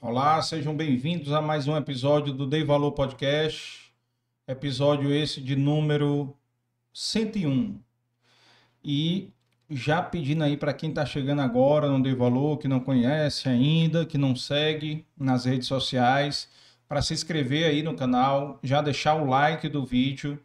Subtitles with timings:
[0.00, 3.92] Olá, sejam bem-vindos a mais um episódio do Dei Valor Podcast.
[4.46, 6.32] Episódio esse de número
[6.92, 7.80] 101.
[8.84, 9.32] E
[9.68, 14.06] já pedindo aí para quem está chegando agora no Dei Valor, que não conhece ainda,
[14.06, 16.48] que não segue nas redes sociais,
[16.88, 20.38] para se inscrever aí no canal, já deixar o like do vídeo,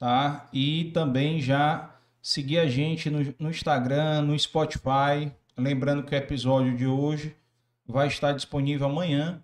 [0.00, 0.48] tá?
[0.52, 5.30] E também já seguir a gente no, no Instagram, no Spotify.
[5.56, 7.36] Lembrando que o episódio de hoje
[7.86, 9.42] vai estar disponível amanhã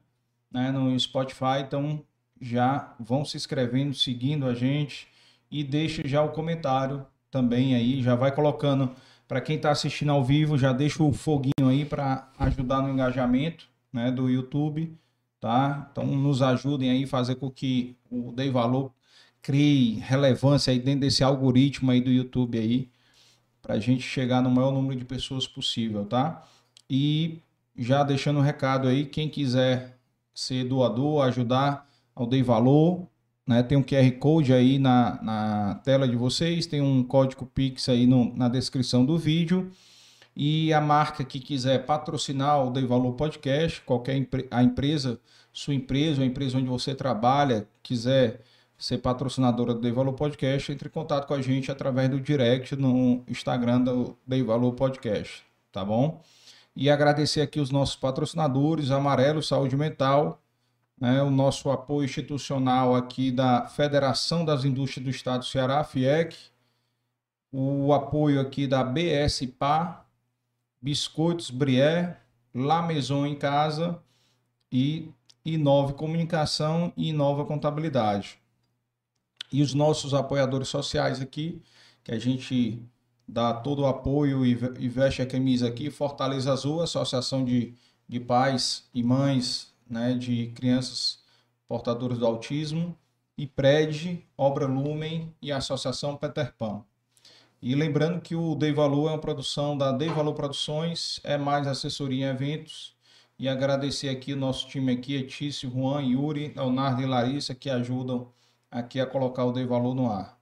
[0.50, 2.02] né, no Spotify, então
[2.40, 5.06] já vão se inscrevendo, seguindo a gente
[5.50, 8.94] e deixa já o comentário também aí, já vai colocando
[9.26, 13.66] para quem está assistindo ao vivo, já deixa o foguinho aí para ajudar no engajamento
[13.92, 14.98] né, do YouTube
[15.42, 15.88] tá?
[15.90, 18.92] Então nos ajudem aí a fazer com que o Dei Valor
[19.42, 22.88] crie relevância aí dentro desse algoritmo aí do YouTube aí,
[23.60, 26.46] para a gente chegar no maior número de pessoas possível, tá?
[26.88, 27.40] E
[27.76, 29.98] já deixando um recado aí, quem quiser
[30.34, 33.06] ser doador, ajudar ao Dei Valor,
[33.46, 33.62] né?
[33.62, 38.06] Tem um QR Code aí na, na tela de vocês, tem um código Pix aí
[38.06, 39.70] no, na descrição do vídeo.
[40.34, 45.20] E a marca que quiser patrocinar o Dei Valor Podcast, qualquer a empresa,
[45.52, 48.40] sua empresa, a empresa onde você trabalha, quiser
[48.78, 52.74] ser patrocinadora do Dei Valor Podcast, entre em contato com a gente através do direct
[52.76, 56.22] no Instagram do Dei Valor Podcast, tá bom?
[56.74, 60.42] E agradecer aqui os nossos patrocinadores, Amarelo Saúde Mental,
[60.98, 66.36] né, o nosso apoio institucional aqui da Federação das Indústrias do Estado do Ceará, FIEC,
[67.50, 70.06] o apoio aqui da BSPA,
[70.80, 72.18] Biscoitos Brié,
[72.54, 74.02] La Maison em Casa
[74.70, 75.10] e
[75.44, 78.38] Inove Comunicação e Inova Contabilidade.
[79.52, 81.60] E os nossos apoiadores sociais aqui,
[82.02, 82.82] que a gente
[83.32, 84.54] dá todo o apoio e
[84.88, 87.74] veste a camisa aqui, Fortaleza Azul, Associação de,
[88.06, 91.18] de Pais e Mães né, de Crianças
[91.66, 92.94] Portadoras do Autismo,
[93.38, 96.84] e PRED, Obra Lumen e Associação Peter Pan.
[97.62, 101.66] E lembrando que o Dei Valor é uma produção da Dei Valor Produções, é mais
[101.66, 102.94] assessoria em eventos.
[103.38, 108.30] E agradecer aqui o nosso time aqui, Etício, Juan, Yuri, Leonardo e Larissa, que ajudam
[108.70, 110.38] aqui a colocar o Dei Valor no ar.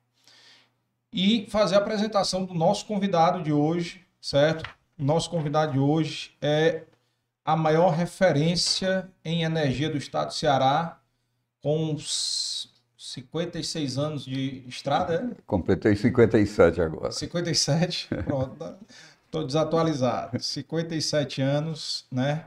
[1.12, 4.68] E fazer a apresentação do nosso convidado de hoje, certo?
[4.96, 6.84] Nosso convidado de hoje é
[7.44, 11.00] a maior referência em energia do estado do Ceará,
[11.62, 11.96] com
[12.96, 15.42] 56 anos de estrada, é?
[15.46, 17.10] Completei 57 agora.
[17.10, 18.76] 57, pronto.
[19.26, 20.40] Estou desatualizado.
[20.40, 22.44] 57 anos, né?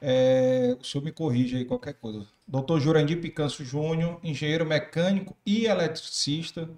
[0.00, 2.26] É, o senhor me corrige aí qualquer coisa.
[2.46, 6.68] Doutor Jurandir Picanço Júnior, engenheiro mecânico e eletricista,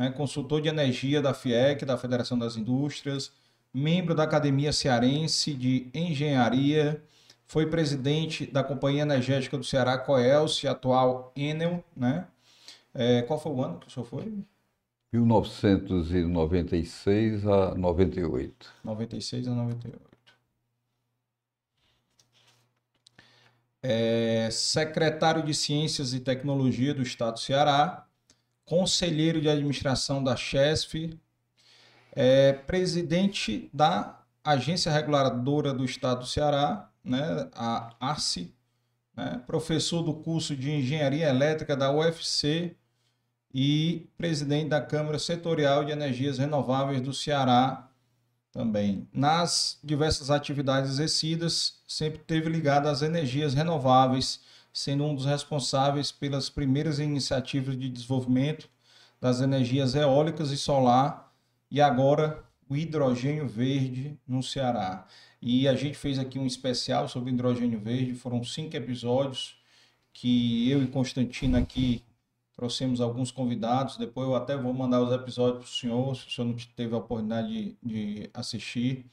[0.00, 3.30] né, consultor de energia da FIEC, da Federação das Indústrias,
[3.72, 7.02] membro da Academia Cearense de Engenharia,
[7.46, 12.26] foi presidente da Companhia Energética do Ceará, Coelce, atual Enel, né?
[12.94, 14.32] É, qual foi o ano que o senhor foi?
[15.12, 18.72] 1996 a 98.
[18.82, 20.00] 96 a 98.
[23.82, 28.06] É, secretário de Ciências e Tecnologia do Estado do Ceará,
[28.70, 31.18] conselheiro de administração da CHESF,
[32.12, 38.54] é, presidente da Agência Reguladora do Estado do Ceará, né, a ARCE,
[39.16, 42.76] né, professor do curso de Engenharia Elétrica da UFC
[43.52, 47.90] e presidente da Câmara Setorial de Energias Renováveis do Ceará
[48.52, 49.08] também.
[49.12, 54.38] Nas diversas atividades exercidas, sempre teve ligado às energias renováveis,
[54.72, 58.68] sendo um dos responsáveis pelas primeiras iniciativas de desenvolvimento
[59.20, 61.32] das energias eólicas e solar
[61.70, 65.06] e agora o hidrogênio verde no Ceará.
[65.42, 69.56] E a gente fez aqui um especial sobre hidrogênio verde, foram cinco episódios
[70.12, 72.04] que eu e Constantino aqui
[72.60, 73.96] trouxemos alguns convidados.
[73.96, 76.94] Depois eu até vou mandar os episódios para o senhor, se o senhor não teve
[76.94, 79.06] a oportunidade de, de assistir.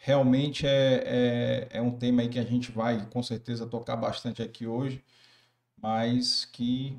[0.00, 4.40] Realmente é, é, é, um tema aí que a gente vai com certeza tocar bastante
[4.40, 5.04] aqui hoje,
[5.76, 6.96] mas que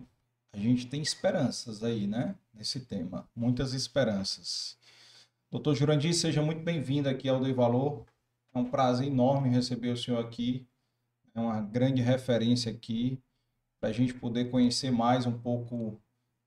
[0.52, 2.36] a gente tem esperanças aí, né?
[2.54, 4.78] Nesse tema, muitas esperanças.
[5.50, 8.06] Doutor Jurandir, seja muito bem-vindo aqui ao Dei Valor.
[8.54, 10.68] É um prazer enorme receber o senhor aqui.
[11.34, 13.18] É uma grande referência aqui
[13.80, 15.98] para a gente poder conhecer mais um pouco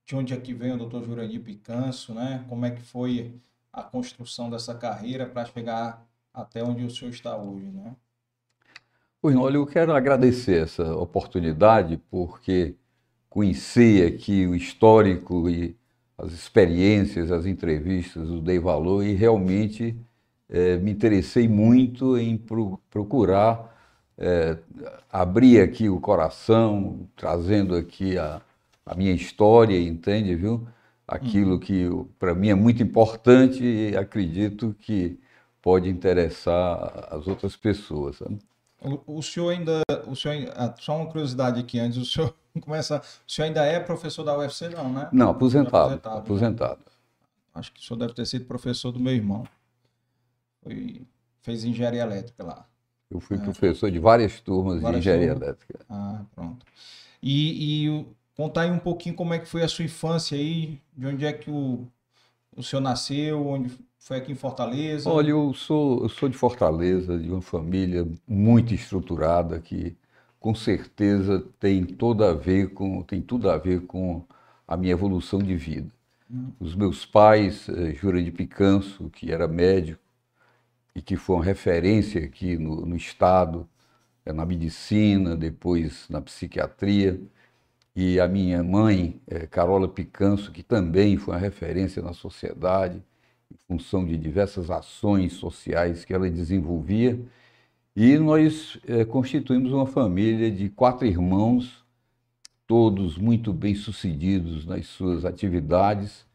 [0.05, 2.45] de onde é que vem o doutor Jurandir Picanço, né?
[2.47, 3.41] Como é que foi
[3.71, 7.95] a construção dessa carreira para chegar até onde o senhor está hoje, né?
[9.21, 12.75] Pois olha, eu quero agradecer essa oportunidade porque
[13.29, 15.75] conhecer aqui o histórico e
[16.17, 19.95] as experiências, as entrevistas do Dei Valor e realmente
[20.49, 23.73] é, me interessei muito em pro, procurar
[24.17, 24.57] é,
[25.11, 28.41] abrir aqui o coração, trazendo aqui a,
[28.85, 30.67] a minha história, entende, viu?
[31.07, 31.59] Aquilo uhum.
[31.59, 31.89] que
[32.19, 35.19] para mim é muito importante e acredito que
[35.63, 38.17] pode interessar as outras pessoas.
[38.17, 38.37] Sabe?
[38.81, 43.01] O, o, senhor ainda, o senhor, ah, só uma curiosidade aqui antes, o senhor começa,
[43.25, 45.09] o senhor ainda é professor da UFC não, né?
[45.13, 46.17] Não, aposentado, aposentado.
[46.17, 46.79] aposentado.
[46.79, 46.91] Né?
[47.55, 49.47] Acho que o senhor deve ter sido professor do meu irmão.
[50.61, 51.01] Foi,
[51.41, 52.65] fez engenharia elétrica lá.
[53.09, 53.39] Eu fui é.
[53.39, 55.47] professor de várias turmas várias de engenharia turmas.
[55.47, 55.85] elétrica.
[55.89, 56.65] Ah, pronto.
[57.21, 58.05] E, e
[58.35, 61.31] contar aí um pouquinho como é que foi a sua infância aí, de onde é
[61.31, 61.87] que o,
[62.57, 63.71] o senhor nasceu, onde
[64.03, 65.09] foi aqui em Fortaleza?
[65.09, 69.95] Olha, eu sou, eu sou de Fortaleza, de uma família muito estruturada que
[70.39, 74.21] com certeza tem tudo a ver com, tem tudo a ver com
[74.67, 75.89] a minha evolução de vida.
[76.29, 76.51] Hum.
[76.59, 80.01] Os meus pais, eh, Jura de Picanço, que era médico,
[80.95, 83.67] e que foi uma referência aqui no, no Estado,
[84.25, 87.19] é, na medicina, depois na psiquiatria.
[87.95, 93.01] E a minha mãe, é, Carola Picanso, que também foi uma referência na sociedade,
[93.73, 97.19] função de diversas ações sociais que ela desenvolvia.
[97.95, 101.83] E nós é, constituímos uma família de quatro irmãos,
[102.67, 106.25] todos muito bem sucedidos nas suas atividades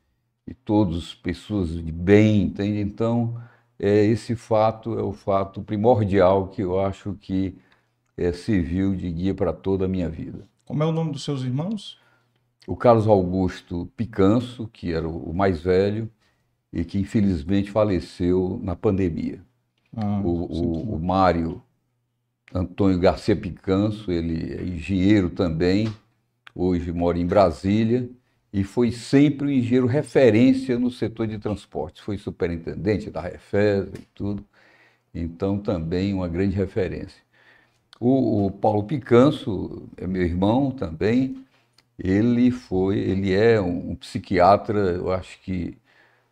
[0.47, 2.81] e todos pessoas de bem, entende?
[2.81, 3.41] Então,
[3.79, 7.57] é, esse fato é o fato primordial que eu acho que
[8.17, 10.47] é, serviu de guia para toda a minha vida.
[10.65, 11.99] Como é o nome dos seus irmãos?
[12.67, 16.11] O Carlos Augusto Picanso, que era o mais velho
[16.73, 19.41] e que infelizmente faleceu na pandemia.
[19.97, 21.63] Ah, o, o, o Mário
[22.55, 25.93] Antônio Garcia Picanso, ele é engenheiro também,
[26.55, 28.09] hoje mora em Brasília
[28.53, 32.03] e foi sempre um engenheiro referência no setor de transportes.
[32.03, 34.45] Foi superintendente da Refesa e tudo,
[35.15, 37.23] então também uma grande referência.
[38.01, 41.45] O, o, Paulo Picanso é meu irmão também.
[41.99, 45.77] Ele foi, ele é um, um psiquiatra, eu acho que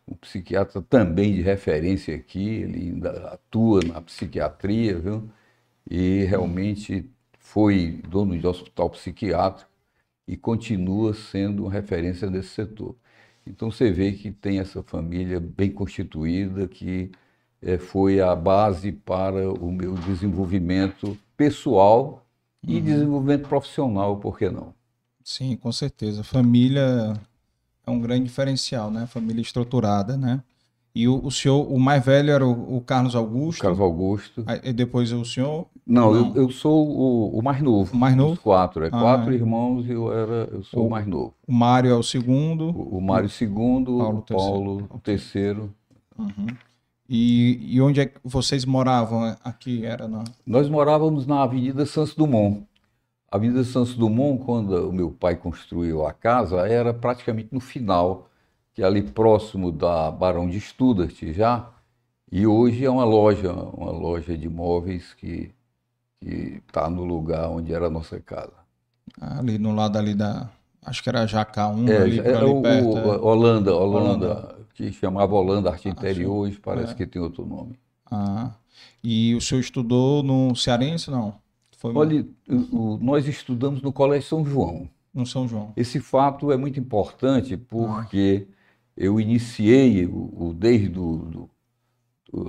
[0.07, 2.47] um psiquiatra também de referência aqui.
[2.47, 5.29] Ele ainda atua na psiquiatria, viu?
[5.89, 7.09] E realmente
[7.39, 9.69] foi dono de hospital psiquiátrico
[10.27, 12.95] e continua sendo referência desse setor.
[13.45, 17.11] Então você vê que tem essa família bem constituída que
[17.61, 22.25] é, foi a base para o meu desenvolvimento pessoal
[22.61, 22.81] e uhum.
[22.81, 24.73] desenvolvimento profissional, por que não?
[25.23, 26.23] Sim, com certeza.
[26.23, 27.13] Família
[27.87, 29.07] é um grande diferencial, né?
[29.07, 30.43] Família estruturada, né?
[30.93, 33.61] E o, o senhor, o mais velho era o, o Carlos Augusto.
[33.61, 34.43] Carlos Augusto.
[34.47, 35.67] Aí, e depois o senhor?
[35.85, 36.35] Não, Não.
[36.35, 37.93] Eu, eu, sou o, o, mais novo.
[37.93, 38.33] O mais novo?
[38.33, 38.83] Os quatro.
[38.83, 39.35] É ah, quatro é.
[39.35, 41.33] irmãos e eu, era, eu sou o, mais novo.
[41.47, 42.69] O Mário é o segundo.
[42.71, 45.71] O, o Mário segundo, Paulo o Paulo o terceiro.
[46.17, 46.47] Uhum.
[47.07, 49.85] E, e, onde é que vocês moravam aqui?
[49.85, 50.25] Era na...
[50.45, 52.65] Nós morávamos na Avenida Santos Dumont.
[53.29, 58.29] A Avenida Santos Dumont, quando o meu pai construiu a casa, era praticamente no final
[58.77, 61.67] que é ali próximo da Barão de Studart já,
[62.31, 65.51] e hoje é uma loja, uma loja de móveis que
[66.21, 68.53] está no lugar onde era a nossa casa.
[69.19, 70.47] Ali no lado ali da,
[70.85, 72.87] acho que era Jacá 1, é, ali, é, ali o, perto.
[72.87, 73.17] O, é.
[73.17, 76.95] Holanda, Holanda, Holanda, que chamava Holanda Arte Interior, hoje parece é.
[76.95, 77.79] que tem outro nome.
[78.05, 78.51] Ah,
[79.03, 81.33] e o senhor estudou no Cearense, não?
[81.77, 84.89] Foi Olha, o, nós estudamos no Colégio São João.
[85.13, 85.71] No São João.
[85.77, 88.45] Esse fato é muito importante porque...
[88.51, 88.57] Ah
[88.97, 91.49] eu iniciei o, o desde do, do,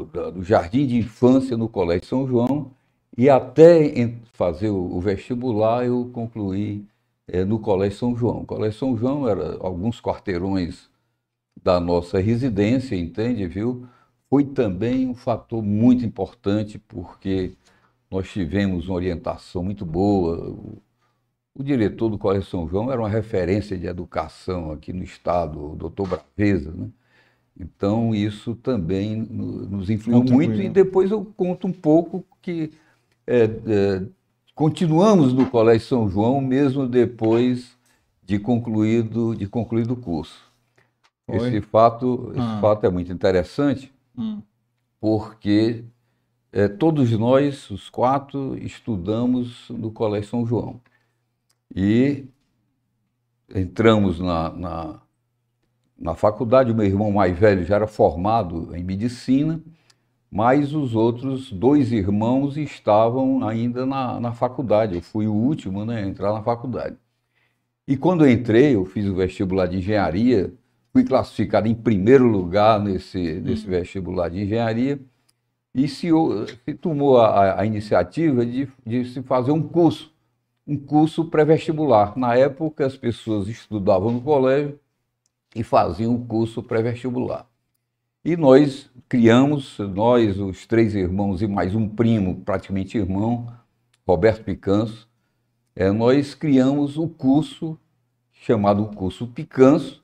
[0.06, 2.72] do, jardim de infância no Colégio São João
[3.16, 6.86] e até fazer o, o vestibular eu concluí
[7.26, 8.40] é, no Colégio São João.
[8.40, 10.88] O Colégio São João era alguns quarteirões
[11.62, 13.86] da nossa residência, entende, viu?
[14.30, 17.54] Foi também um fator muito importante porque
[18.10, 20.56] nós tivemos uma orientação muito boa,
[21.54, 25.76] o diretor do Colégio São João era uma referência de educação aqui no estado, o
[25.76, 26.88] doutor Braveza, né?
[27.60, 30.62] Então, isso também nos influiu muito.
[30.62, 32.70] E depois eu conto um pouco que
[33.26, 34.02] é, é,
[34.54, 37.76] continuamos no Colégio São João, mesmo depois
[38.22, 40.40] de concluído, de concluído o curso.
[41.28, 42.58] Esse fato, esse ah.
[42.60, 44.40] fato é muito interessante, hum.
[45.00, 45.84] porque
[46.52, 50.80] é, todos nós, os quatro, estudamos no Colégio São João.
[51.74, 52.24] E
[53.54, 55.00] entramos na, na,
[55.98, 56.72] na faculdade.
[56.72, 59.60] O meu irmão mais velho já era formado em medicina,
[60.30, 64.94] mas os outros dois irmãos estavam ainda na, na faculdade.
[64.94, 66.96] Eu fui o último né, a entrar na faculdade.
[67.86, 70.52] E quando eu entrei, eu fiz o vestibular de engenharia,
[70.92, 73.70] fui classificado em primeiro lugar nesse, nesse hum.
[73.70, 75.00] vestibular de engenharia.
[75.78, 76.08] E se,
[76.64, 80.12] se tomou a, a iniciativa de, de, se fazer um curso,
[80.66, 82.18] um curso pré-vestibular.
[82.18, 84.78] Na época, as pessoas estudavam no colégio
[85.54, 87.46] e faziam um curso pré-vestibular.
[88.24, 93.46] E nós criamos, nós, os três irmãos e mais um primo, praticamente irmão,
[94.04, 95.08] Roberto Picanso,
[95.76, 97.78] é, nós criamos o curso
[98.32, 100.02] chamado curso Picanso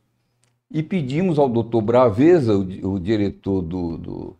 [0.70, 4.36] e pedimos ao doutor Braveza, o, o diretor do, do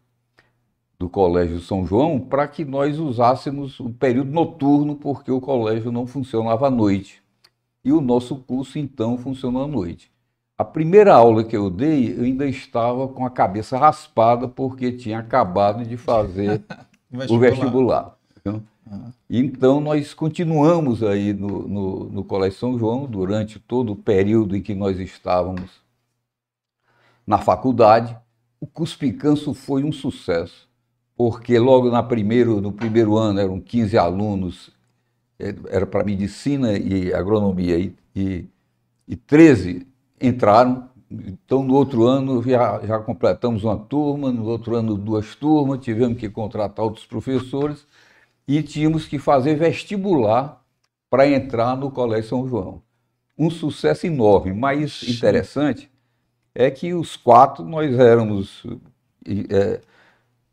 [1.04, 6.06] do Colégio São João para que nós usássemos o período noturno, porque o colégio não
[6.06, 7.23] funcionava à noite.
[7.84, 10.11] E o nosso curso, então, funcionou à noite.
[10.56, 15.18] A primeira aula que eu dei, eu ainda estava com a cabeça raspada, porque tinha
[15.18, 16.62] acabado de fazer
[17.11, 17.37] vestibular.
[17.37, 18.18] o vestibular.
[18.46, 18.62] Uhum.
[19.28, 24.62] Então, nós continuamos aí no, no, no Colégio São João durante todo o período em
[24.62, 25.70] que nós estávamos
[27.26, 28.16] na faculdade.
[28.58, 30.63] O curso Picanço foi um sucesso
[31.16, 34.71] porque logo na primeiro, no primeiro ano eram 15 alunos,
[35.38, 38.44] é, era para medicina e agronomia, e, e,
[39.06, 39.87] e 13
[40.21, 40.88] entraram.
[41.11, 46.18] Então, no outro ano, já, já completamos uma turma, no outro ano, duas turmas, tivemos
[46.18, 47.87] que contratar outros professores
[48.49, 50.61] e tínhamos que fazer vestibular
[51.09, 52.83] para entrar no Colégio São João.
[53.38, 55.90] Um sucesso enorme, mas interessante
[56.54, 58.64] é que os quatro nós éramos.
[59.50, 59.80] É,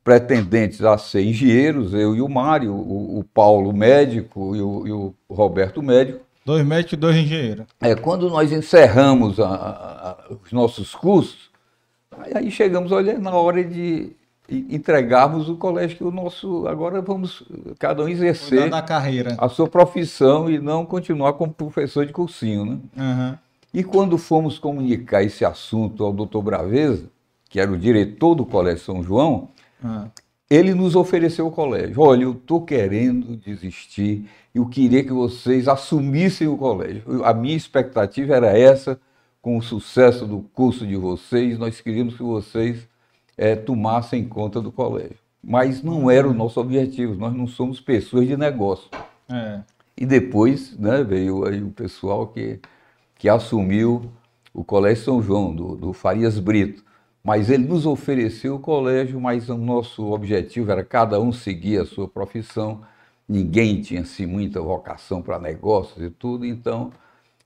[0.04, 4.92] pretendentes a ser engenheiros, eu e o Mário, o, o Paulo médico e o, e
[4.92, 6.20] o, Roberto médico.
[6.46, 7.66] Dois médicos e dois engenheiros.
[7.80, 11.52] É, quando nós encerramos a, a, os nossos cursos,
[12.34, 14.12] aí chegamos, olha, na hora de
[14.50, 17.44] entregarmos o colégio que o nosso agora vamos
[17.80, 18.70] cada um exercer
[19.38, 22.78] a sua profissão e não continuar como professor de cursinho, né?
[22.98, 23.38] Uhum.
[23.74, 27.06] E quando fomos comunicar esse assunto ao doutor Braveza,
[27.50, 29.48] que era o diretor do Colégio São João,
[29.84, 30.08] ah.
[30.50, 32.02] Ele nos ofereceu o colégio.
[32.02, 37.24] Olha, eu estou querendo desistir, eu queria que vocês assumissem o colégio.
[37.24, 39.00] A minha expectativa era essa,
[39.42, 42.86] com o sucesso do curso de vocês, nós queríamos que vocês
[43.38, 45.18] é, tomassem conta do colégio.
[45.42, 48.90] Mas não era o nosso objetivo, nós não somos pessoas de negócio.
[49.30, 49.62] É.
[49.98, 52.60] E depois né, veio aí o pessoal que,
[53.16, 54.12] que assumiu
[54.54, 56.84] o Colégio São João, do, do Farias Brito.
[57.24, 61.86] Mas ele nos ofereceu o colégio, mas o nosso objetivo era cada um seguir a
[61.86, 62.82] sua profissão.
[63.30, 66.92] Ninguém tinha assim, muita vocação para negócios e tudo, então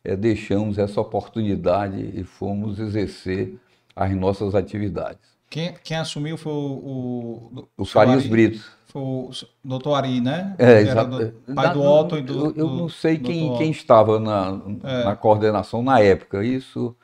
[0.04, 3.60] é, deixamos essa oportunidade e fomos exercer
[3.96, 5.36] as nossas atividades.
[5.50, 7.52] Quem, quem assumiu foi o.
[7.54, 8.72] O, o Farias Ari, Brito.
[8.88, 9.30] Foi o
[9.64, 10.56] doutor Ari, né?
[10.58, 11.34] É, exato.
[11.54, 12.48] Pai do Otto e do.
[12.48, 15.04] Eu, eu não sei quem, quem estava na, é.
[15.04, 16.44] na coordenação na época.
[16.44, 16.96] Isso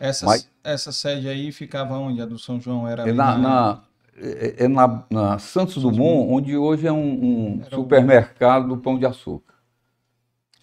[0.00, 2.20] Essa, Mas, essa sede aí ficava onde?
[2.20, 3.84] A do São João era é na, na,
[4.16, 9.06] é, é na, na Santos Dumont, onde hoje é um, um supermercado do Pão de
[9.06, 9.54] Açúcar.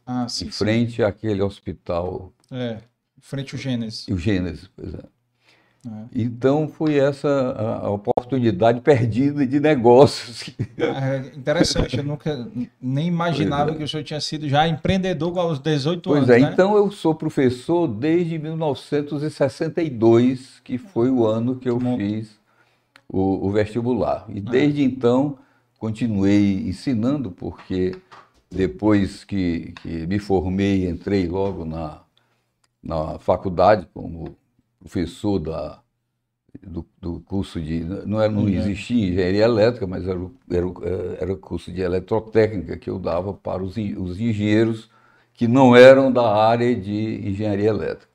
[0.06, 0.48] Ah, sim.
[0.48, 1.04] Em frente sim.
[1.04, 2.34] àquele hospital.
[2.52, 2.80] É,
[3.18, 4.10] em frente ao Gênesis.
[4.10, 5.04] O Gênesis, pois é.
[5.88, 5.92] É.
[6.14, 10.54] Então foi essa a, a, oportunidade perdida de negócios.
[10.78, 12.50] É interessante, eu nunca
[12.82, 13.76] nem imaginava é.
[13.76, 16.28] que o senhor tinha sido já empreendedor aos 18 pois anos.
[16.28, 16.52] Pois é, né?
[16.52, 22.38] então eu sou professor desde 1962, que foi o ano que eu fiz
[23.08, 24.26] o, o vestibular.
[24.28, 24.42] E é.
[24.42, 25.38] desde então
[25.78, 27.96] continuei ensinando, porque
[28.52, 32.02] depois que, que me formei, entrei logo na,
[32.84, 34.36] na faculdade como
[34.90, 35.80] professor da,
[36.62, 37.84] do, do curso de.
[37.84, 40.20] Não, era, não existia engenharia elétrica, mas era,
[40.50, 40.66] era,
[41.22, 44.90] era o curso de eletrotécnica que eu dava para os, os engenheiros
[45.34, 48.10] que não eram da área de engenharia elétrica.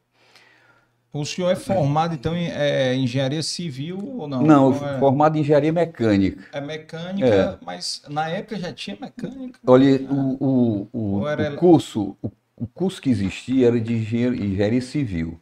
[1.11, 4.43] O senhor é formado, então, em é, engenharia civil ou não?
[4.43, 4.99] Não, é...
[4.99, 6.45] formado em engenharia mecânica.
[6.53, 7.65] É mecânica, é.
[7.65, 9.61] mas na época já tinha mecânica?
[9.65, 11.53] Olha, o, o, o, era...
[11.53, 15.41] o curso, o, o, curso que existia era de engenharia civil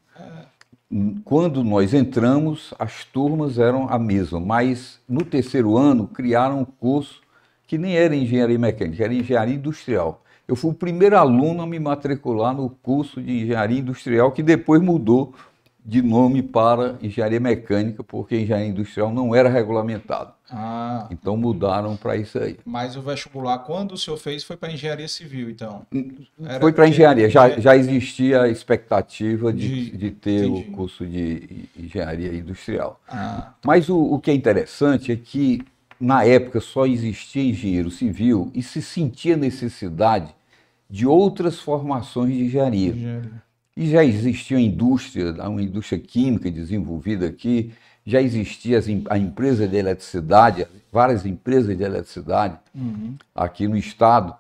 [1.25, 7.23] quando nós entramos, as turmas eram a mesma, mas no terceiro ano criaram um curso
[7.67, 10.23] que nem era engenharia mecânica, era engenharia industrial.
[10.47, 14.83] Eu fui o primeiro aluno a me matricular no curso de engenharia industrial, que depois
[14.83, 15.33] mudou
[15.85, 20.33] de nome para engenharia mecânica, porque engenharia industrial não era regulamentado.
[20.49, 21.09] Ah.
[21.11, 22.57] Então mudaram para isso aí.
[22.65, 25.85] Mas o vestibular, quando o senhor fez, foi para engenharia civil, então?
[26.45, 27.29] Era foi para engenharia.
[27.29, 30.69] Já, já existia a expectativa de, de, de ter entendi.
[30.69, 33.01] o curso de engenharia industrial.
[33.09, 33.55] Ah.
[33.65, 35.63] Mas o, o que é interessante é que,
[35.99, 40.33] na época, só existia engenheiro civil e se sentia necessidade
[40.89, 42.91] de outras formações de engenharia.
[42.91, 43.43] Engenharia.
[43.77, 47.73] E já existia uma indústria, uma indústria química desenvolvida aqui,
[48.05, 53.17] já existia a empresa de eletricidade, várias empresas de eletricidade Uhum.
[53.35, 54.35] aqui no estado,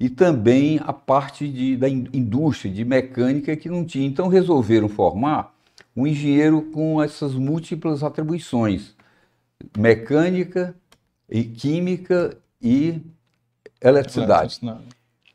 [0.00, 4.06] e também a parte de, da in- indústria de mecânica que não tinha.
[4.06, 5.52] Então resolveram formar
[5.96, 8.94] um engenheiro com essas múltiplas atribuições:
[9.76, 10.74] mecânica,
[11.28, 13.00] e química e.
[13.80, 14.60] Eletricidade.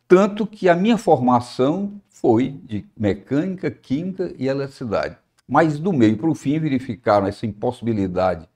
[0.07, 5.17] Tanto que a minha formação foi de mecânica, química e eletricidade.
[5.45, 8.47] Mas do meio para o fim verificaram essa impossibilidade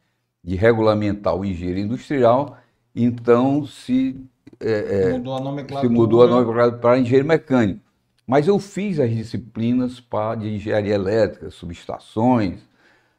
[0.42, 2.58] de regulamentar o engenheiro industrial,
[2.96, 4.16] então se,
[4.62, 5.90] é, é, Mudou a nomenclatura.
[5.90, 7.82] se mudou a nome para engenheiro mecânico.
[8.26, 12.60] Mas eu fiz as disciplinas para, de engenharia elétrica, subestações,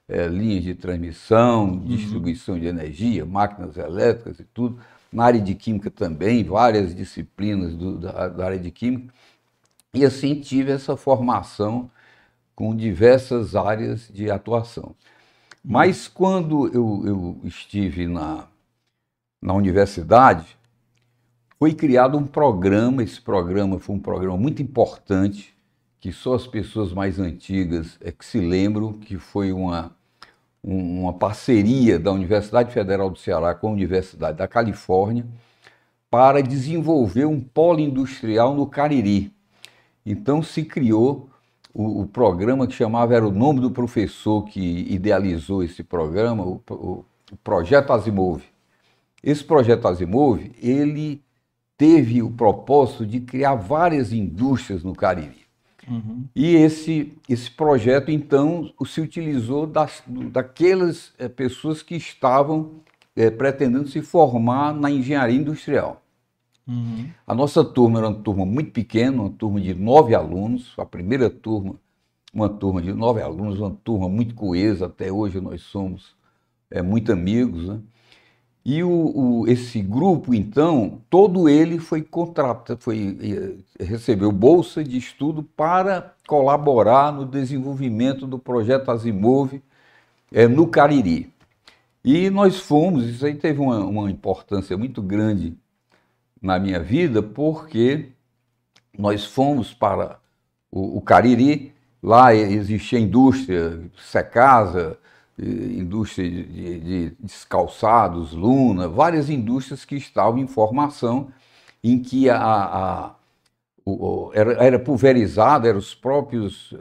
[0.09, 4.79] é, linhas de transmissão, distribuição de energia, máquinas elétricas e tudo.
[5.13, 9.13] Na área de química também, várias disciplinas do- da, da área de química.
[9.95, 11.91] E assim tive essa formação
[12.57, 14.95] com diversas áreas de atuação.
[15.65, 18.49] Mas quando eu, eu estive na,
[19.43, 20.57] na universidade,
[21.59, 23.03] foi criado um programa.
[23.03, 25.55] Esse programa foi um programa muito importante,
[26.01, 29.93] que só as pessoas mais antigas é que se lembram, que foi uma,
[30.65, 35.27] um- uma parceria da Universidade Federal do Ceará com a Universidade da Califórnia
[36.11, 39.33] para desenvolver um polo industrial no Cariri.
[40.11, 41.29] Então se criou
[41.75, 44.61] o, o programa que chamava, era o nome do professor que
[44.93, 48.43] idealizou esse programa, o, o- o Projeto Asimov.
[49.23, 51.21] Esse Projeto Asimov, ele
[51.77, 55.47] teve o propósito de criar várias indústrias no Cariri.
[55.89, 56.25] Uhum.
[56.35, 62.73] E esse, esse projeto, então, se utilizou das, daquelas eh, pessoas que estavam
[63.17, 66.03] eh, pretendendo se formar na engenharia industrial.
[66.69, 67.15] Uhum.
[67.27, 71.31] A nossa turma era uma turma muito pequena, uma turma de nove alunos, a primeira
[71.31, 71.77] turma,
[72.33, 76.17] uma turma de nove alunos, uma turma muito coesa, até hoje nós somos
[76.71, 77.69] é, muito amigos.
[77.69, 77.81] Né?
[78.65, 78.91] E o,
[79.43, 83.19] o- esse grupo, então, todo ele foi contratado, foi,
[83.81, 89.61] eh, recebeu bolsa de estudo para colaborar no desenvolvimento do projeto Asimov
[90.33, 91.33] eh, no Cariri.
[92.05, 95.57] E nós fomos, isso aí teve uma, uma importância muito grande
[96.43, 98.11] na minha vida, porque
[98.99, 100.19] nós fomos para
[100.71, 104.99] o, o Cariri, lá existia indústria, Secasa,
[105.39, 111.31] indústria de, de, de descalçados, Luna, várias indústrias que estavam em formação,
[111.83, 113.15] em que a, a-
[113.85, 116.75] o- era, era pulverizado, eram os próprios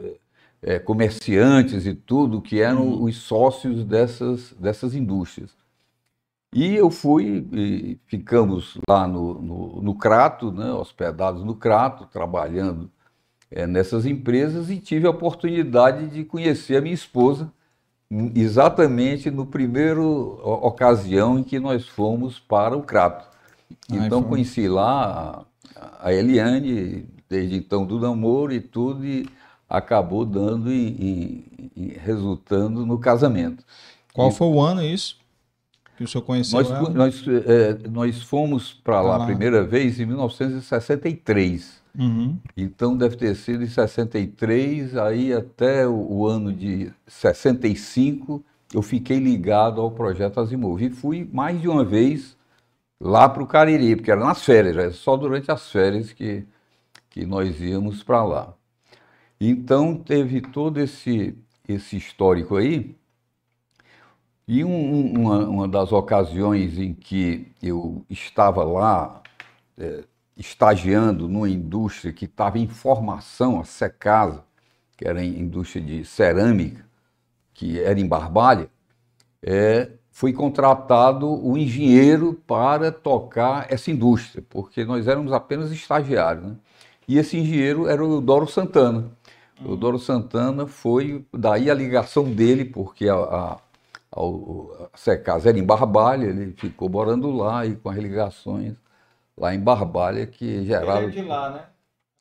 [0.62, 5.56] eh, comerciantes e tudo que eram os sócios dessas, dessas indústrias.
[6.54, 12.90] E eu fui, e ficamos lá no, no, no Crato, né, hospedados no Crato, trabalhando
[13.50, 17.52] eh, nessas empresas e tive a oportunidade de conhecer a minha esposa
[18.10, 23.28] hum, exatamente no primeiro ocasião em que nós fomos para o Crato.
[23.90, 24.28] Ai, Então foi.
[24.28, 29.28] conheci lá a, a Eliane, desde então do namoro e tudo, e
[29.68, 33.64] acabou dando e, e- e resultando no casamento.
[34.12, 35.17] Qual foi o ano isso?
[35.98, 36.90] Que o senhor conheceu Nós, ela?
[36.90, 39.24] nós, eh, nós fomos para lá lá.
[39.24, 41.82] a primeira vez em 1963.
[41.98, 42.38] Uhum.
[42.56, 49.18] Então deve ter sido em 63, aí até o, o ano de 65 eu fiquei
[49.18, 50.80] ligado ao projeto Asimov.
[50.80, 52.36] E fui mais de uma vez
[53.00, 56.46] lá para o Cariri, porque era nas férias, era só durante as férias que,
[57.10, 58.54] que nós íamos para lá.
[59.40, 61.36] Então teve todo esse,
[61.68, 62.94] esse histórico aí.
[64.48, 69.22] E um- um- uma, uma das ocasiões em que eu estava lá,
[69.78, 70.04] eh,
[70.36, 74.44] estagiando numa indústria que estava em formação, a Secasa,
[74.96, 76.84] que era indústria de cerâmica,
[77.54, 78.70] que era em Barbalha,
[79.42, 86.46] é, foi contratado o engenheiro para tocar essa indústria, porque nós éramos apenas estagiários.
[86.46, 86.56] Né?
[87.08, 89.10] E esse engenheiro era o Eudoro Santana.
[89.64, 93.58] O Eudoro Santana foi daí a ligação dele, porque a, a,
[94.18, 98.76] a, o- a Secasa era em Barbalha, ele ficou morando lá e com as ligações
[99.36, 101.10] lá em Barbalha que geraram.
[101.22, 101.60] lá, né?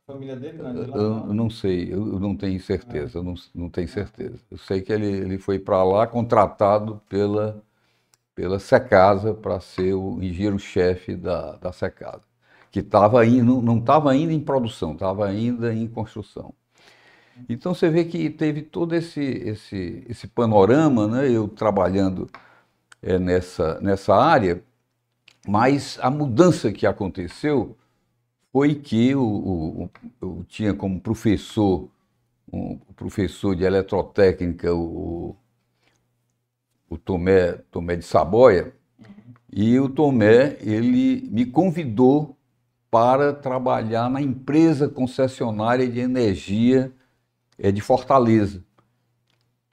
[0.07, 0.97] A família dele não é de lá.
[1.27, 4.39] Eu não sei, eu não tenho certeza, eu não, não tenho certeza.
[4.49, 7.61] Eu sei que ele, ele foi para lá contratado pela,
[8.35, 12.23] pela Secasa para ser o engenheiro-chefe da, da Secasa,
[12.71, 16.53] que tava não não estava ainda em produção, estava ainda em construção.
[17.49, 21.29] Então você vê que teve todo esse, esse, esse panorama, né?
[21.29, 22.29] eu trabalhando
[23.01, 24.63] eh, nessa, nessa área,
[25.47, 27.77] mas a mudança que aconteceu
[28.51, 29.89] foi que o,
[30.21, 31.89] eu tinha como professor,
[32.51, 35.35] um professor de eletrotécnica, o,
[36.89, 38.73] o Tomé, Tomé de Saboia,
[39.51, 42.35] e o Tomé, ele me convidou
[42.89, 46.91] para trabalhar na empresa concessionária de energia
[47.57, 48.63] é, de Fortaleza.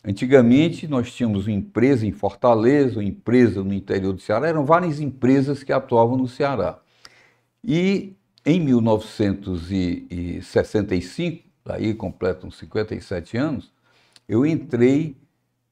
[0.05, 5.01] Antigamente, nós tínhamos uma empresa em Fortaleza, uma empresa no interior do Ceará, eram várias
[5.01, 6.79] empresas que atuavam no Ceará.
[7.63, 13.73] E em 1965, daí completam 57 anos,
[14.29, 15.17] eu entrei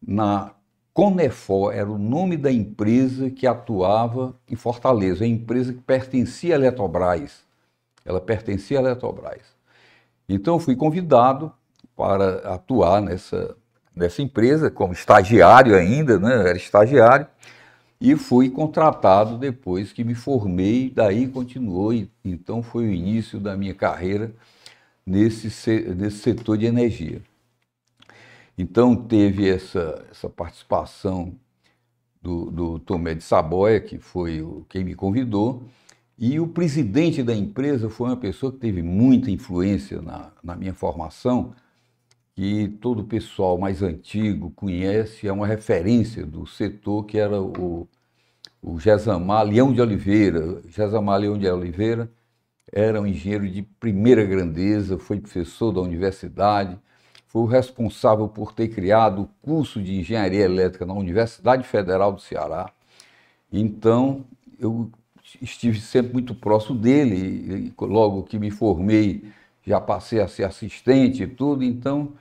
[0.00, 0.54] na
[0.94, 6.58] Conefor, era o nome da empresa que atuava em Fortaleza, a empresa que pertencia à
[6.58, 7.44] Eletrobras.
[8.04, 9.56] Ela pertencia à Eletrobras.
[10.28, 11.50] Então, fui convidado
[11.96, 13.56] para atuar nessa,
[13.94, 16.48] nessa empresa, como estagiário ainda, né?
[16.48, 17.26] era estagiário,
[18.00, 23.56] e fui contratado depois que me formei, daí continuou, e, então foi o início da
[23.56, 24.34] minha carreira
[25.06, 25.46] nesse,
[25.94, 27.22] nesse setor de energia.
[28.56, 31.34] Então teve essa, essa participação
[32.20, 35.62] do, do Tomé de Saboia, que foi o, quem me convidou,
[36.18, 40.74] e o presidente da empresa foi uma pessoa que teve muita influência na, na minha
[40.74, 41.54] formação,
[42.34, 47.88] que todo o pessoal mais antigo conhece, é uma referência do setor, que era o,
[48.62, 50.62] o Gesamar Leão de Oliveira.
[50.68, 52.10] Gesamar Leão de Oliveira
[52.72, 56.78] era um engenheiro de primeira grandeza, foi professor da universidade,
[57.28, 62.20] foi o responsável por ter criado o curso de engenharia elétrica na Universidade Federal do
[62.20, 62.70] Ceará.
[63.52, 64.24] Então,
[64.58, 64.90] eu
[65.40, 69.24] estive sempre muito próximo dele, logo que me formei,
[69.64, 72.12] já passei a ser assistente e tudo, então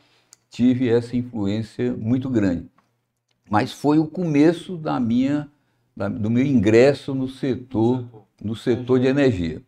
[0.50, 2.70] tive essa influência muito grande.
[3.50, 5.50] Mas foi o começo da minha,
[5.96, 8.06] da, do meu ingresso no setor,
[8.42, 9.62] no setor de energia.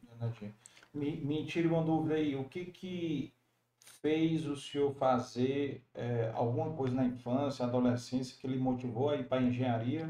[0.94, 3.34] Me, me tire uma dúvida aí, o que que
[4.02, 9.24] fez o senhor fazer é, alguma coisa na infância, adolescência, que lhe motivou a ir
[9.26, 10.10] para a engenharia?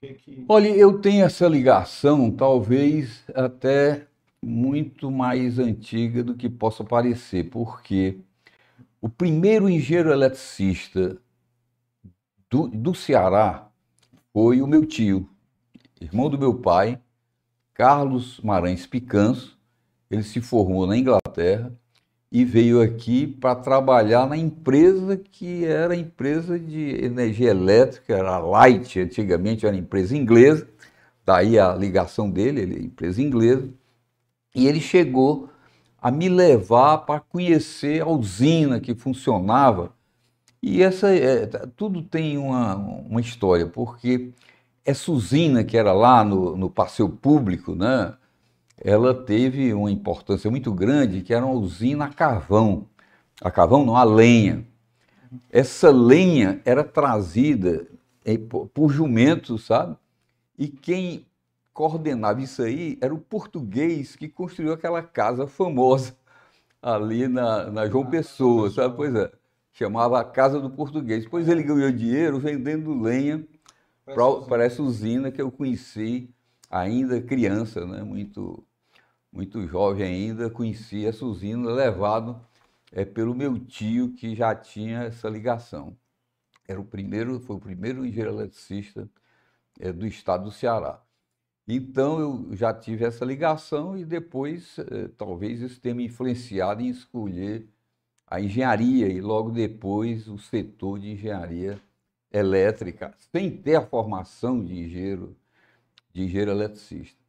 [0.00, 0.44] Que que...
[0.48, 4.06] Olha, eu tenho essa ligação, talvez até
[4.44, 8.18] muito mais antiga do que possa parecer, porque
[9.00, 11.18] o primeiro engenheiro eletricista
[12.50, 13.68] do, do Ceará
[14.32, 15.28] foi o meu tio,
[16.00, 17.00] irmão do meu pai,
[17.74, 19.58] Carlos Marães Picanso.
[20.10, 21.72] Ele se formou na Inglaterra
[22.30, 28.38] e veio aqui para trabalhar na empresa que era empresa de energia elétrica, era a
[28.38, 30.68] Light, antigamente era empresa inglesa,
[31.24, 33.68] daí a ligação dele, ele é empresa inglesa,
[34.54, 35.48] e ele chegou
[36.00, 39.92] a me levar para conhecer a usina que funcionava.
[40.62, 44.30] E essa é, tudo tem uma, uma história, porque
[44.84, 48.14] essa usina que era lá no, no passeio público, né,
[48.78, 52.86] ela teve uma importância muito grande, que era uma usina a carvão.
[53.40, 54.64] A carvão não, a lenha.
[55.50, 57.86] Essa lenha era trazida
[58.72, 59.96] por jumentos, sabe?
[60.58, 61.26] E quem
[61.74, 66.16] coordenava isso aí era o português que construiu aquela casa famosa
[66.80, 68.96] ali na, na João Pessoa, sabe?
[68.96, 69.30] Pois é,
[69.72, 71.24] chamava a Casa do Português.
[71.24, 73.44] Depois ele ganhou dinheiro vendendo lenha
[74.48, 76.30] para essa usina que eu conheci
[76.70, 78.02] ainda criança, né?
[78.02, 78.64] muito,
[79.32, 82.40] muito jovem ainda, conheci essa usina levado
[82.92, 85.96] é, pelo meu tio que já tinha essa ligação.
[86.68, 89.08] Era o primeiro, foi o primeiro engenheiro eletricista
[89.80, 91.03] é, do estado do Ceará.
[91.66, 96.88] Então eu já tive essa ligação e depois eh, talvez isso tenha me influenciado em
[96.88, 97.66] escolher
[98.26, 101.80] a engenharia e logo depois o setor de engenharia
[102.32, 105.36] elétrica, sem ter a formação de engenheiro,
[106.12, 107.22] de engenheiro eletricista.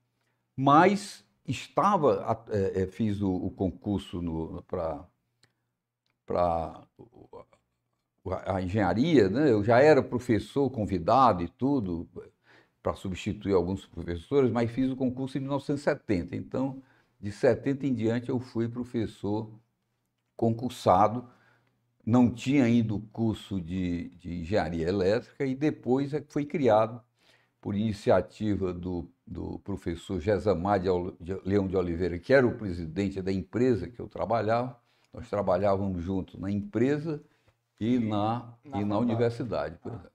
[0.56, 4.22] Mas estava, é, fiz o, o concurso
[4.68, 5.08] para
[8.46, 9.52] a engenharia, né?
[9.52, 12.10] eu já era professor convidado e tudo,
[12.86, 16.36] para substituir alguns professores, mas fiz o concurso em 1970.
[16.36, 16.84] Então,
[17.20, 19.50] de 70 em diante, eu fui professor
[20.38, 21.28] concursado.
[22.06, 27.02] Não tinha ainda o curso de, de engenharia elétrica e depois é que foi criado,
[27.60, 30.88] por iniciativa do, do professor Gesamar de
[31.44, 34.80] Leão de Oliveira, que era o presidente da empresa que eu trabalhava.
[35.12, 37.20] Nós trabalhávamos juntos na empresa
[37.80, 39.80] e na, na, e na universidade.
[39.82, 40.15] Por exemplo.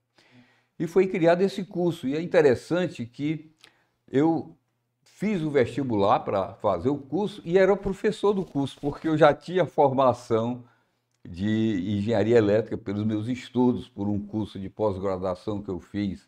[0.81, 2.09] E foi criado esse curso.
[2.09, 3.53] E é interessante que
[4.11, 4.57] eu
[5.03, 9.15] fiz o vestibular para fazer o curso e era o professor do curso, porque eu
[9.15, 10.65] já tinha formação
[11.23, 16.27] de engenharia elétrica pelos meus estudos, por um curso de pós-graduação que eu fiz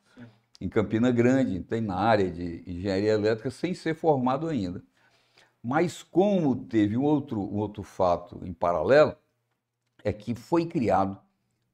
[0.61, 4.85] em Campina Grande, tem na área de engenharia elétrica, sem ser formado ainda.
[5.63, 9.17] Mas como teve um outro, um outro fato em paralelo,
[10.05, 11.19] é que foi criado,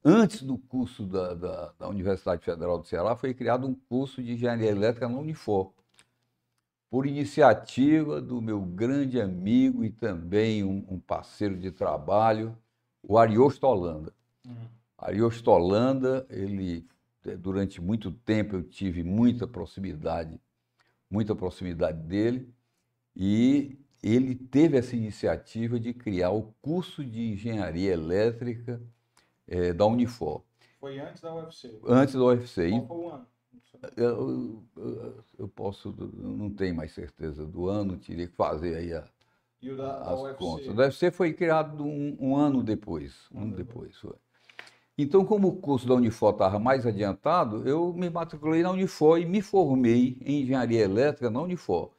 [0.03, 4.33] antes do curso da, da, da Universidade Federal do Ceará, foi criado um curso de
[4.33, 5.73] engenharia elétrica na Unifor,
[6.89, 12.57] por iniciativa do meu grande amigo e também um, um parceiro de trabalho,
[13.03, 14.13] o Ariosto Holanda.
[14.45, 14.55] Uhum.
[14.97, 16.85] Ariosto Holanda, ele,
[17.25, 20.39] eh, durante muito tempo eu tive muita proximidade,
[21.09, 22.51] muita proximidade dele,
[23.15, 28.81] e ele teve essa iniciativa de criar o curso de engenharia elétrica
[29.49, 30.43] é, da Unifor.
[30.79, 31.79] Foi antes da UFC?
[31.85, 32.69] Antes da UFC.
[32.69, 33.27] Qual foi o ano?
[33.95, 39.05] Eu, eu, eu, posso, não tenho mais certeza do ano, teria que fazer aí a,
[39.61, 40.37] e o da, as UFC?
[40.37, 40.67] contas.
[40.67, 44.15] O UFC foi criado um, um ano depois, um ano depois foi.
[44.97, 49.25] Então, como o curso da Unifor estava mais adiantado, eu me matriculei na Unifor e
[49.25, 51.91] me formei em engenharia elétrica na Unifor.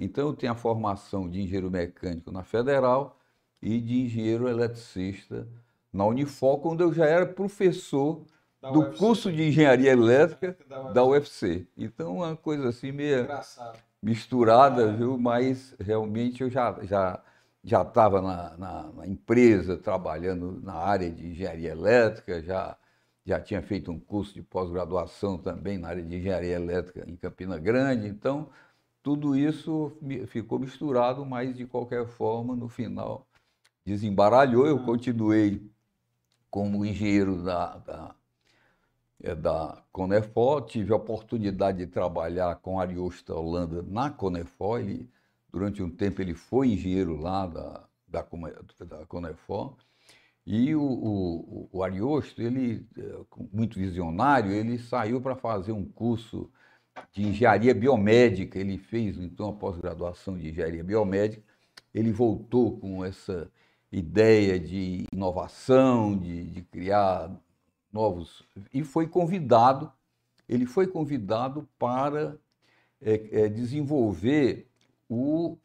[0.00, 3.16] Então, eu tenho a formação de engenheiro mecânico na Federal
[3.62, 5.46] e de engenheiro eletricista
[5.92, 8.24] na Unifor, quando eu já era professor
[8.60, 8.98] da do UFC.
[8.98, 10.94] curso de engenharia elétrica da UFC.
[10.94, 11.66] da UFC.
[11.76, 13.78] Então, uma coisa assim meio Engraçado.
[14.02, 14.92] misturada, é.
[14.92, 15.18] viu?
[15.18, 17.22] Mas realmente eu já já
[17.64, 22.76] já estava na, na, na, empresa trabalhando na área de engenharia elétrica, já
[23.26, 27.58] já tinha feito um curso de pós-graduação também na área de engenharia elétrica em Campina
[27.58, 28.08] Grande.
[28.08, 28.48] Então,
[29.02, 29.92] tudo isso
[30.28, 33.26] ficou misturado, mas de qualquer forma, no final,
[33.84, 34.66] desembaralhou.
[34.66, 35.70] Eu continuei
[36.50, 38.14] como engenheiro da, da,
[39.22, 44.80] é, da Conefor, tive a oportunidade de trabalhar com Ariosto Holanda na Conefor.
[44.80, 45.10] Ele,
[45.50, 48.26] durante um tempo ele foi engenheiro lá da, da,
[48.86, 49.76] da Conefor.
[50.46, 53.20] E o, o, o Ariosto, ele, é,
[53.52, 56.50] muito visionário, ele saiu para fazer um curso
[57.12, 58.58] de engenharia biomédica.
[58.58, 61.42] Ele fez, então, a pós-graduação de engenharia biomédica.
[61.94, 63.50] Ele voltou com essa
[63.90, 67.30] ideia de inovação, de, de criar
[67.92, 68.42] novos.
[68.72, 69.92] E foi convidado,
[70.48, 72.36] ele foi convidado para
[73.00, 74.68] é, é, desenvolver
[75.08, 75.56] o,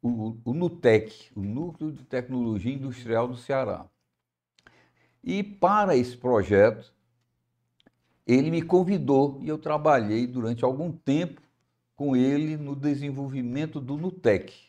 [0.00, 3.86] o, o NUTEC, o Núcleo de Tecnologia Industrial do Ceará.
[5.22, 6.94] E para esse projeto,
[8.26, 11.40] ele me convidou e eu trabalhei durante algum tempo
[11.96, 14.65] com ele no desenvolvimento do NUTEC.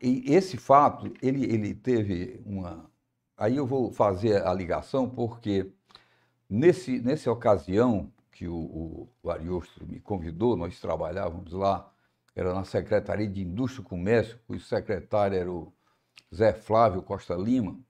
[0.00, 2.90] E esse fato, ele, ele teve uma,
[3.40, 5.72] Aí eu vou fazer a ligação porque
[6.46, 11.90] nesse, nessa ocasião que o, o, o Ariosto me convidou, nós trabalhávamos lá,
[12.36, 15.72] era na Secretaria de Indústria e Comércio, cujo secretário era o
[16.34, 17.80] Zé Flávio Costa Lima.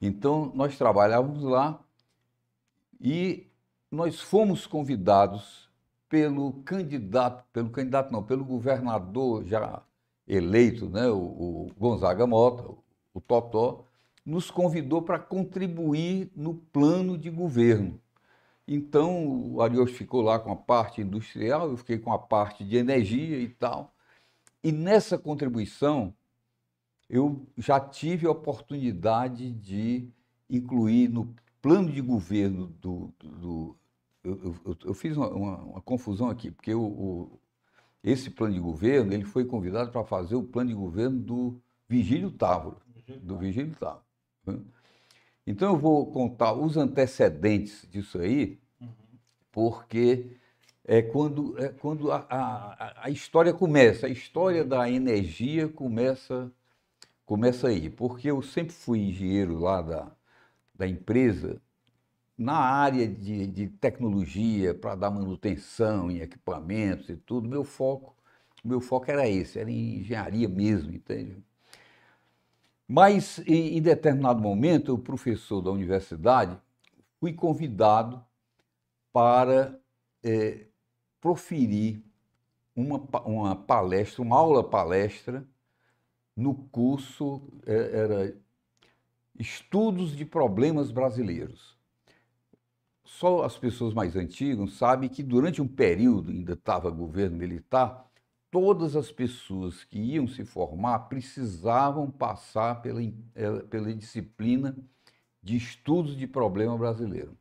[0.00, 1.78] Então nós trabalhávamos lá
[2.98, 3.46] e
[3.90, 5.68] nós fomos convidados
[6.08, 9.82] pelo candidato, pelo candidato não, pelo governador já
[10.26, 12.64] eleito, né, o, o Gonzaga Mota,
[13.12, 13.84] o Totó,
[14.24, 18.00] nos convidou para contribuir no plano de governo.
[18.66, 22.76] Então, o Arios ficou lá com a parte industrial, eu fiquei com a parte de
[22.76, 23.94] energia e tal.
[24.62, 26.14] E nessa contribuição,
[27.08, 30.08] eu já tive a oportunidade de
[30.48, 33.12] incluir no plano de governo do.
[33.18, 33.76] do, do
[34.22, 37.40] eu, eu, eu, fiz uma, uma, uma, confusão aqui, porque o, o,
[38.04, 42.30] esse plano de governo ele foi convidado para fazer o plano de governo do Vigílio
[42.30, 42.76] Távora.
[43.22, 44.04] Do Vigílio Távora.
[45.46, 48.58] Então eu vou contar os antecedentes disso aí,
[49.50, 50.36] porque
[50.84, 56.52] é quando, é quando a, a, a história começa, a história da energia começa,
[57.24, 57.88] começa aí.
[57.88, 60.12] Porque eu sempre fui engenheiro lá da,
[60.74, 61.60] da empresa,
[62.36, 68.16] na área de, de tecnologia, para dar manutenção em equipamentos e tudo, meu foco,
[68.64, 71.36] meu foco era esse, era em engenharia mesmo, entende?
[72.88, 76.58] Mas, em, em determinado momento, o professor da universidade
[77.20, 78.24] fui convidado
[79.12, 79.78] para
[80.22, 80.66] é,
[81.20, 82.02] proferir
[82.74, 85.46] uma, uma palestra, uma aula palestra
[86.36, 88.36] no curso é, era
[89.38, 91.78] Estudos de Problemas Brasileiros.
[93.04, 98.10] Só as pessoas mais antigas sabem que durante um período, ainda estava governo militar,
[98.50, 104.74] todas as pessoas que iam se formar precisavam passar pela, eh, pela disciplina
[105.42, 107.36] de estudos de problema brasileiro.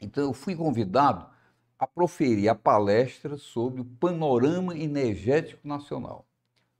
[0.00, 1.26] Então, eu fui convidado
[1.78, 6.26] a proferir a palestra sobre o panorama energético nacional,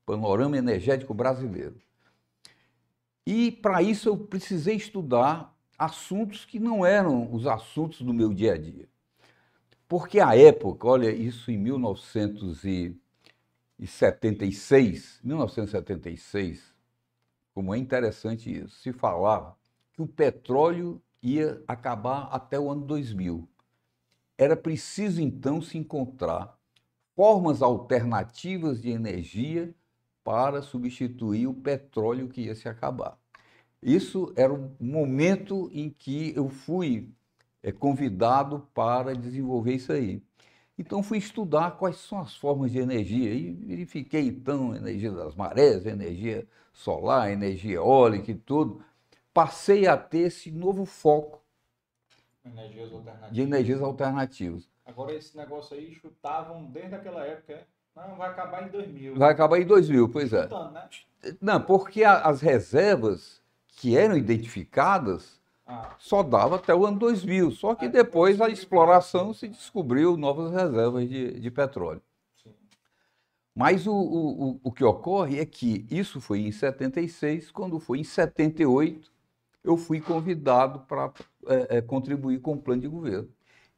[0.04, 1.80] panorama energético brasileiro.
[3.26, 8.52] E, para isso, eu precisei estudar assuntos que não eram os assuntos do meu dia
[8.52, 8.86] a dia.
[9.88, 13.00] Porque, à época, olha, isso em 1900 e
[13.78, 16.74] 1976, 1976,
[17.54, 19.56] como é interessante isso, se falava
[19.94, 23.48] que o petróleo ia acabar até o ano 2000.
[24.36, 26.58] Era preciso então se encontrar
[27.16, 29.74] formas alternativas de energia
[30.22, 33.19] para substituir o petróleo que ia se acabar.
[33.82, 37.08] Isso era o momento em que eu fui
[37.62, 40.22] é, convidado para desenvolver isso aí.
[40.78, 45.84] Então fui estudar quais são as formas de energia e verifiquei então energia das marés,
[45.84, 48.82] energia solar, energia eólica e tudo.
[49.32, 51.40] Passei a ter esse novo foco
[52.44, 52.90] energias
[53.30, 54.68] de energias alternativas.
[54.84, 57.66] Agora esse negócio aí chutavam desde aquela época, é?
[57.94, 59.16] Não, vai acabar em 2000.
[59.16, 60.44] Vai acabar em 2000, pois é.
[60.44, 60.88] Chutando, né?
[61.40, 63.42] Não, porque a, as reservas
[63.76, 65.94] que eram identificadas ah.
[65.98, 67.52] Só dava até o ano 2000.
[67.52, 72.02] Só que depois a exploração se descobriu novas reservas de, de petróleo.
[73.54, 78.04] Mas o, o, o que ocorre é que isso foi em 76, quando foi em
[78.04, 79.10] 78,
[79.62, 81.12] eu fui convidado para
[81.46, 83.28] é, é, contribuir com o plano de governo.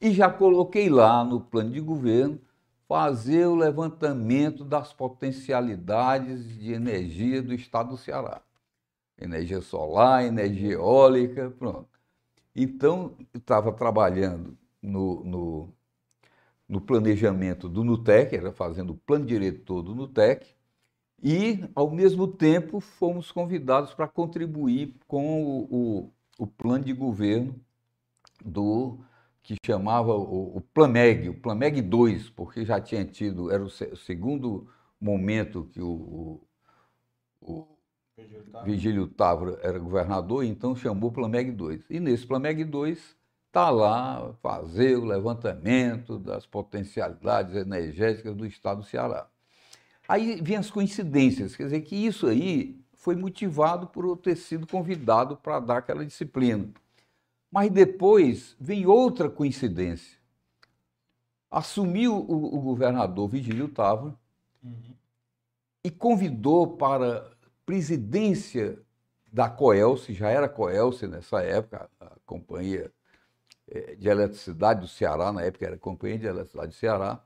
[0.01, 2.41] E já coloquei lá no plano de governo
[2.89, 8.41] fazer o levantamento das potencialidades de energia do estado do Ceará
[9.23, 11.89] energia solar, energia eólica, pronto.
[12.55, 15.75] Então, estava trabalhando no, no,
[16.69, 20.47] no, planejamento do NUTEC, era fazendo o plano diretor do NUTEC,
[21.23, 27.55] e, ao mesmo tempo, fomos convidados para contribuir com o, o, o, plano de governo
[28.45, 28.99] do
[29.43, 33.97] que chamava o, o Plameg, o Plameg 2, porque já tinha tido, era o, o
[33.97, 34.69] segundo
[35.01, 36.41] momento que o,
[37.41, 37.73] o
[38.65, 41.91] Vigílio Távora era governador, então chamou o Plameg 2.
[41.91, 48.87] E nesse Plameg 2 está lá fazer o levantamento das potencialidades energéticas do estado do
[48.87, 49.27] Ceará.
[50.07, 54.67] Aí vem as coincidências, quer dizer que isso aí foi motivado por eu ter sido
[54.67, 56.69] convidado para dar aquela disciplina.
[57.51, 60.19] Mas depois vem outra coincidência.
[61.51, 64.15] Assumiu o, o governador Vigílio Távora
[64.63, 64.95] uhum.
[65.85, 67.32] e convidou para
[67.73, 68.79] presidência
[69.33, 72.93] da Coelce, já era Coelce nessa época, a Companhia
[73.67, 77.25] eh, de Eletricidade do Ceará, na época era Companhia de Eletricidade do Ceará,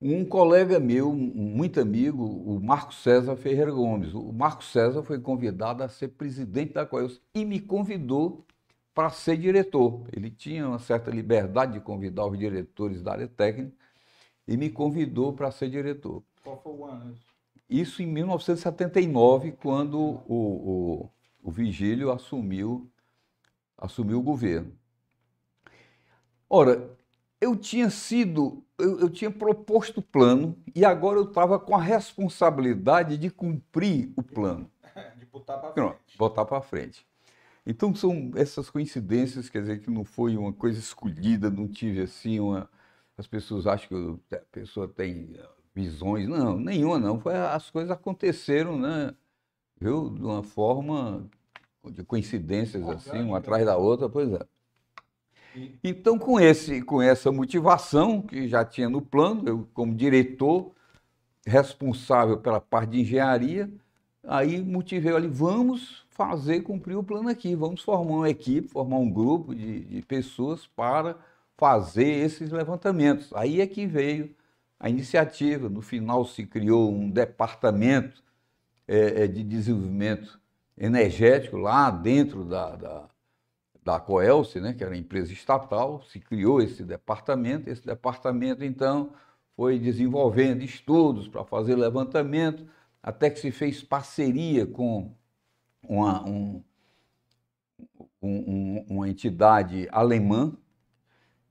[0.00, 4.14] um colega meu, muito amigo, o Marco César Ferreira Gomes.
[4.14, 8.46] O Marco César foi convidado a ser presidente da Coelce e me convidou
[8.94, 10.06] para ser diretor.
[10.10, 13.76] Ele tinha uma certa liberdade de convidar os diretores da área técnica
[14.48, 16.22] e me convidou para ser diretor.
[16.42, 17.14] Qual foi o ano?
[17.70, 21.10] Isso em 1979, quando o, o,
[21.40, 22.90] o Vigílio assumiu,
[23.78, 24.76] assumiu o governo.
[26.48, 26.90] Ora,
[27.40, 31.80] eu tinha sido, eu, eu tinha proposto o plano e agora eu estava com a
[31.80, 34.68] responsabilidade de cumprir o plano.
[35.16, 36.18] De botar para frente.
[36.18, 37.06] botar para frente.
[37.64, 42.40] Então são essas coincidências, quer dizer, que não foi uma coisa escolhida, não tive assim
[42.40, 42.68] uma.
[43.16, 45.36] As pessoas acham que a pessoa tem
[45.74, 47.18] visões, não, nenhuma não.
[47.20, 49.14] Foi, as coisas aconteceram, né?
[49.80, 50.10] Viu?
[50.10, 51.28] De uma forma
[51.84, 54.40] de coincidências assim, uma atrás da outra, pois é.
[55.82, 60.72] Então, com, esse, com essa motivação que já tinha no plano, eu, como diretor
[61.46, 63.68] responsável pela parte de engenharia,
[64.22, 69.10] aí motivei ali, vamos fazer cumprir o plano aqui, vamos formar uma equipe, formar um
[69.10, 71.16] grupo de, de pessoas para
[71.56, 73.32] fazer esses levantamentos.
[73.34, 74.34] Aí é que veio
[74.80, 75.68] a iniciativa.
[75.68, 78.24] No final se criou um departamento
[78.88, 80.40] é, é, de desenvolvimento
[80.76, 83.08] energético lá dentro da, da,
[83.84, 87.68] da Coelce, né, que era empresa estatal, se criou esse departamento.
[87.68, 89.12] Esse departamento, então,
[89.54, 92.66] foi desenvolvendo estudos para fazer levantamento,
[93.02, 95.14] até que se fez parceria com
[95.82, 96.62] uma, um,
[98.22, 100.52] um, uma entidade alemã,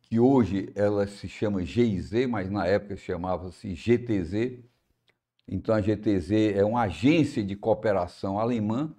[0.09, 4.59] que hoje ela se chama GIZ, mas na época chamava-se GTZ.
[5.47, 8.91] Então a GTZ é uma agência de cooperação alemã.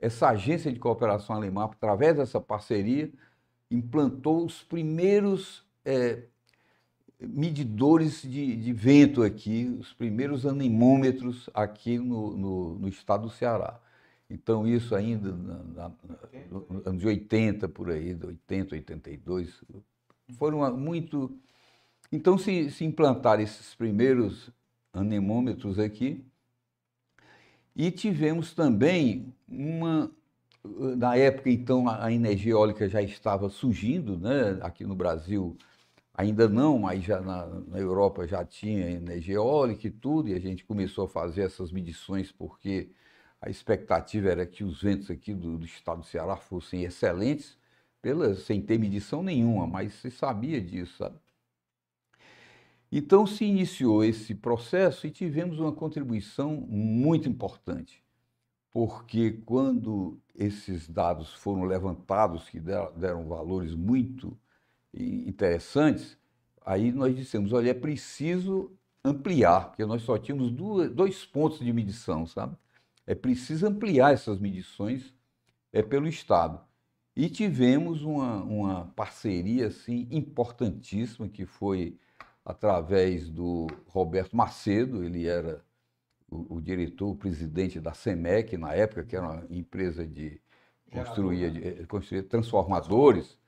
[0.00, 3.12] Essa agência de cooperação alemã, através dessa parceria,
[3.70, 6.22] implantou os primeiros é,
[7.20, 13.80] medidores de, de, vento aqui, os primeiros anemômetros aqui no, no, no estado do Ceará.
[14.30, 19.62] Então, isso ainda nos anos 80, por aí, 80, 82,
[20.32, 21.36] foram muito.
[22.10, 24.50] Então, se, se implantaram esses primeiros
[24.92, 26.24] anemômetros aqui,
[27.74, 30.10] e tivemos também uma.
[30.96, 34.58] Na época, então, a energia eólica já estava surgindo, né?
[34.62, 35.58] aqui no Brasil,
[36.16, 40.38] Ainda não, mas já na, na, Europa já tinha energia eólica e tudo, e a
[40.38, 42.90] gente começou a fazer essas medições porque
[43.40, 47.58] a expectativa era que os ventos aqui do, do estado do Ceará fossem excelentes,
[48.04, 51.16] pela, sem ter medição nenhuma, mas se sabia disso, sabe?
[52.92, 58.04] Então se iniciou esse processo e tivemos uma contribuição muito importante,
[58.70, 64.36] porque quando esses dados foram levantados, que deram valores muito
[64.92, 66.18] interessantes,
[66.60, 68.70] aí nós dissemos, olha, é preciso
[69.02, 70.52] ampliar, porque nós só tínhamos
[70.92, 72.54] dois pontos de medição, sabe?
[73.06, 75.14] É preciso ampliar essas medições
[75.72, 76.60] é, pelo Estado.
[77.16, 81.96] E tivemos uma, uma parceria assim, importantíssima, que foi
[82.44, 85.64] através do Roberto Macedo, ele era
[86.28, 90.40] o, o diretor, o presidente da SEMEC na época, que era uma empresa de
[90.90, 93.38] construir, de, eh, construir transformadores.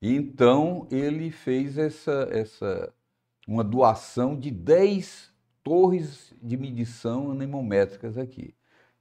[0.00, 2.92] E então ele fez essa, essa
[3.46, 8.54] uma doação de 10 torres de medição anemométricas aqui,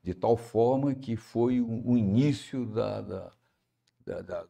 [0.03, 3.31] de tal forma que foi o, o início da, da,
[4.11, 4.45] da, da,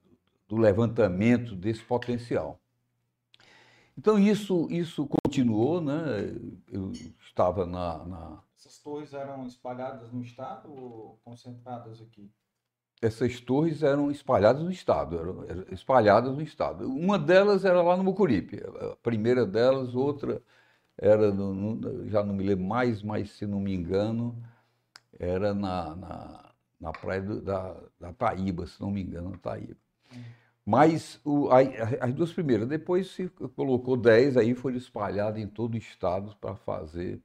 [0.47, 2.59] do levantamento desse potencial.
[3.97, 6.34] Então isso, isso continuou, né?
[6.68, 8.43] Eu estava na, na...
[8.57, 12.32] Essas torres eram espalhadas no estado ou concentradas aqui?
[13.01, 16.88] essas torres eram espalhadas no estado, eram, eram, espalhadas no estado.
[16.88, 20.39] Uma delas era lá no Mucuripe, a primeira delas, outra
[20.95, 24.38] era, no, no, já não me lembro mais, mas se não me engano,
[25.20, 26.51] era na, na,
[26.82, 29.77] na praia do, da, da Taíba, se não me engano, na Taíba.
[30.65, 31.59] Mas o, a,
[32.01, 36.55] as duas primeiras, depois se colocou 10, aí foi espalhado em todo o estado para
[36.55, 37.21] fazer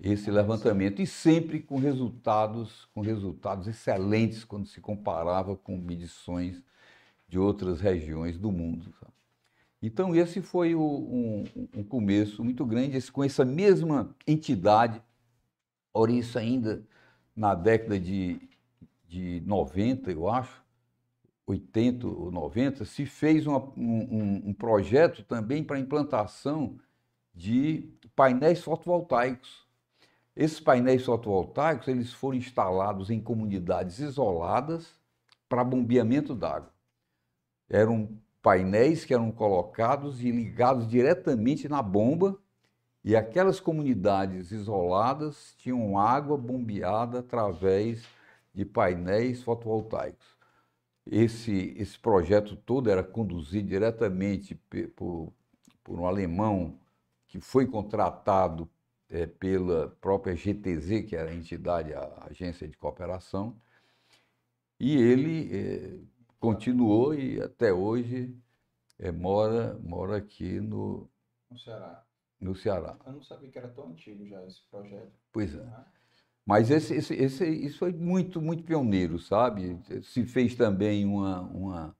[0.00, 6.60] esse levantamento e sempre com resultados, com resultados excelentes quando se comparava com medições
[7.28, 8.92] de outras regiões do mundo.
[8.98, 9.12] Sabe?
[9.80, 11.44] Então esse foi o, um,
[11.76, 15.00] um, começo muito grande, esse, com essa mesma entidade,
[15.94, 16.84] ora isso ainda
[17.34, 18.40] na década de,
[19.12, 20.62] de 90, eu acho,
[21.46, 26.78] 80 ou 90, se fez uma, um, um projeto também para implantação
[27.34, 29.62] de painéis fotovoltaicos
[30.34, 34.98] esses painéis fotovoltaicos eles foram instalados em comunidades isoladas
[35.48, 36.72] para bombeamento d'água.
[37.68, 38.08] Eram
[38.40, 42.36] painéis que eram colocados e ligados diretamente na bomba
[43.04, 48.02] e aquelas comunidades isoladas tinham água bombeada através
[48.54, 50.36] de painéis fotovoltaicos.
[51.04, 54.54] Esse, esse projeto todo era conduzido diretamente
[54.94, 55.32] por,
[55.82, 56.78] por um alemão
[57.26, 58.70] que foi contratado
[59.08, 63.56] é, pela própria GTZ, que era a entidade, a agência de cooperação,
[64.78, 66.00] e ele é,
[66.40, 68.36] continuou e até hoje
[68.98, 71.08] é, mora, mora aqui no,
[71.50, 72.04] no Ceará.
[72.40, 72.98] No Ceará.
[73.06, 75.12] Eu não sabia que era tão antigo já esse projeto.
[75.32, 75.84] Pois é.
[76.44, 79.78] Mas esse, esse, esse, isso foi muito, muito pioneiro, sabe?
[80.02, 81.96] Se fez também uma, uma,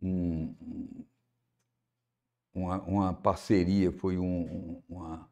[0.00, 0.54] um,
[2.54, 5.28] uma, uma parceria, foi um, uma,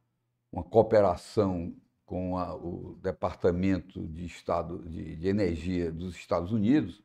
[0.50, 1.74] uma cooperação
[2.04, 7.02] com a, o Departamento de Estado de, de, Energia dos Estados Unidos,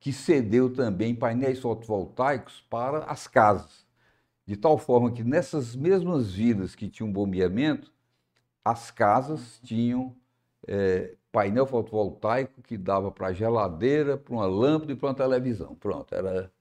[0.00, 3.86] que cedeu também painéis fotovoltaicos para as casas,
[4.46, 7.92] de tal forma que nessas mesmas vilas que tinham bombeamento,
[8.70, 10.16] as casas tinham
[10.66, 15.74] é, painel fotovoltaico que dava para geladeira, para uma lâmpada e para uma televisão.
[15.76, 16.52] Pronto, era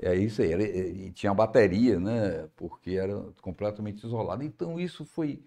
[0.00, 0.52] é isso aí.
[0.52, 2.48] Era, e tinha bateria, né?
[2.56, 4.42] Porque era completamente isolado.
[4.44, 5.44] Então isso foi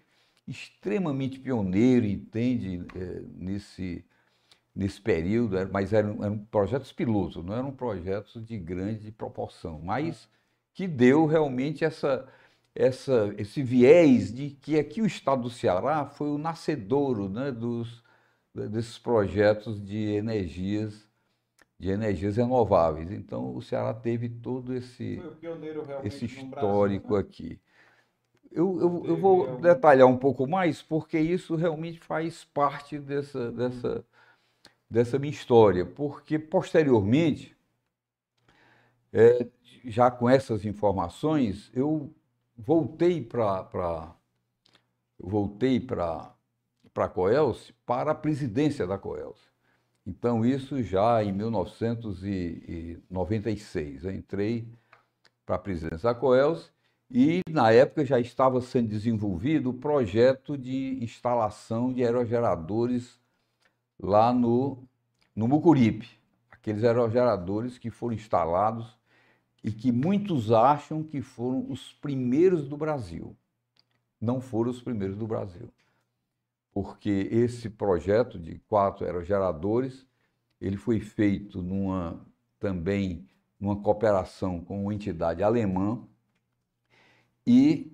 [0.48, 4.04] extremamente pioneiro, entende, é, nesse,
[4.74, 10.28] nesse período, mas eram, eram projetos pilotos, não eram projetos de grande proporção, mas
[10.74, 12.28] que deu realmente essa,
[12.76, 18.02] essa, esse viés de que aqui o estado do Ceará foi o nascedouro né, dos,
[18.54, 21.06] desses projetos de energias
[21.78, 23.10] de energias renováveis.
[23.10, 25.20] Então o Ceará teve todo esse,
[26.04, 27.18] esse histórico Brasil, né?
[27.18, 27.60] aqui.
[28.50, 34.04] Eu, eu, eu vou detalhar um pouco mais, porque isso realmente faz parte dessa, dessa,
[34.88, 35.84] dessa minha história.
[35.84, 37.54] Porque, posteriormente,
[39.12, 39.46] é,
[39.84, 42.10] já com essas informações, eu
[42.56, 44.14] voltei para
[45.18, 46.32] voltei para
[46.94, 49.56] a Coelce para a presidência da Coelce.
[50.06, 54.04] Então, isso já em 1996.
[54.04, 54.68] Eu entrei
[55.44, 56.70] para a presidência da Coelce
[57.10, 63.18] e, na época, já estava sendo desenvolvido o projeto de instalação de aerogeradores
[64.00, 64.78] lá no,
[65.34, 66.08] no Mucuripe.
[66.50, 68.96] Aqueles aerogeradores que foram instalados
[69.66, 73.36] e que muitos acham que foram os primeiros do Brasil.
[74.20, 75.68] Não foram os primeiros do Brasil.
[76.72, 80.06] Porque esse projeto de quatro aerogeradores,
[80.60, 82.24] ele foi feito numa
[82.60, 86.00] também numa cooperação com uma entidade alemã
[87.46, 87.92] e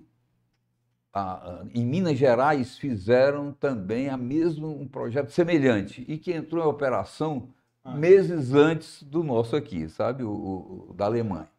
[1.13, 6.67] a, em Minas Gerais fizeram também a mesmo um projeto semelhante e que entrou em
[6.67, 7.49] operação
[7.83, 7.95] ah.
[7.95, 11.52] meses antes do nosso aqui, sabe, o, o da Alemanha.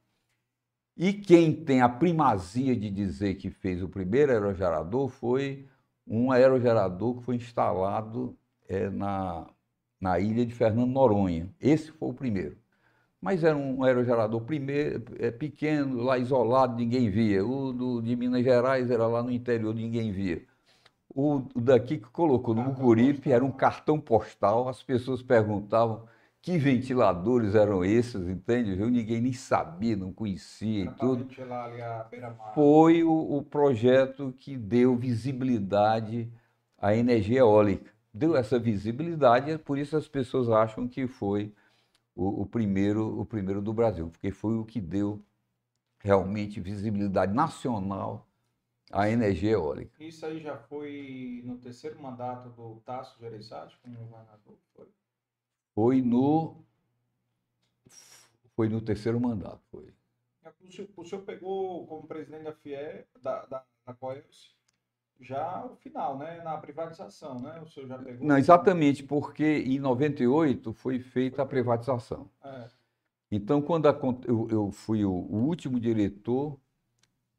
[0.97, 5.66] E quem tem a primazia de dizer que fez o primeiro aerogerador foi
[6.07, 8.36] um aerogerador que foi instalado
[8.68, 9.47] é, na,
[10.01, 11.49] na ilha de Fernando Noronha.
[11.61, 12.57] Esse foi o primeiro.
[13.20, 17.45] Mas era um aerogerador primeiro, é, pequeno, lá isolado, ninguém via.
[17.45, 20.42] O do, de Minas Gerais era lá no interior, ninguém via.
[21.14, 26.07] O daqui que colocou no Mucuripe era um cartão postal, as pessoas perguntavam
[26.45, 28.74] que ventiladores eram esses, entende?
[28.74, 28.90] Viu?
[28.90, 31.26] Ninguém nem sabia, não conhecia e tudo.
[32.55, 36.30] Foi o, o, projeto que deu visibilidade
[36.76, 37.90] à energia eólica.
[38.12, 41.51] Deu essa visibilidade, por isso as pessoas acham que foi
[42.14, 45.24] o, o, primeiro, o primeiro do Brasil, porque foi o que deu
[45.99, 48.28] realmente visibilidade nacional
[48.92, 49.92] à energia eólica.
[49.99, 54.59] Isso aí já foi no terceiro mandato do Tasso Gereissati como governador?
[54.76, 54.86] Foi?
[55.75, 56.64] Foi no
[58.55, 59.93] foi no terceiro mandato, foi.
[60.62, 64.55] O senhor, o senhor pegou como presidente da FIE, da, da, da Coelce,
[65.20, 66.43] já o final, né?
[66.43, 67.61] Na privatização, né?
[67.61, 68.27] O senhor já pegou.
[68.27, 72.31] Não, exatamente, porque em 98 foi feita a privatização.
[72.43, 72.68] É.
[73.31, 76.59] Então, quando a, eu, eu, fui o, último diretor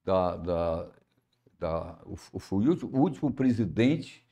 [0.03, 0.35] da.
[0.35, 0.91] da,
[1.57, 4.25] da eu fui o último presidente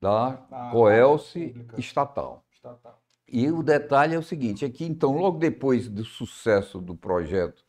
[0.00, 0.36] da
[0.72, 2.44] Coelce estatal.
[2.52, 3.02] estatal.
[3.30, 7.62] E o detalhe é o seguinte, é que então, logo depois do sucesso do projeto,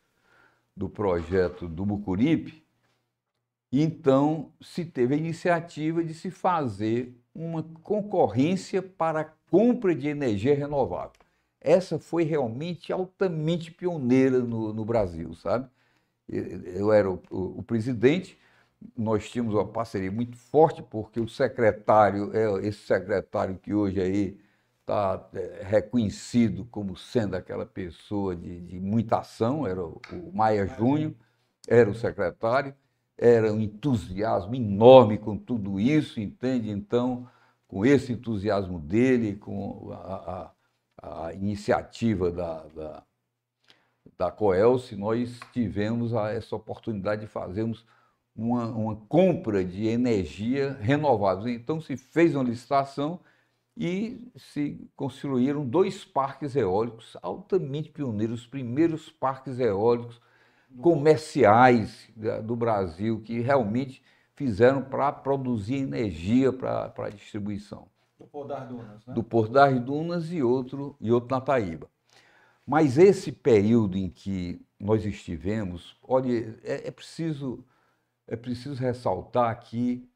[0.74, 2.64] do projeto do Mucuripe,
[3.70, 10.54] então se teve a iniciativa de se fazer uma concorrência para a compra de energia
[10.54, 11.12] renovável.
[11.60, 15.68] Essa foi realmente altamente pioneira no, no Brasil, sabe?
[16.28, 18.38] Eu era o, o, o, presidente,
[18.96, 24.40] nós tínhamos uma parceria muito forte, porque o secretário, é esse secretário que hoje aí
[24.90, 30.66] está é, reconhecido como sendo aquela pessoa de, de muita ação, era o, o Maia
[30.66, 31.14] Júnior,
[31.68, 32.74] era o secretário,
[33.16, 36.70] era um entusiasmo enorme com tudo isso, entende?
[36.70, 37.28] Então,
[37.68, 40.50] com esse entusiasmo dele, com a,
[41.00, 43.02] a, a iniciativa da, da,
[44.18, 47.86] da Coelce, nós tivemos a, essa oportunidade de fazermos
[48.34, 51.48] uma, uma compra de energia renovável.
[51.48, 53.20] Então, se fez uma licitação
[53.76, 60.20] e se construíram dois parques eólicos altamente pioneiros, os primeiros parques eólicos
[60.80, 62.08] comerciais
[62.44, 64.02] do Brasil que realmente
[64.34, 67.88] fizeram para produzir energia para a distribuição.
[68.18, 69.14] Do Porto das Dunas, né?
[69.14, 71.88] Do Porto das Dunas e outro, e outro na Taíba.
[72.66, 77.64] Mas esse período em que nós estivemos, olha, é, é preciso,
[78.26, 80.09] é preciso ressaltar que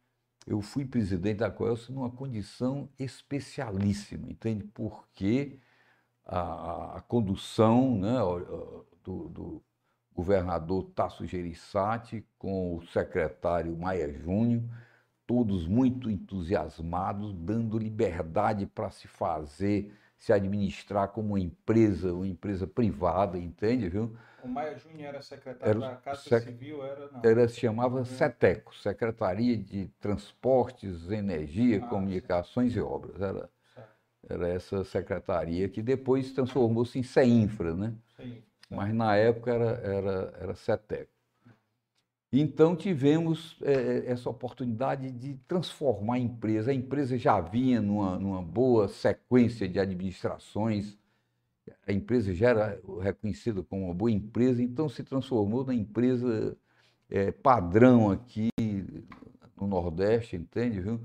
[0.47, 4.65] eu fui presidente da Coelce numa condição especialíssima, entende?
[4.65, 5.59] Porque
[6.25, 8.19] a, a condução né,
[9.03, 9.65] do, do,
[10.15, 14.63] governador Tasso Gereissati com o secretário Maia Júnior,
[15.27, 22.67] todos muito entusiasmados, dando liberdade para se fazer, se administrar como uma empresa, uma empresa
[22.67, 24.17] privada, entende, viu?
[24.45, 26.45] O Maia Júnior era secretário era, da Casa sec...
[26.45, 27.21] Civil, era não?
[27.25, 28.05] Era, se chamava uhum.
[28.05, 32.79] SETECO, Secretaria de Transportes, Energia, ah, Comunicações sim.
[32.79, 33.21] e Obras.
[33.21, 33.51] Era,
[34.29, 37.95] era essa secretaria que depois transformou-se em CEINFRA, né?
[38.17, 38.43] Sim.
[38.69, 41.13] Mas na época era, era, era SETECO.
[42.33, 46.71] Então tivemos é, essa oportunidade de transformar a empresa.
[46.71, 50.99] A empresa já vinha numa, numa boa sequência de administrações,
[51.87, 56.57] a empresa já era reconhecida como uma boa empresa, então se transformou na empresa
[57.11, 58.51] é, padrão aqui
[59.57, 60.81] no Nordeste, entende?
[60.81, 61.01] Viu?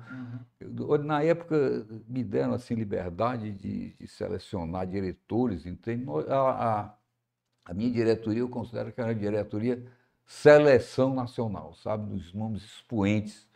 [0.60, 0.97] Uhum.
[1.03, 6.05] Na época me deram assim liberdade de, de selecionar diretores, entende?
[6.28, 6.95] A, a,
[7.66, 9.84] a, minha diretoria eu considero que era uma diretoria
[10.26, 13.48] seleção nacional, sabe, dos nomes expoentes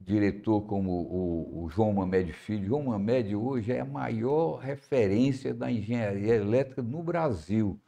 [0.00, 2.66] diretor como o, o João Mamed Filho.
[2.66, 7.78] João Mamed hoje é a maior referência da engenharia elétrica no Brasil.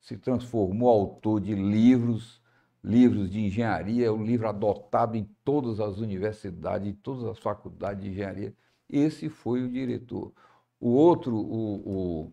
[0.00, 2.40] Se transformou autor de livros,
[2.82, 8.02] livros de engenharia, é o livro adotado em todas as universidades, em todas as faculdades
[8.02, 8.54] de engenharia.
[8.88, 10.32] Esse foi o diretor.
[10.80, 12.32] O outro, o, o,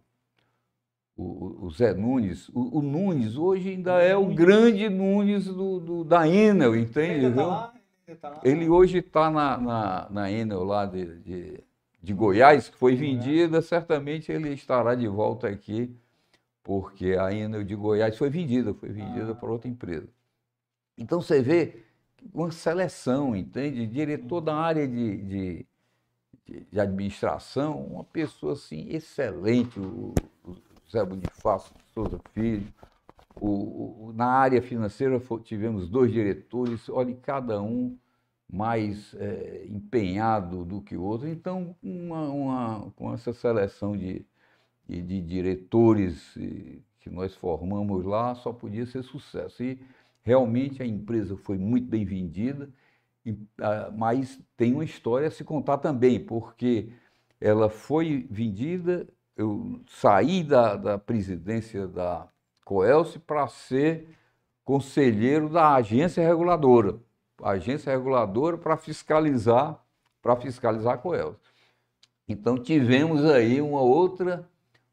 [1.17, 2.47] o, o Zé Nunes.
[2.49, 7.25] O, o, Nunes hoje ainda é o grande Nunes do, do da Enel, entende?
[7.25, 7.74] Ele, tá lá,
[8.07, 11.63] ele, tá ele hoje está na, na, na Enel lá de, de,
[12.01, 15.95] de Goiás, que foi vendida, certamente ele estará de volta aqui,
[16.63, 19.35] porque a Enel de Goiás foi vendida, foi vendida ah.
[19.35, 20.07] para outra empresa.
[20.97, 21.83] Então você vê
[22.33, 23.85] uma seleção, entende?
[23.87, 25.65] Diretor da área de, de,
[26.71, 30.55] de administração, uma pessoa assim excelente, o, o
[30.91, 32.67] Zé Bonifácio Souza Filho.
[33.39, 37.97] O, o, na área financeira tivemos dois diretores, olha, cada um
[38.49, 41.27] mais é, empenhado do que o outro.
[41.27, 44.25] Então, uma, uma, com essa seleção de,
[44.87, 46.33] de, de diretores
[46.99, 49.63] que nós formamos lá, só podia ser sucesso.
[49.63, 49.79] E
[50.21, 52.69] realmente a empresa foi muito bem vendida,
[53.97, 56.89] mas tem uma história a se contar também, porque
[57.39, 62.27] ela foi vendida eu saí da, da presidência da
[62.65, 64.09] Coelce para ser
[64.65, 66.99] conselheiro da agência reguladora.
[67.41, 69.79] Agência reguladora para fiscalizar,
[70.21, 71.39] para fiscalizar a Coelce.
[72.27, 74.49] Então tivemos aí uma outra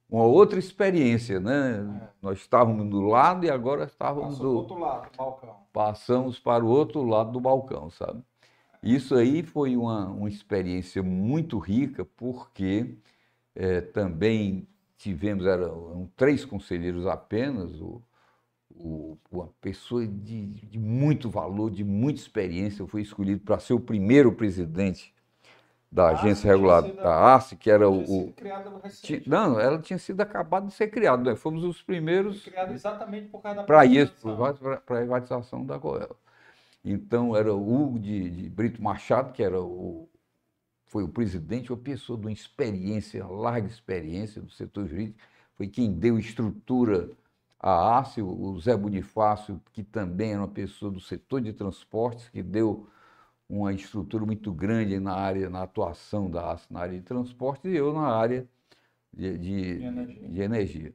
[0.08, 1.78] uma outra experiência, né?
[2.02, 2.08] É.
[2.20, 5.56] Nós estávamos do lado e agora estávamos Passou do outro lado do balcão.
[5.72, 8.22] Passamos para o outro lado do balcão, sabe?
[8.82, 12.98] Isso aí foi uma, uma experiência muito rica, porque
[13.54, 14.68] é, também
[15.02, 18.00] tivemos, eram três conselheiros apenas, o,
[18.70, 23.80] o, uma pessoa de, de, muito valor, de muita experiência, foi escolhido para ser o
[23.80, 25.12] primeiro presidente
[25.90, 28.28] da agência reguladora, da ARCE, que era o.
[28.28, 28.34] o
[29.02, 31.36] tinha, não, ela tinha sido acabada de ser criada, né?
[31.36, 32.44] fomos os primeiros.
[32.44, 34.14] Criado exatamente por causa da Para isso,
[34.60, 36.16] para a privatização da Goela.
[36.84, 40.08] Então, era o Hugo de, de Brito Machado, que era o,
[40.92, 45.18] foi o presidente, uma pessoa de uma experiência, larga experiência do setor jurídico,
[45.56, 47.08] foi quem deu estrutura
[47.58, 52.42] à ACE, o Zé Bonifácio, que também era uma pessoa do setor de transportes, que
[52.42, 52.86] deu
[53.48, 57.74] uma estrutura muito grande na área, na atuação da ACE na área de transportes, e
[57.74, 58.46] eu na área
[59.10, 60.28] de, de, de, energia.
[60.28, 60.94] de energia.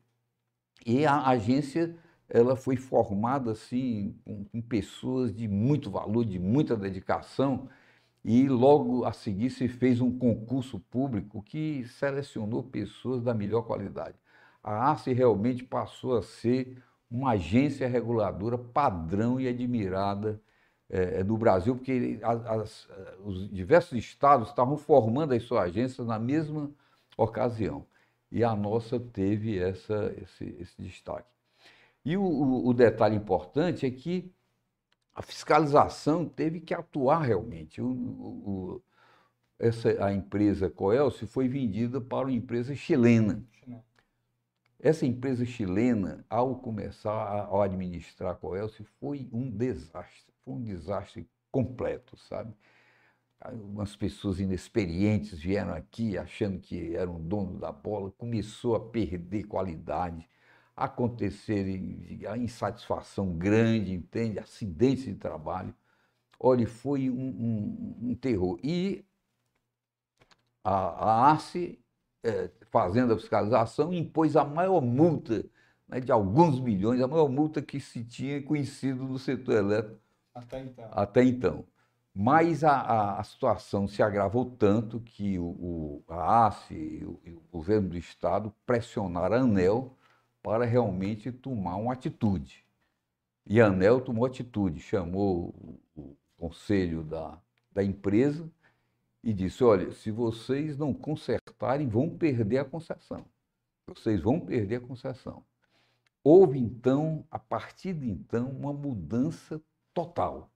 [0.86, 1.98] E a agência
[2.30, 7.68] ela foi formada assim com, com pessoas de muito valor, de muita dedicação,
[8.28, 14.18] e logo a seguir se fez um concurso público que selecionou pessoas da melhor qualidade.
[14.62, 16.78] A ACE realmente passou a ser
[17.10, 20.42] uma agência reguladora padrão e admirada
[20.90, 22.90] é, no Brasil, porque as, as,
[23.24, 26.70] os diversos estados estavam formando as suas agências na mesma
[27.16, 27.86] ocasião.
[28.30, 31.30] E a nossa teve essa, esse, esse destaque.
[32.04, 34.30] E o, o detalhe importante é que
[35.18, 37.82] a fiscalização teve que atuar realmente.
[37.82, 38.82] O, o,
[39.57, 43.43] essa, a empresa Coelce foi vendida para uma empresa chilena.
[44.80, 51.28] Essa empresa chilena, ao começar a administrar a Coelce, foi um desastre, foi um desastre
[51.51, 52.53] completo, sabe?
[53.53, 60.30] Umas pessoas inexperientes vieram aqui achando que eram dono da bola, começou a perder qualidade,
[60.78, 64.38] acontecerem a insatisfação grande, entende?
[64.38, 65.74] Acidentes de trabalho.
[66.40, 68.60] Olha, foi um, um, um terror.
[68.64, 69.04] E
[70.64, 71.38] a, a
[72.24, 75.44] é, fazendo a fiscalização, impôs a maior multa
[75.88, 80.00] né, de alguns milhões, a maior multa que se tinha conhecido no setor elétrico
[80.36, 80.90] até então.
[80.92, 81.66] Até então.
[82.14, 87.20] Mas a, a, a situação se agravou tanto que o, o a ACE e o,
[87.26, 89.98] e o governo do Estado pressionaram a ANEL
[90.48, 92.64] para realmente tomar uma atitude.
[93.45, 95.54] E a ANEL tomou atitude, chamou
[95.93, 97.38] o conselho da,
[97.70, 98.50] da empresa
[99.22, 103.26] e disse: olha, se vocês não consertarem, vão perder a concessão.
[103.88, 105.43] Vocês vão perder a concessão.
[106.24, 109.62] Houve então, a partir de então, uma mudança
[109.93, 110.50] total.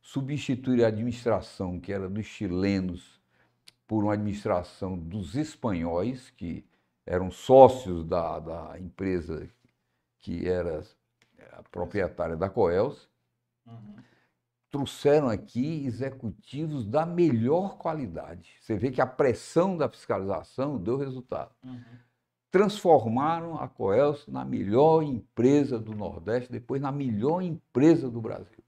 [0.00, 3.20] Substituir a administração que era dos chilenos
[3.86, 6.64] por uma administração dos espanhóis, que
[7.08, 9.48] eram sócios da, da empresa
[10.18, 10.82] que era
[11.52, 13.08] a proprietária da Coels,
[13.66, 13.96] uhum.
[14.70, 18.56] trouxeram aqui executivos da melhor qualidade.
[18.60, 21.50] Você vê que a pressão da fiscalização deu resultado.
[21.64, 21.80] Uhum.
[22.50, 28.62] Transformaram a Coels na melhor empresa do Nordeste, depois na melhor empresa do Brasil.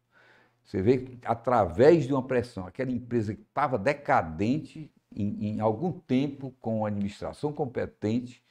[0.64, 5.92] Você vê que através de uma pressão, aquela empresa que estava decadente, em, em algum
[5.92, 8.42] tempo, com a administração competente,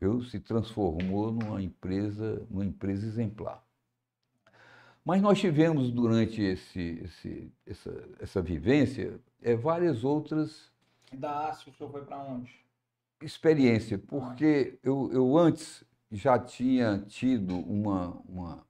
[0.00, 3.64] eu, se transformou numa empresa, numa empresa exemplar.
[5.04, 10.72] Mas nós tivemos durante esse, esse, essa, essa vivência é, várias outras.
[11.12, 12.52] Da ASC, o senhor foi para onde?
[13.22, 18.66] Experiência, porque eu, eu antes já tinha tido uma, uma,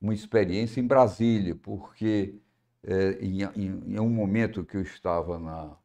[0.00, 2.36] uma experiência em Brasília, porque
[2.82, 5.76] é, em, em, em, um momento que eu estava na,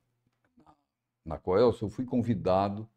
[1.26, 2.88] na Coelso, eu fui convidado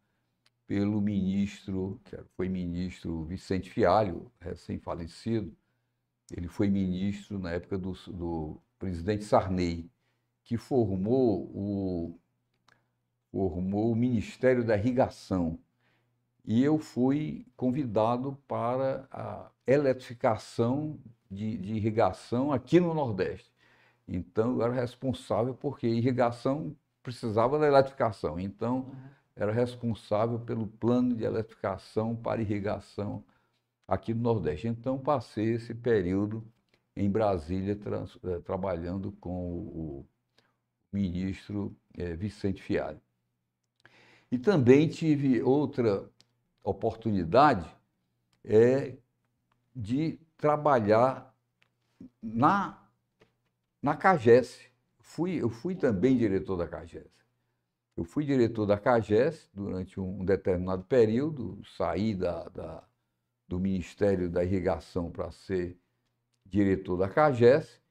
[0.67, 5.51] pelo ministro, que foi ministro Vicente Fialho, recém-falecido,
[6.31, 9.89] ele foi ministro na época do, do presidente Sarney,
[10.43, 12.19] que formou o,
[13.31, 15.57] formou o Ministério da Irrigação.
[16.45, 20.99] E eu fui convidado para a eletrificação
[21.29, 23.51] de, de irrigação aqui no Nordeste.
[24.07, 26.75] Então, eu era responsável porque irrigação
[27.11, 28.39] precisava da eletrificação.
[28.39, 33.23] Então, uhum era responsável pelo plano de eletrificação para irrigação
[33.87, 34.67] aqui no Nordeste.
[34.67, 36.45] Então, passei esse período
[36.93, 40.05] em Brasília eh, trabalhando com o,
[40.91, 42.99] ministro eh, Vicente Fialho.
[44.29, 46.09] E também tive outra
[46.61, 47.65] oportunidade
[48.43, 48.97] é,
[49.73, 51.33] de trabalhar
[52.21, 52.85] na,
[53.81, 54.68] na CAGES.
[55.09, 57.09] Fui, eu fui também diretor da CAGES.
[57.97, 62.87] Eu fui diretor da CAGES durante um determinado período, saí da, da
[63.47, 65.79] do Ministério da Irrigação para ser
[66.45, 67.81] diretor da CAGES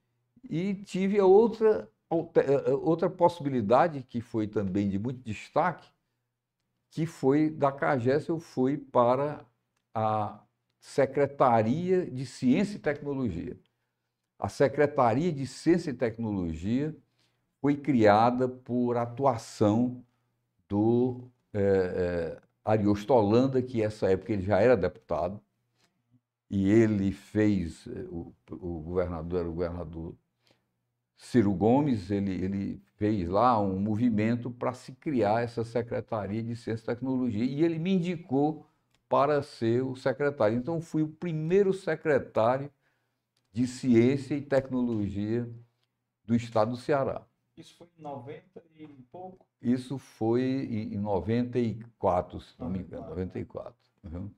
[0.48, 5.90] e tive a outra, outra possibilidade que foi também de muito destaque,
[6.88, 9.44] que foi da CAGES eu fui para
[9.92, 10.40] a
[10.78, 13.58] Secretaria de Ciência e Tecnologia.
[14.38, 16.96] A Secretaria de Ciência e Tecnologia
[17.60, 20.04] foi criada por atuação
[20.68, 25.40] do é, é, Ariosto Holanda, que nessa época ele já era deputado,
[26.50, 30.14] e ele fez, é, o, o governador era o governador
[31.16, 36.84] Ciro Gomes, ele, ele fez lá um movimento para se criar essa Secretaria de Ciência
[36.84, 38.66] e Tecnologia, e ele me indicou
[39.08, 40.56] para ser o secretário.
[40.56, 42.70] Então, fui o primeiro secretário
[43.52, 45.48] de Ciência e Tecnologia
[46.24, 47.27] do Estado do Ceará.
[47.58, 49.44] Isso foi em 90 e pouco?
[49.60, 53.74] Isso foi em 94, se não me engano, 94.
[54.04, 54.30] Uhum.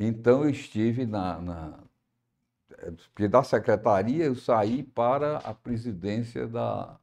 [0.00, 1.84] Então eu estive na, na
[3.14, 6.98] porque da secretaria eu saí para a presidência da,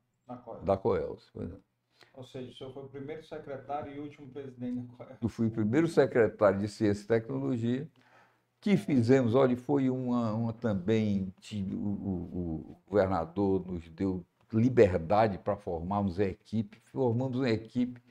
[0.63, 1.29] da Coelce.
[1.37, 1.47] É.
[2.15, 5.17] Ou seja, o senhor foi o primeiro secretário e último presidente da Coelce.
[5.21, 7.87] Eu fui o primeiro secretário de Ciência e Tecnologia,
[8.59, 14.25] que fizemos, olha, foi uma, uma também, o, o, o governador nos deu
[14.57, 18.01] liberdade para formarmos a equipe, formamos uma equipe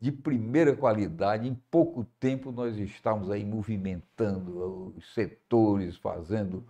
[0.00, 1.48] de primeira qualidade.
[1.48, 6.66] Em pouco tempo nós estávamos aí movimentando os setores, fazendo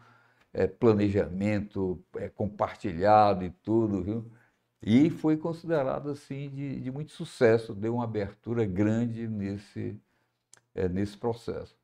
[0.53, 4.31] é, planejamento é, compartilhado e tudo, viu?
[4.83, 10.01] E foi considerado assim de, de muito sucesso, deu uma abertura grande nesse,
[10.75, 11.77] é, nesse processo.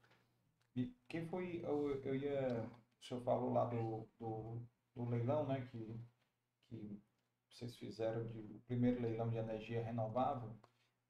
[0.76, 2.64] E quem foi, eu, eu ia,
[3.00, 4.62] o senhor falou lá do, do,
[4.94, 6.00] do leilão, né, que,
[6.68, 7.02] que
[7.52, 10.50] vocês fizeram de o primeiro leilão de energia renovável,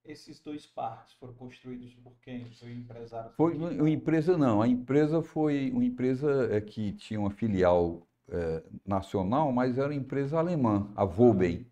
[0.05, 2.45] esses dois parques foram construídos por quem?
[2.53, 3.30] Foi empresário?
[3.36, 8.62] Foi uma empresa não, a empresa foi uma empresa é, que tinha uma filial é,
[8.84, 11.66] nacional, mas era uma empresa alemã, a Voben.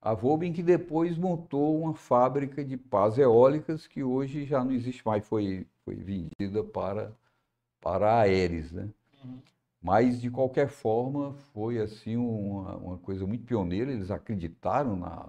[0.00, 5.06] A Voben que depois montou uma fábrica de pás eólicas que hoje já não existe
[5.06, 7.12] mais, foi, foi vendida para,
[7.80, 8.88] para a Aeres, né?
[9.22, 9.38] Uhum.
[9.82, 13.90] Mas, de qualquer forma, foi assim uma, uma coisa muito pioneira.
[13.90, 15.28] Eles acreditaram na,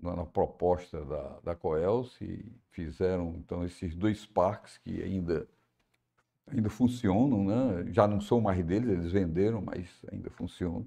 [0.00, 5.48] na, na proposta da, da Coelce e fizeram, então, esses dois parques que ainda,
[6.46, 7.44] ainda funcionam.
[7.44, 7.92] Né?
[7.92, 10.86] Já não são mais deles, eles venderam, mas ainda funcionam.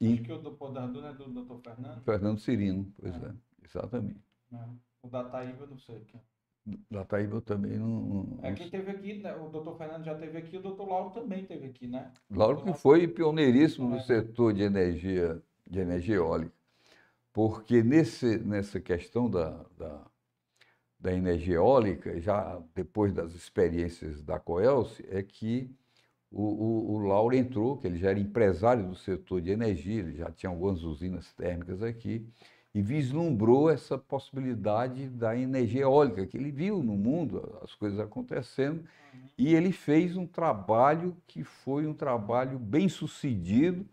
[0.00, 1.58] E, Acho que o do Podador é do Dr.
[1.62, 2.00] Fernando?
[2.02, 4.24] Fernando Cirino, pois é, é exatamente.
[4.52, 4.64] É.
[5.02, 6.02] O da Taíba, não sei.
[6.90, 7.88] Da Taíba eu também não.
[7.88, 8.38] não...
[8.42, 9.36] É quem teve aqui, né?
[9.36, 12.10] o doutor Fernando já teve aqui, o doutor Lauro também teve aqui, né?
[12.28, 16.52] Lauro que foi pioneiríssimo no setor de energia, de energia eólica.
[17.32, 20.06] Porque nesse, nessa questão da, da,
[20.98, 25.70] da energia eólica, já depois das experiências da Coelce, é que
[26.32, 30.16] o, o, o Lauro entrou, que ele já era empresário do setor de energia, ele
[30.16, 32.26] já tinha algumas usinas térmicas aqui,
[32.76, 38.80] e vislumbrou essa possibilidade da energia eólica, que ele viu no mundo as coisas acontecendo,
[38.80, 39.20] uhum.
[39.38, 43.88] e ele fez um trabalho que foi um trabalho bem sucedido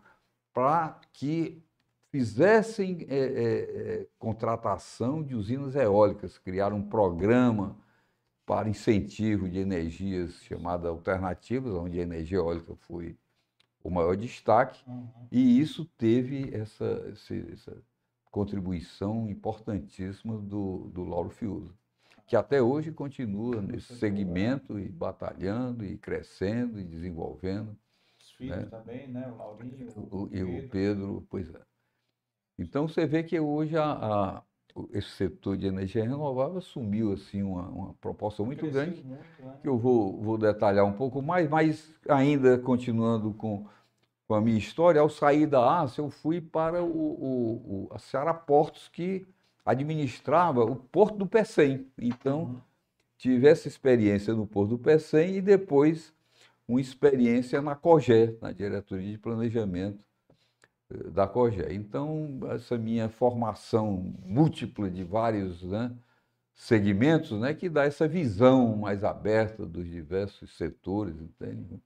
[0.52, 1.62] para que
[2.10, 7.78] fizessem é, é, é, contratação de usinas eólicas, criaram um programa
[8.44, 13.16] para incentivo de energias chamada alternativas, onde a energia eólica foi
[13.82, 15.08] o maior destaque, uhum.
[15.32, 17.82] e isso teve essa, essa
[18.34, 21.72] contribuição importantíssima do, do Lauro Fiuza.
[22.26, 27.76] que até hoje continua nesse segmento e batalhando e crescendo e desenvolvendo.
[28.18, 28.66] Os filhos né?
[28.66, 29.30] também, né?
[29.30, 31.60] O Laurinho, o, o, e o Pedro, pois é.
[32.58, 34.42] Então você vê que hoje a, a,
[34.90, 39.58] esse setor de energia renovável assumiu assim uma, uma proposta muito grande, muito, né?
[39.62, 43.68] que eu vou, vou detalhar um pouco mais, mas ainda continuando com,
[44.26, 47.98] com a minha história, ao sair da ASA, eu fui para o, o, o a
[47.98, 49.26] Ceará Portos, que
[49.64, 51.86] administrava o Porto do Pecém.
[51.98, 52.60] Então, uhum.
[53.18, 56.12] tive essa experiência no Porto do Pecém e depois
[56.66, 60.02] uma experiência na COGÉ, na Diretoria de Planejamento
[60.90, 61.74] eh, da COGÉ.
[61.74, 65.92] Então, essa minha formação múltipla de vários né,
[66.54, 71.80] segmentos, né, que dá essa visão mais aberta dos diversos setores, entende?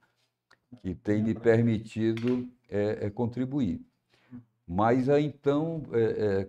[0.83, 3.81] Que tem me permitido é, é, contribuir.
[4.67, 6.47] Mas, então, é,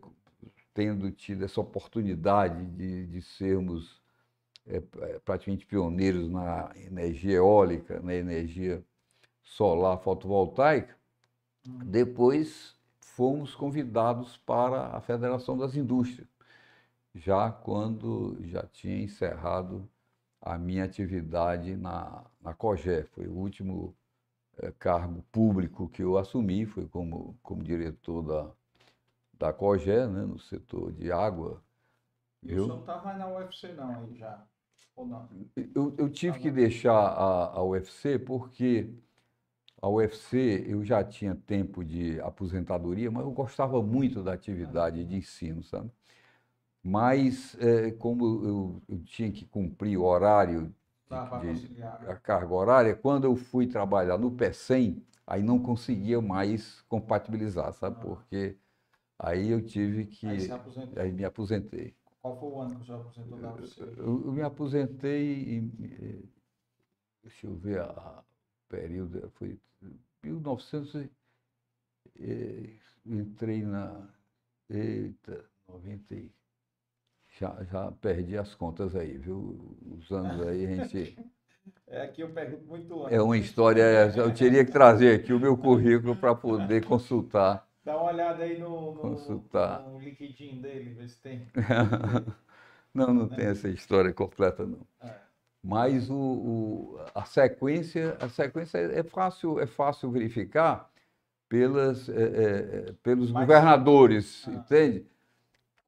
[0.73, 4.01] tendo tido essa oportunidade de, de sermos
[4.67, 4.81] é,
[5.23, 8.83] praticamente pioneiros na energia eólica, na energia
[9.41, 10.95] solar fotovoltaica,
[11.67, 11.79] uhum.
[11.79, 16.27] depois fomos convidados para a Federação das Indústrias,
[17.15, 19.89] já quando já tinha encerrado
[20.41, 23.03] a minha atividade na, na COGÉ.
[23.11, 23.93] Foi o último
[24.61, 28.51] é, cargo público que eu assumi, foi como, como diretor da,
[29.33, 31.61] da COGÉ, né, no setor de água.
[32.43, 34.45] E eu, o senhor não estava na UFC não aí já?
[34.95, 35.29] Ou não?
[35.75, 38.93] Eu, eu tive que deixar a, a UFC porque
[39.81, 45.15] a UFC eu já tinha tempo de aposentadoria, mas eu gostava muito da atividade de
[45.15, 45.89] ensino, sabe?
[46.83, 50.73] Mas é, como eu, eu, tinha que cumprir o horário,
[51.41, 56.81] de, de, a carga horária, quando eu fui trabalhar no PECEM, aí não conseguia mais
[56.83, 57.97] compatibilizar, sabe?
[57.99, 58.01] Ah.
[58.01, 58.57] Porque
[59.19, 60.25] Aí eu tive que.
[60.25, 60.49] Aí,
[60.95, 61.93] aí me aposentei.
[62.21, 63.81] Qual foi o ano que o senhor aposentou da UFC?
[63.81, 66.29] Eu, eu, me aposentei em.
[67.21, 68.23] Deixa eu ver a
[68.69, 69.29] período.
[69.31, 69.59] Foi
[70.23, 71.09] 1900.
[73.05, 74.07] entrei na.
[74.69, 76.15] Eita, 90.
[77.39, 79.77] Já, já perdi as contas aí, viu?
[79.97, 81.17] Os anos aí a gente.
[81.85, 83.13] É aqui eu pergunto muito antes.
[83.13, 83.83] É uma história.
[84.15, 88.59] Eu teria que trazer aqui o meu currículo para poder consultar Dá uma olhada aí
[88.59, 89.81] no, no, Consultar.
[89.81, 91.47] no LinkedIn dele, ver se tem.
[92.93, 94.85] não, não tem essa história completa, não.
[95.01, 95.11] É.
[95.63, 100.87] Mas o, o, a sequência, a sequência é fácil, é fácil verificar
[101.49, 104.51] pelas, é, é, pelos Mas, governadores, ah.
[104.51, 105.07] entende?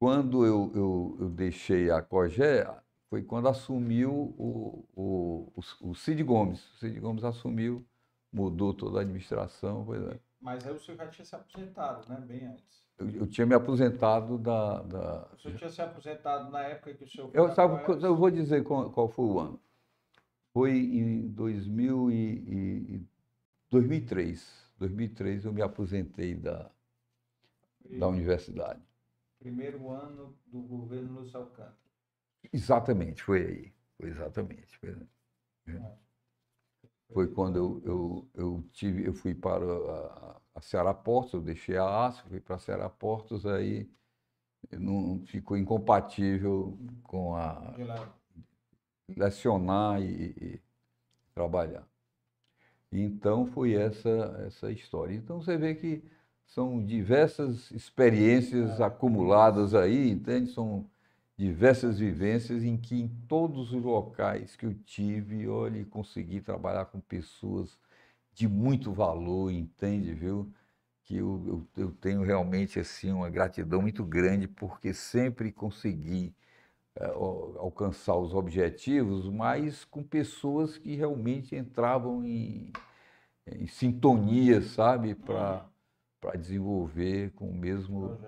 [0.02, 2.68] Quando eu, eu, eu, deixei a COGÉ,
[3.08, 6.58] foi quando assumiu o, o, o, o Cid Gomes.
[6.72, 7.86] O Cid Gomes assumiu,
[8.32, 9.84] mudou toda a administração.
[9.84, 10.18] Pois é.
[10.40, 12.20] Mas aí o senhor já tinha se aposentado, né?
[12.26, 12.84] Bem antes.
[12.98, 17.04] Eu, eu tinha me aposentado da, da, O senhor tinha se aposentado na época que
[17.04, 17.30] o senhor.
[17.32, 19.60] Eu, sabe, eu vou dizer qual, qual, foi o ano.
[20.52, 23.06] Foi em 2000 e, e
[23.70, 24.66] 2003.
[24.80, 26.68] 2003 eu me aposentei da,
[27.88, 28.82] e, da universidade.
[29.42, 31.76] Primeiro ano do governo Lúcio Alcântara.
[32.52, 33.72] Exatamente, foi aí.
[33.98, 34.78] Foi exatamente.
[34.78, 34.90] Foi,
[35.68, 36.02] é
[37.12, 41.76] foi quando eu, eu, eu, tive, eu fui para a, a Ceará Portos, eu deixei
[41.76, 43.90] a ASP, fui para a Ceará Portos, aí
[44.72, 47.74] não ficou incompatível com a
[49.16, 50.60] lecionar e, e
[51.34, 51.86] trabalhar.
[52.90, 54.08] Então foi essa
[54.46, 55.14] essa história.
[55.14, 56.04] Então você vê que
[56.54, 60.50] são diversas experiências acumuladas aí, entende?
[60.52, 60.84] São
[61.34, 67.00] diversas vivências em que em todos os locais que eu tive, olha, consegui trabalhar com
[67.00, 67.78] pessoas
[68.34, 70.52] de muito valor, entende, viu?
[71.04, 76.34] Que eu, eu, eu tenho realmente assim uma gratidão muito grande porque sempre consegui
[76.96, 82.70] é, alcançar os objetivos, mas com pessoas que realmente entravam em,
[83.46, 85.71] em sintonia, sabe, para
[86.30, 86.40] uhum.
[86.40, 88.18] desenvolver com o mesmo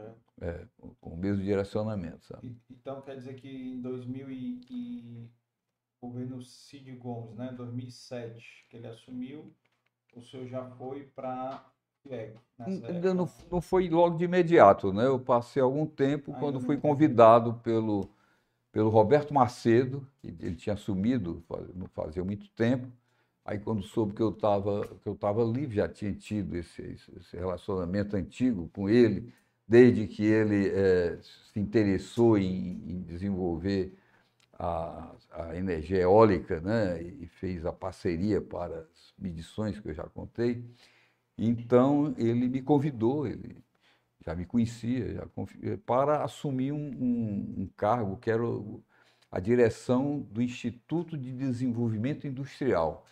[0.40, 0.66] é,
[1.01, 2.57] com o mesmo direcionamento, sabe?
[2.68, 5.30] Então quer dizer que em 2000 e, e
[6.01, 9.55] o governo Cid Gomes, né, 2007, que ele assumiu,
[10.14, 11.64] o senhor já foi para
[12.86, 15.07] Ainda não, não foi logo de imediato, né?
[15.07, 18.11] Eu passei algum tempo Ainda quando fui convidado pelo,
[18.70, 21.42] pelo Roberto Macedo, que ele tinha assumido
[21.74, 22.86] não fazia muito tempo.
[23.45, 26.82] Aí quando soube que eu estava que eu estava livre, já tinha tido esse,
[27.16, 29.32] esse relacionamento antigo com ele,
[29.68, 33.95] desde que ele é, se interessou em, em desenvolver
[34.59, 40.05] a, a, energia eólica né, e fez a parceria para as medições que eu já
[40.05, 40.64] contei.
[41.36, 43.62] Então, ele me convidou, ele
[44.24, 45.26] já me conhecia, já
[45.84, 48.42] para assumir um, um, um cargo que era
[49.30, 53.07] a direção do Instituto de Desenvolvimento Industrial.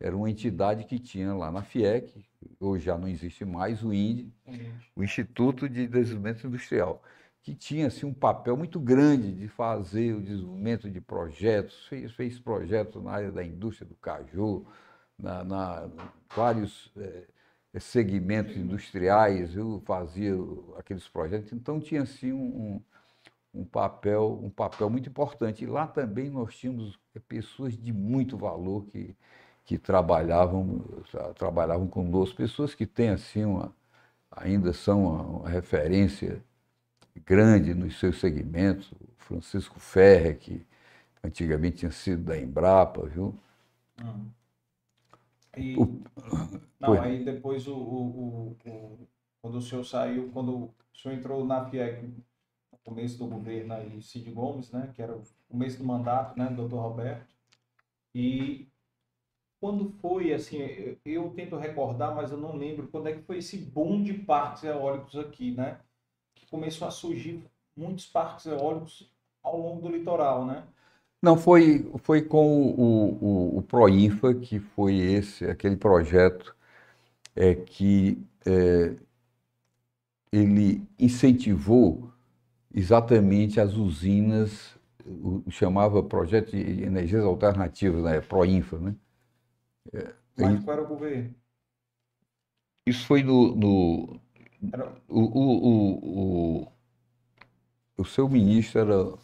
[0.00, 2.24] Era uma entidade que tinha lá na FIEC,
[2.60, 4.32] hoje já não existe mais, o INDE,
[4.94, 7.02] o Instituto de Desenvolvimento Industrial,
[7.42, 12.38] que tinha assim, um papel muito grande de fazer o desenvolvimento de projetos, fez, fez
[12.38, 14.66] projetos na área da indústria do caju,
[15.18, 15.90] na, na
[16.34, 17.26] vários é,
[17.80, 20.32] segmentos industriais, eu fazia
[20.76, 22.80] aqueles projetos, então tinha assim um,
[23.52, 25.64] um, papel um papel muito importante.
[25.64, 29.16] E lá também nós tínhamos pessoas de muito valor que,
[29.68, 30.80] que trabalhavam
[31.36, 33.70] trabalhavam conosco, pessoas que têm assim uma,
[34.30, 36.42] ainda são uma, uma referência
[37.26, 40.66] grande nos seus segmentos, o Francisco Ferre, que
[41.22, 43.34] antigamente tinha sido da Embrapa, viu?
[44.02, 44.30] Hum.
[45.54, 46.00] E, o,
[46.80, 46.98] não, foi.
[47.00, 49.08] aí depois o, o, o,
[49.42, 52.06] quando o senhor saiu, quando o senhor entrou na FIEC,
[52.72, 56.46] no começo do governo aí, Cid Gomes, né, que era o começo do mandato, né,
[56.46, 57.26] doutor Roberto,
[58.14, 58.67] e
[59.60, 60.58] quando foi, assim,
[61.04, 64.64] eu tento recordar, mas eu não lembro quando é que foi esse boom de parques
[64.64, 65.78] eólicos aqui, né,
[66.34, 67.44] que começou a surgir
[67.76, 70.64] muitos parques eólicos ao longo do litoral, né?
[71.20, 76.54] Não, foi, foi com o, o, o Proinfa, que foi esse, aquele projeto
[77.34, 78.94] é, que é,
[80.32, 82.12] ele incentivou
[82.72, 88.20] exatamente as usinas, o, chamava Projeto de Energias Alternativas, né?
[88.20, 88.94] Proinfa, né?
[90.36, 91.34] Mas qual era o governo?
[92.86, 93.54] Isso foi no...
[93.54, 94.20] no
[94.72, 94.92] era...
[95.08, 96.72] o, o, o, o,
[97.98, 99.18] o seu ministro era o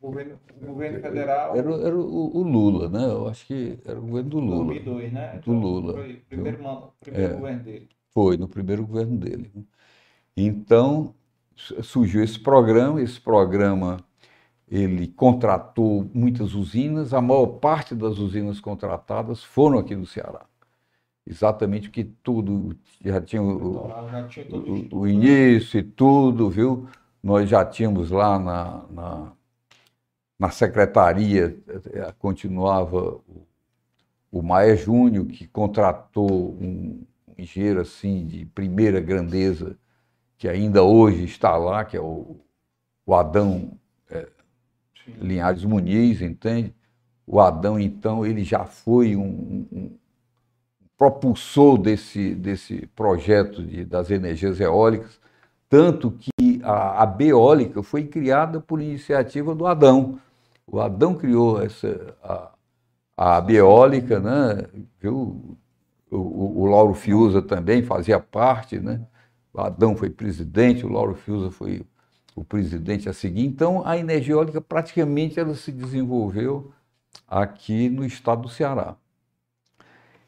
[0.00, 1.56] governo, o governo federal.
[1.56, 3.04] Era, era o, o, Lula, né?
[3.04, 4.64] Eu acho que era o governo do Lula.
[4.66, 5.40] 2002, né?
[5.44, 5.92] Do Lula.
[5.94, 7.88] Foi o primeiro, então, primeiro é, governo dele.
[8.12, 9.50] Foi, no primeiro governo dele.
[10.36, 11.14] Então,
[11.82, 13.98] surgiu esse programa, esse programa
[14.72, 20.46] ele contratou muitas usinas, a maior parte das usinas contratadas foram aqui no Ceará.
[21.26, 26.88] Exatamente que tudo, já tinha o, já tinha o, o início e tudo, viu?
[27.22, 29.32] Nós já tínhamos lá na, na
[30.42, 33.20] na secretaria eh, continuava
[34.28, 37.04] o Maia Júnior, que contratou um
[37.38, 39.78] engenheiro assim de primeira grandeza,
[40.36, 42.40] que ainda hoje está lá, que é o,
[43.06, 43.78] o Adão
[44.10, 44.28] é,
[45.20, 46.74] Linhares Muniz, entende?
[47.26, 49.90] O Adão, então, ele já foi um, um
[50.96, 55.20] propulsor desse, desse projeto de, das energias eólicas,
[55.68, 60.18] tanto que a, a Beólica foi criada por iniciativa do Adão.
[60.66, 62.52] O Adão criou essa, a,
[63.16, 64.66] a biólica, né?
[65.00, 65.58] Viu?
[66.10, 69.00] O, o, o, Lauro Fiuza também fazia parte, né?
[69.52, 71.84] O Adão foi presidente, o Lauro Fiuza foi
[72.34, 73.44] o presidente a seguir.
[73.44, 76.72] Então, a energia eólica praticamente ela se desenvolveu
[77.28, 78.96] aqui no estado do Ceará.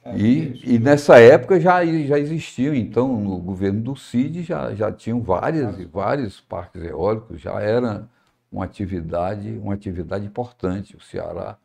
[0.05, 4.93] É, e, e, nessa época já, já existiam, então, no governo do CID já, já
[4.93, 8.07] tinham várias, vários parques eólicos, já era
[8.53, 10.95] uma atividade, uma atividade importante.
[10.95, 11.59] O Ceará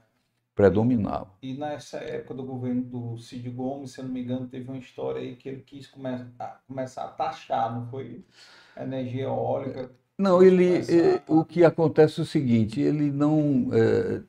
[0.56, 1.32] predominava.
[1.42, 4.78] E nessa época do governo do Cid Gomes, se eu não me engano, teve uma
[4.78, 6.10] história aí que ele quis come
[6.68, 8.26] começar a taxar, não foi?
[8.76, 9.90] Energia eólica.
[10.20, 11.34] Não, ele, eh, a...
[11.34, 14.22] o que acontece é o seguinte, ele não, é,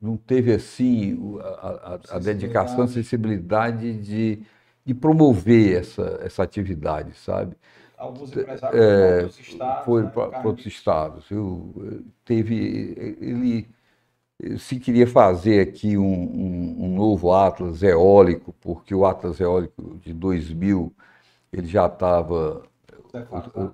[0.00, 4.42] não teve assim a, a, a dedicação, a sensibilidade de,
[4.84, 7.56] de promover essa, essa atividade, sabe?
[8.04, 9.84] alguns empresários é, outros estados.
[9.84, 11.30] Foi né, para outros estados.
[11.30, 13.68] Eu, teve, ele
[14.58, 20.12] se queria fazer aqui um, um, um, novo Atlas eólico, porque o Atlas eólico de
[20.12, 20.92] 2000
[21.52, 22.62] ele já estava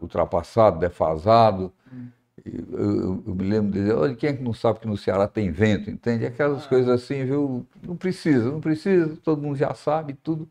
[0.01, 1.73] ultrapassado, defasado.
[1.93, 2.09] Hum.
[2.45, 5.29] Eu, eu, me lembro de dizer, olha, quem é que não sabe que no Ceará
[5.29, 6.25] tem vento, entende?
[6.25, 6.69] Aquelas ah.
[6.69, 7.67] coisas assim, viu?
[7.87, 10.49] Não precisa, não precisa, todo mundo já sabe tudo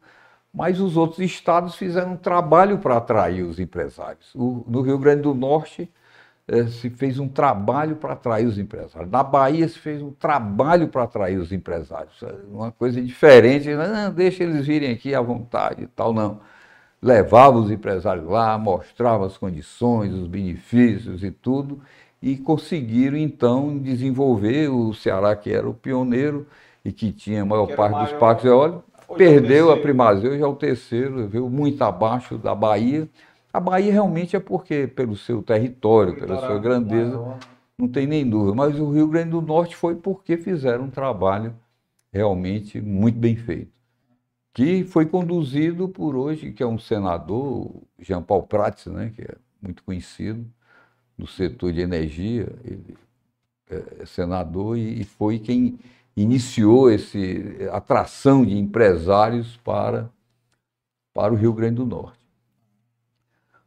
[0.54, 4.34] mas os outros estados fizeram um trabalho para atrair os empresários.
[4.36, 5.90] O, no Rio Grande do Norte
[6.48, 9.12] eh, se fez um trabalho para atrair os empresários.
[9.12, 12.20] Na Bahia se fez um trabalho para atrair os empresários.
[12.52, 16.42] Uma coisa diferente, não, deixa eles virem aqui à vontade e tal, não.
[17.02, 21.80] Levava os empresários lá, mostrava as condições, os benefícios e tudo,
[22.22, 26.45] e conseguiram então desenvolver o Ceará, que era o pioneiro
[26.84, 28.10] e que tinha a maior parte maior...
[28.10, 31.50] dos parques eólicos, Perdeu a primazia, hoje é o terceiro, viu?
[31.50, 33.10] Muito abaixo da Bahia.
[33.52, 37.39] A Bahia realmente é porque, pelo seu território, pela sua grandeza,
[37.78, 38.56] não tem nem dúvida.
[38.56, 41.56] Mas o Rio Grande do Norte foi porque fizeram um trabalho
[42.14, 43.72] realmente muito bem feito.
[44.54, 49.36] Que foi conduzido por hoje, que é um senador, Jean Paul Prats, né, que é
[49.62, 50.45] muito conhecido
[51.18, 52.52] no setor de energia.
[52.64, 52.97] Ele
[53.70, 55.78] é, senador e, foi quem
[56.18, 60.10] iniciou esse atração de empresários para,
[61.14, 62.18] para o Rio Grande do Norte.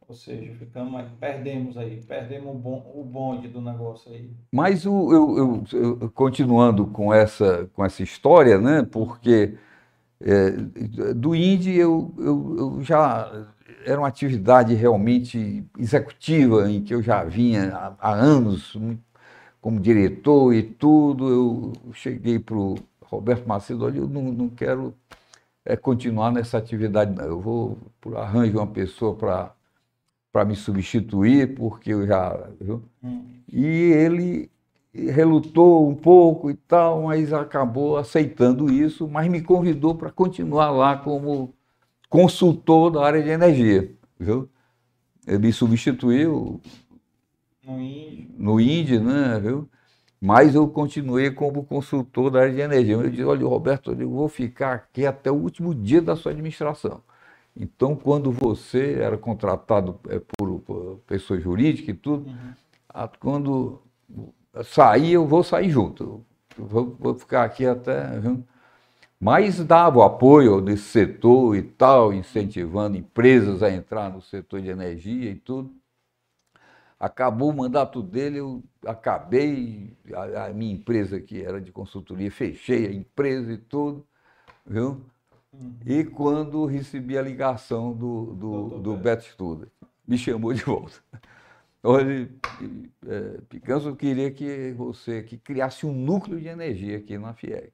[0.05, 4.29] Ou seja, ficamos perdemos aí, perdemos o bonde do negócio aí.
[4.51, 5.63] Mas o, eu, eu,
[6.01, 8.83] eu, continuando com essa, com essa história, né?
[8.83, 9.57] Porque
[10.23, 10.51] é,
[11.13, 13.47] do Indy eu, eu, eu, já
[13.85, 18.77] era uma atividade realmente executiva em que eu já vinha há, há anos
[19.61, 21.29] como diretor e tudo.
[21.29, 24.93] Eu cheguei para o Roberto Macedo, olha, eu não, não quero
[25.65, 27.25] é, continuar nessa atividade, não.
[27.25, 27.77] Eu vou
[28.15, 29.53] arranjar uma pessoa para
[30.33, 32.49] para me substituir, porque eu já.
[32.59, 32.81] Viu?
[33.03, 33.23] Hum.
[33.47, 34.49] E ele
[34.93, 40.95] relutou um pouco e tal, mas acabou aceitando isso, mas me convidou para continuar lá
[40.95, 41.53] como
[42.09, 43.91] consultor da área de energia.
[44.19, 44.47] Viu?
[45.25, 46.61] Ele me substituiu
[47.65, 49.39] no INDE, no INDE né?
[49.39, 49.69] Viu?
[50.21, 52.95] Mas eu continuei como consultor da área de energia.
[52.95, 57.01] Eu disse, olha, Roberto, eu vou ficar aqui até o último dia da sua administração.
[57.55, 63.09] Então, quando você era contratado é, por, por pessoa jurídica e tudo, uhum.
[63.19, 63.81] quando
[64.61, 66.25] sair, eu vou sair junto.
[66.57, 68.19] Vou, vou, ficar aqui até.
[68.19, 68.43] Viu?
[69.19, 74.69] Mas dava o apoio desse setor e tal, incentivando empresas a entrar no setor de
[74.69, 75.73] energia e tudo.
[76.99, 82.85] Acabou o mandato dele, eu acabei, a, a minha empresa que era de consultoria, fechei
[82.87, 84.05] a empresa e tudo,
[84.65, 85.01] viu?
[85.85, 89.67] E quando recebi a ligação do, do, do Beto Studa,
[90.07, 91.01] me chamou de volta.
[91.83, 92.29] Olha,
[93.07, 97.73] é, Picanso queria que você que criasse um núcleo de energia aqui na FIEC.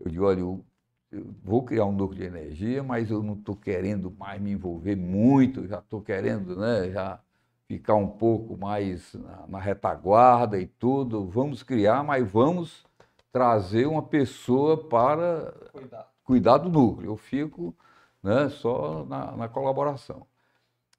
[0.00, 0.64] Eu digo, olha, eu,
[1.12, 4.96] eu vou criar um núcleo de energia, mas eu não estou querendo mais me envolver
[4.96, 7.20] muito, já estou querendo né, já
[7.68, 11.28] ficar um pouco mais na, na retaguarda e tudo.
[11.28, 12.84] Vamos criar, mas vamos
[13.32, 17.74] trazer uma pessoa para Cuidado cuidar do núcleo, eu fico
[18.22, 20.26] né, só na, na, colaboração.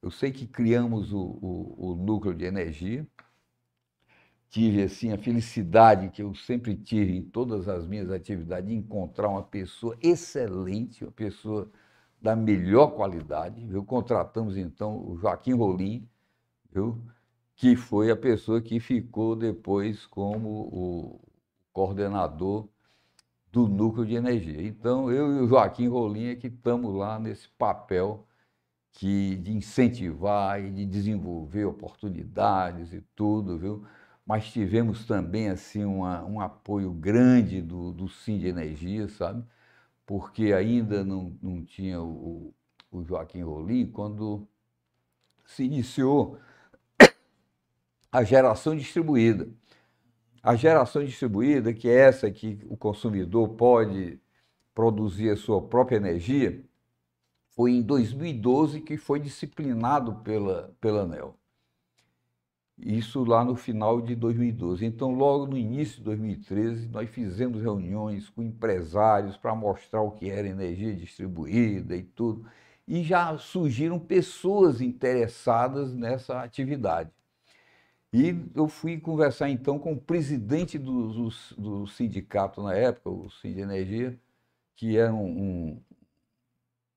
[0.02, 3.06] Eu sei que criamos o, o, o, núcleo de energia,
[4.50, 9.30] tive assim a felicidade que eu sempre tive em todas as minhas atividades de encontrar
[9.30, 11.70] uma pessoa excelente, uma pessoa
[12.22, 13.66] da melhor qualidade.
[13.66, 13.84] Viu?
[13.84, 16.08] Contratamos então o Joaquim Rolim,
[16.72, 17.02] viu?
[17.60, 21.20] que foi a pessoa que ficou depois como o
[21.74, 22.70] coordenador
[23.52, 24.66] do núcleo de energia.
[24.66, 28.26] Então, eu e o Joaquim Rolinha que estamos lá nesse papel
[28.92, 33.86] que, de incentivar e de desenvolver oportunidades e tudo, viu?
[34.26, 39.44] Mas tivemos também assim uma, um apoio grande do, do Sim de Energia, sabe?
[40.06, 42.54] Porque ainda não, não tinha o,
[42.92, 44.48] o Joaquim Rolim quando
[45.46, 46.38] se iniciou
[48.12, 49.50] a geração distribuída.
[50.42, 54.20] A geração distribuída, que é essa que o consumidor pode
[54.74, 56.64] produzir a sua própria energia,
[57.60, 61.38] foi em 2012 que foi disciplinado pela, pela ANEL.
[62.78, 64.86] Isso lá no final de 2012.
[64.86, 70.30] Então, logo no início de 2013, nós fizemos reuniões com empresários para mostrar o que
[70.30, 72.46] era energia distribuída e tudo.
[72.88, 77.12] E já surgiram pessoas interessadas nessa atividade.
[78.14, 83.30] E eu fui conversar então com o presidente do, do, do sindicato na época, o
[83.30, 84.18] Sind Energia,
[84.78, 85.78] que era um,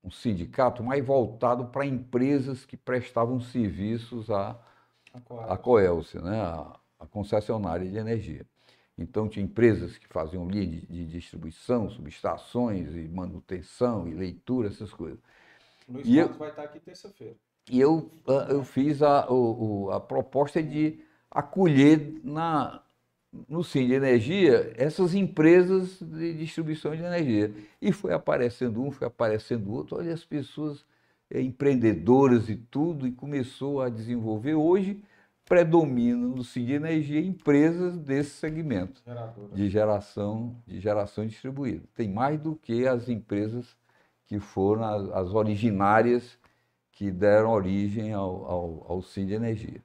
[0.03, 4.59] um, sindicato mais voltado para empresas que prestavam serviços à
[5.47, 8.45] a Coelce, né, a, a, concessionária de energia.
[8.97, 14.91] Então tinha empresas que faziam linha de, de distribuição, subestações e manutenção e leitura, essas
[14.91, 15.19] coisas.
[15.87, 17.35] Luiz e Carlos eu, vai estar aqui terça-feira.
[17.69, 20.99] E eu, ah, eu fiz a, o, a proposta de
[21.29, 22.83] acolher na,
[23.49, 27.53] no Sim de Energia essas empresas de distribuição de energia.
[27.81, 30.85] E foi aparecendo um, foi aparecendo outro, olha as pessoas
[31.29, 34.53] é, empreendedoras e tudo, e começou a desenvolver.
[34.53, 35.01] Hoje
[35.45, 39.01] predominam no Sim de Energia empresas desse segmento
[39.53, 41.83] de geração, de geração distribuída.
[41.95, 43.75] Tem mais do que as empresas
[44.25, 46.37] que foram as, as originárias
[46.91, 49.81] que deram origem ao, ao, ao Sim de Energia.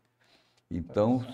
[0.71, 1.25] Então,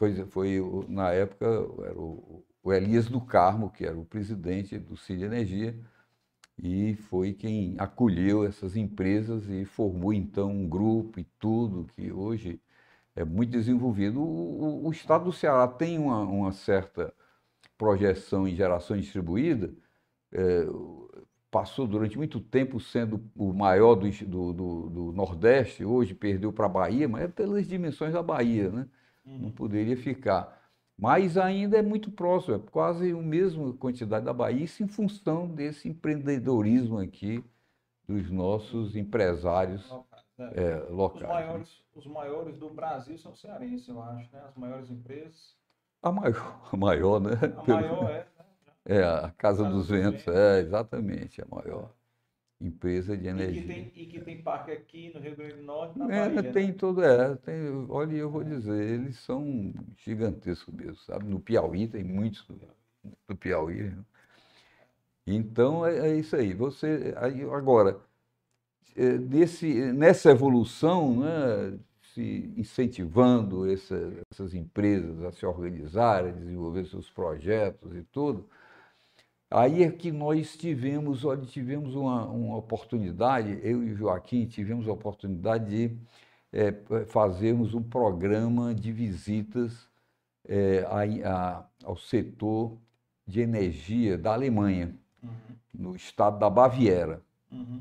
[0.00, 0.58] foi, foi
[0.88, 1.44] na época,
[1.84, 5.78] era o, o Elias do Carmo, que era o presidente do Cid Energia,
[6.58, 12.60] e foi quem acolheu essas empresas e formou então um grupo e tudo que hoje
[13.14, 14.20] é muito desenvolvido.
[14.22, 17.12] O, o, o Estado do Ceará tem uma, uma, certa
[17.78, 19.74] projeção em geração distribuída,
[20.32, 20.66] é,
[21.50, 26.66] passou durante muito tempo sendo o maior do, do, do, do Nordeste, hoje perdeu para
[26.66, 28.88] a Bahia, mas é pelas dimensões da Bahia, né?
[29.24, 29.38] Uhum.
[29.38, 30.60] Não poderia ficar.
[30.96, 35.48] Mas ainda é muito próximo, é quase a mesma quantidade da Bahia, isso em função
[35.48, 37.42] desse empreendedorismo aqui
[38.06, 39.90] dos nossos empresários
[40.38, 41.22] é, é, locais.
[41.22, 44.42] Os maiores, os maiores do Brasil são cearenses, eu acho, né?
[44.46, 45.56] As maiores empresas.
[46.02, 47.30] A maior, a maior né?
[47.56, 48.18] A maior é.
[48.18, 48.26] Né?
[48.84, 51.90] É, a Casa, Casa dos, dos Ventos, Ventos, é, exatamente, a maior
[52.60, 53.60] empresa de energia.
[53.60, 56.28] E que, tem, e que tem parque aqui no Rio Grande do Norte, na é,
[56.28, 56.72] Bahia, tem né?
[56.74, 61.24] todo, é, tem, olha, eu vou dizer, eles são gigantescos mesmo, sabe?
[61.26, 62.46] No Piauí tem muitos
[63.28, 63.84] no Piauí.
[63.84, 64.04] Né?
[65.26, 66.52] Então é, é, isso aí.
[66.52, 67.98] Você aí, agora
[68.96, 71.78] é, nesse, nessa evolução, né,
[72.14, 78.48] se incentivando essa, essas empresas a se organizarem, a desenvolver seus projetos e tudo,
[79.50, 84.92] Aí é que nós tivemos, olha, tivemos uma, uma oportunidade, eu e Joaquim tivemos a
[84.92, 85.96] oportunidade de
[86.52, 86.72] é,
[87.06, 89.88] fazermos um programa de visitas
[90.48, 92.76] é, a, a, ao setor
[93.26, 95.30] de energia da Alemanha, uhum.
[95.74, 97.20] no estado da Baviera.
[97.50, 97.80] Uhum.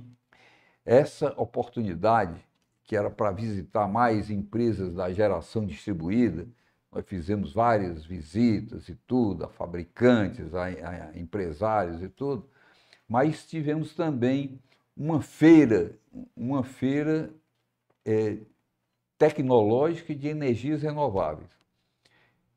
[0.84, 2.40] Essa oportunidade,
[2.84, 6.48] que era para visitar mais empresas da geração distribuída,
[6.92, 12.50] nós fizemos várias visitas e tudo, a fabricantes, a, a empresários e tudo,
[13.08, 14.60] mas tivemos também
[14.96, 15.98] uma feira,
[16.36, 17.34] uma feira
[18.06, 18.38] é,
[19.18, 21.50] tecnológica de energias renováveis.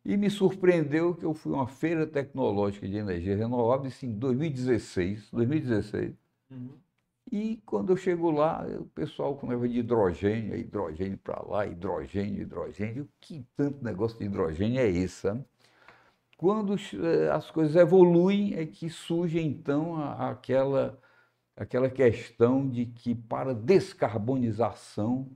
[0.04, 5.30] E me surpreendeu que eu fui a uma feira tecnológica de energias renováveis em 2016,
[5.30, 6.14] 2016.
[6.50, 6.70] Uhum.
[7.32, 13.08] E quando eu chego lá, o pessoal começa de hidrogênio, hidrogênio para lá, hidrogênio, hidrogênio.
[13.18, 15.26] Que tanto negócio de hidrogênio é esse?
[16.36, 21.00] Quando eh, as coisas evoluem, é que surge então aquela,
[21.56, 25.26] aquela questão de que para descarbonização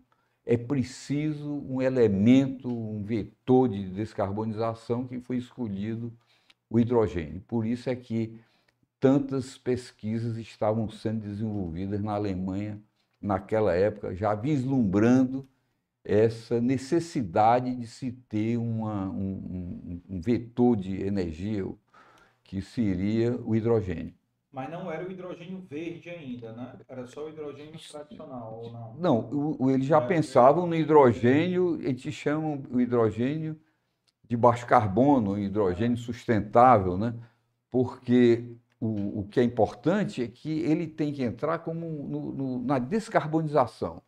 [0.45, 6.13] é preciso um elemento, um vetor de descarbonização que foi escolhido
[6.69, 7.41] o hidrogênio.
[7.49, 8.39] Por isso é que
[9.01, 12.81] tantas pesquisas estavam sendo desenvolvidas na Alemanha
[13.21, 15.47] naquela época, já vislumbrando
[16.05, 21.67] essa necessidade de se ter uma, um, um, vetor de energia
[22.45, 24.15] que seria o hidrogênio.
[24.53, 26.79] Mas não era o hidrogênio verde ainda, né?
[26.89, 28.95] Era só o hidrogênio tradicional, ou não?
[28.95, 33.61] Não, o, o, eles já é, pensavam no hidrogênio, eles chamam o hidrogênio
[34.27, 37.15] de baixo carbono, o hidrogênio sustentável, né?
[37.69, 42.63] Porque o, o que é importante é que ele tem que entrar como no, no,
[42.63, 44.03] na descarbonização.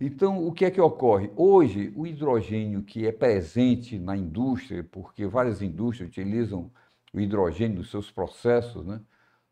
[0.00, 1.30] Então, o que é que ocorre?
[1.36, 6.70] Hoje, o hidrogênio que é presente na indústria, porque várias indústrias utilizam
[7.12, 9.00] o hidrogênio nos seus processos, né?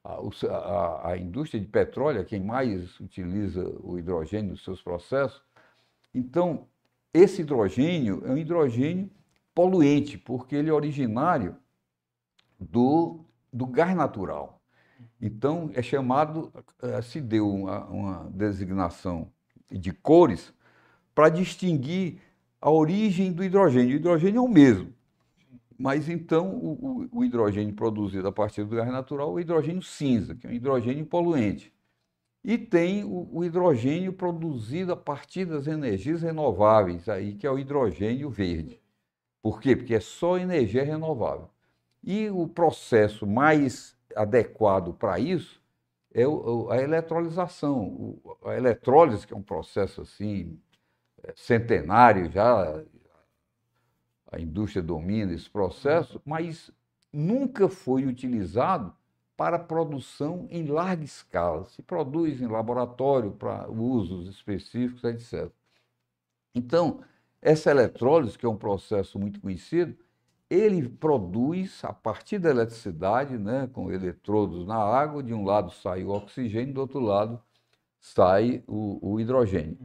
[0.03, 0.19] A,
[0.49, 5.43] a, a, indústria de petróleo é quem mais utiliza o hidrogênio nos seus processos.
[6.15, 6.67] Então,
[7.12, 9.11] esse hidrogênio é um hidrogênio
[9.55, 11.55] poluente, porque ele é originário
[12.59, 14.61] do do gás natural.
[15.21, 16.53] Então, é chamado,
[16.83, 19.31] eh, se deu uma, uma designação
[19.71, 20.53] de cores
[21.15, 22.21] para distinguir
[22.61, 23.95] a origem do hidrogênio.
[23.95, 24.93] O hidrogênio é o mesmo,
[25.79, 30.35] mas então o, o, hidrogênio produzido a partir do gás natural é o hidrogênio cinza,
[30.35, 31.73] que é um hidrogênio poluente.
[32.45, 37.59] E tem o, o, hidrogênio produzido a partir das energias renováveis, aí, que é o
[37.59, 38.81] hidrogênio verde.
[39.43, 39.77] Por quê?
[39.77, 41.49] Porque é só energia renovável.
[42.03, 45.61] E o processo mais adequado para isso
[46.13, 46.25] é
[46.71, 48.19] a eletrolização.
[48.45, 50.59] A eletrólise, que é um processo assim
[51.23, 52.83] é, centenário já,
[54.33, 56.71] a indústria domina esse processo, mas
[57.13, 58.95] nunca foi utilizado
[59.37, 61.65] para produção em larga escala.
[61.65, 65.51] Se produz em laboratório para usos específicos, etc.
[66.55, 67.03] Então,
[67.41, 69.97] essa eletrólise, que é um processo muito conhecido,
[70.51, 76.03] ele produz, a partir da eletricidade, né, com eletrodos na água, de um lado sai
[76.03, 77.41] o oxigênio, do outro lado
[78.01, 79.79] sai o, o hidrogênio.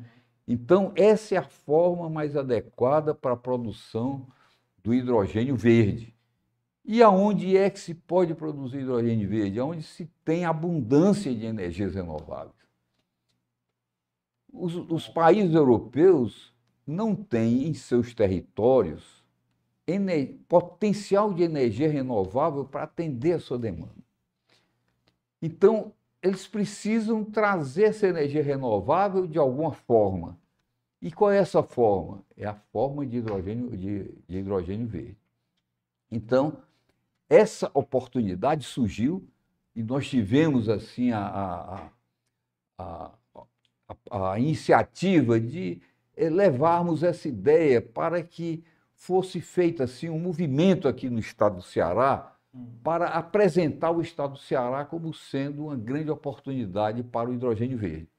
[0.47, 4.25] Então, essa é a forma mais adequada para a produção
[4.83, 6.15] do hidrogênio verde.
[6.83, 9.59] E aonde é que se pode produzir hidrogênio verde?
[9.59, 12.53] Aonde se tem abundância de energias renováveis.
[14.51, 16.53] Os, os países europeus
[16.87, 19.24] não têm em seus territórios
[20.47, 23.93] potencial de energia renovável para atender a sua demanda.
[25.41, 30.39] Então, eles precisam trazer essa energia renovável de alguma forma.
[31.01, 32.23] E qual é essa forma?
[32.35, 35.17] É a forma de hidrogênio, de, de hidrogênio verde.
[36.09, 36.57] Então,
[37.29, 39.27] essa oportunidade surgiu
[39.75, 41.89] e nós tivemos assim a,
[42.79, 43.11] a,
[44.09, 45.79] a, a iniciativa de
[46.17, 48.63] levarmos essa ideia para que
[49.05, 52.35] fosse feito assim um movimento aqui no estado do Ceará
[52.83, 58.09] para apresentar o estado do Ceará como sendo uma grande oportunidade para o hidrogênio verde.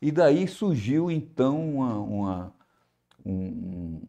[0.00, 2.54] E daí surgiu então uma, uma,
[3.26, 4.00] um,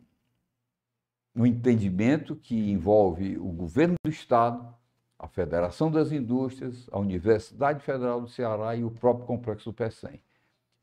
[1.36, 4.72] um entendimento que envolve o governo do estado,
[5.18, 10.22] a Federação das Indústrias, a Universidade Federal do Ceará e o próprio Complexo do PECEM.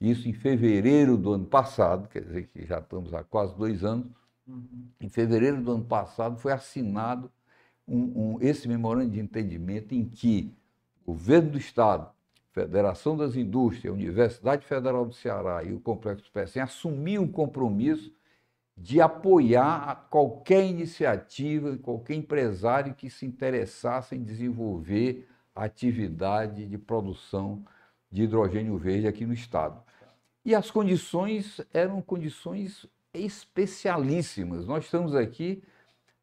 [0.00, 4.19] Isso em fevereiro do ano passado, quer dizer que já estamos há quase dois anos,
[4.50, 4.88] uhum.
[5.00, 7.30] em fevereiro do ano passado foi assinado
[7.86, 10.54] um, um, esse memorando de entendimento em que
[11.04, 12.08] o governo do Estado,
[12.52, 18.12] Federação das Indústrias, Universidade Federal do Ceará e o Complexo PECEM assumiam um compromisso
[18.76, 27.64] de apoiar qualquer iniciativa, qualquer empresário que se interessasse em desenvolver atividade de produção
[28.10, 29.82] de hidrogênio verde aqui no estado.
[30.44, 34.66] E as condições eram condições especialíssimas.
[34.66, 35.62] Nós estamos aqui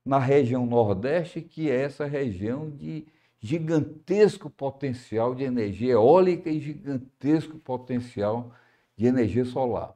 [0.05, 3.05] na região Nordeste, que é essa região de
[3.39, 8.53] gigantesco potencial de energia eólica e gigantesco potencial
[8.95, 9.93] de energia solar.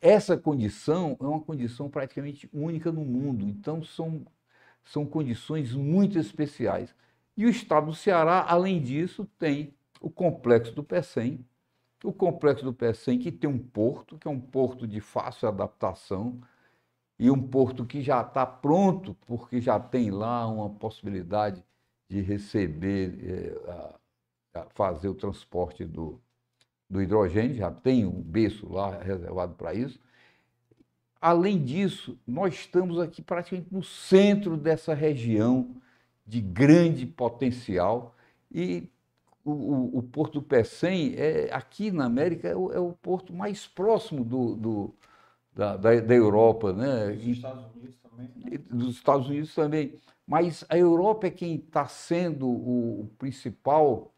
[0.00, 4.26] Essa condição é uma condição praticamente única no mundo, então são,
[4.84, 6.94] são condições muito especiais.
[7.36, 11.44] E o estado do Ceará, além disso, tem o complexo do PECEM,
[12.04, 16.40] o complexo do PECEM que tem um porto, que é um porto de fácil adaptação,
[17.18, 21.64] e um porto que já está pronto, porque já tem lá uma possibilidade
[22.08, 26.20] de receber, é, a, a fazer o transporte do,
[26.88, 29.98] do hidrogênio, já tem um berço lá reservado para isso.
[31.20, 35.74] Além disso, nós estamos aqui praticamente no centro dessa região
[36.26, 38.14] de grande potencial
[38.52, 38.88] e
[39.46, 43.32] o, o, o Porto do Pecém, é, aqui na América, é o, é o porto
[43.32, 44.94] mais próximo do, do
[45.52, 46.72] da, da, da, Europa.
[46.72, 47.12] Né?
[47.12, 48.30] Dos Estados Unidos também.
[48.34, 48.58] Né?
[48.68, 49.94] Dos Estados Unidos também.
[50.26, 54.12] Mas a Europa é quem está sendo o, principal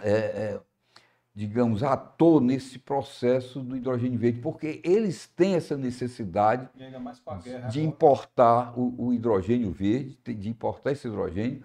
[0.00, 0.60] é, é,
[1.34, 6.68] digamos, ator nesse processo do hidrogênio verde, porque eles têm essa necessidade
[7.42, 11.64] guerra, de importar o, o, hidrogênio verde, de importar esse hidrogênio.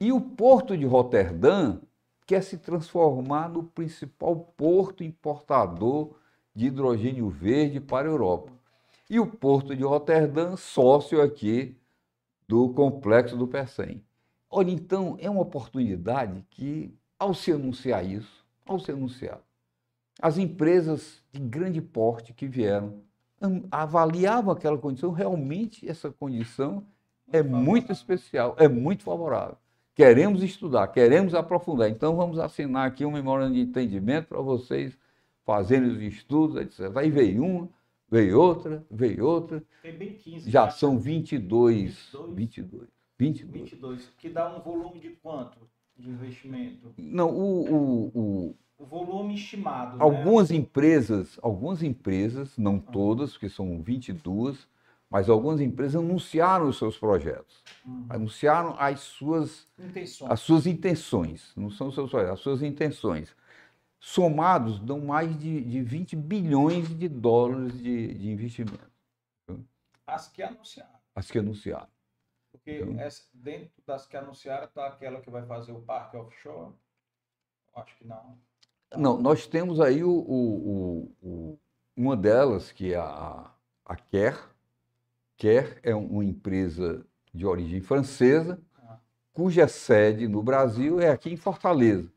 [0.00, 1.78] E o porto de Roterdã
[2.30, 6.14] quer se transformar no principal porto importador
[6.54, 8.52] de hidrogênio verde para a Europa.
[9.10, 11.76] E o porto de Roterdã, sócio aqui
[12.46, 14.04] do complexo do Percem.
[14.48, 19.42] Olha, então, é uma oportunidade que, ao se anunciar isso, ao ser anunciado.
[20.22, 23.02] As empresas de grande porte que vieram
[23.72, 26.86] avaliavam aquela condição, realmente essa condição
[27.32, 29.56] é muito especial, é muito favorável.
[30.00, 31.90] Queremos estudar, queremos aprofundar.
[31.90, 34.96] Então vamos assinar aqui um memorando de entendimento para vocês
[35.44, 36.96] fazerem os estudos, etc.
[36.96, 37.68] Aí veio uma,
[38.10, 39.62] veio outra, veio outra.
[39.82, 40.50] Tem bem 15.
[40.50, 40.70] Já né?
[40.70, 42.34] são 22, 22.
[42.34, 42.88] 22.
[43.18, 43.52] 22.
[43.52, 44.12] 22.
[44.16, 45.58] Que dá um volume de quanto?
[46.00, 46.92] de investimento?
[46.96, 49.98] Não, o, o, o, o volume estimado.
[49.98, 50.02] Né?
[50.02, 50.56] Algumas né?
[50.56, 52.90] empresas, algumas empresas, não ah.
[52.90, 54.66] todas, porque são 22,
[55.10, 57.64] mas algumas empresas anunciaram os seus projetos.
[57.84, 58.06] Uhum.
[58.08, 60.30] Anunciaram as suas intenções.
[60.30, 63.34] as suas intenções, não são os seus projetos, as suas intenções.
[63.98, 68.88] Somados, dão mais de, de 20 bilhões de dólares de, de investimento.
[70.06, 71.00] As que anunciaram.
[71.14, 71.88] As que anunciaram.
[72.52, 76.72] Porque então, essa, dentro das que anunciaram está aquela que vai fazer o parque offshore?
[77.74, 78.38] Acho que não.
[78.96, 81.58] Não, nós temos aí o, o, o,
[81.96, 83.52] uma delas, que é a,
[83.84, 84.49] a Care.
[85.40, 87.02] Care é uma empresa
[87.32, 88.60] de origem francesa,
[89.32, 92.12] cuja sede no Brasil é aqui em Fortaleza,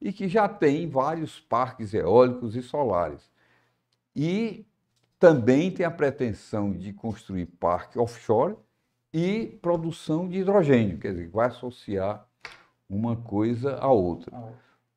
[0.00, 3.28] e que já tem vários parques eólicos e solares.
[4.14, 4.64] E
[5.18, 8.54] também tem a pretensão de construir parque offshore
[9.12, 12.28] e produção de hidrogênio, quer dizer, vai associar
[12.88, 14.32] uma coisa à outra.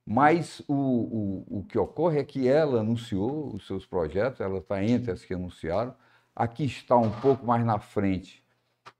[0.06, 4.84] Mas o, o, o que ocorre é que ela anunciou os seus projetos, ela está
[4.84, 5.95] entre as que anunciaram.
[6.36, 8.44] Aqui está um pouco mais na frente,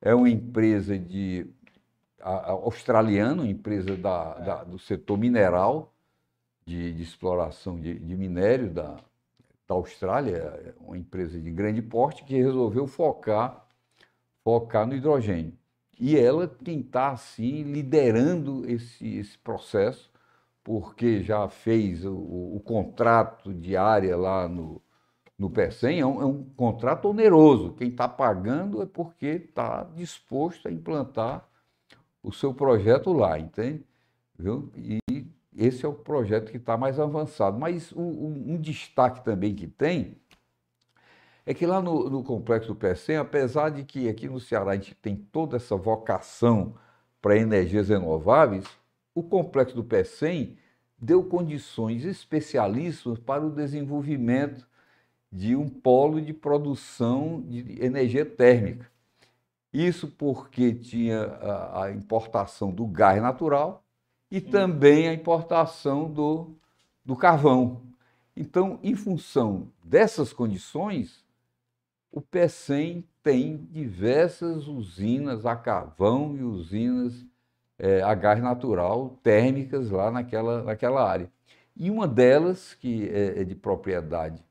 [0.02, 1.48] é uma empresa de
[2.20, 5.94] a, a australiana, empresa da, da, do setor mineral,
[6.66, 8.98] de, de exploração de, de minério da,
[9.68, 13.66] da Austrália, é uma empresa de grande porte que resolveu focar
[14.44, 15.54] focar no hidrogênio.
[16.00, 20.12] E ela quem está, assim, liderando esse, esse processo,
[20.64, 24.82] porque já fez o, o contrato de área lá no,
[25.42, 27.74] no PECEM, é um, é um contrato oneroso.
[27.74, 31.50] Quem está pagando é porque está disposto a implantar
[32.22, 33.84] o seu projeto lá, entende?
[34.38, 34.72] Viu?
[34.78, 35.00] E
[35.58, 37.58] esse é o projeto que está mais avançado.
[37.58, 40.16] Mas um, um, destaque também que tem
[41.44, 44.76] é que lá no, no complexo do PECEM, apesar de que aqui no Ceará a
[44.76, 46.76] gente tem toda essa vocação
[47.20, 48.66] para energias renováveis,
[49.16, 50.56] o complexo do PECEM
[51.00, 54.70] deu condições especialíssimas para o desenvolvimento
[55.32, 58.92] de um polo de produção de energia térmica.
[59.72, 63.84] Isso porque tinha a, a importação do gás natural
[64.30, 66.52] e também a importação do,
[67.06, 67.82] do carvão.
[68.36, 71.24] Então, em função dessas condições,
[72.12, 77.26] o PECEM tem diversas usinas a carvão e usinas
[77.80, 81.32] é, a gás natural térmicas lá naquela, naquela área.
[81.76, 84.44] E uma delas, que é, é de propriedade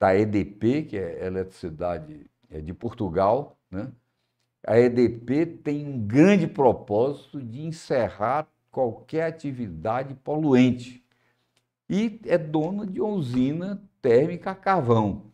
[0.00, 3.92] da EDP, que é a Eletricidade é de Portugal, né?
[4.66, 11.04] a EDP tem um grande propósito de encerrar qualquer atividade poluente
[11.88, 15.30] e é dona de usina térmica a carvão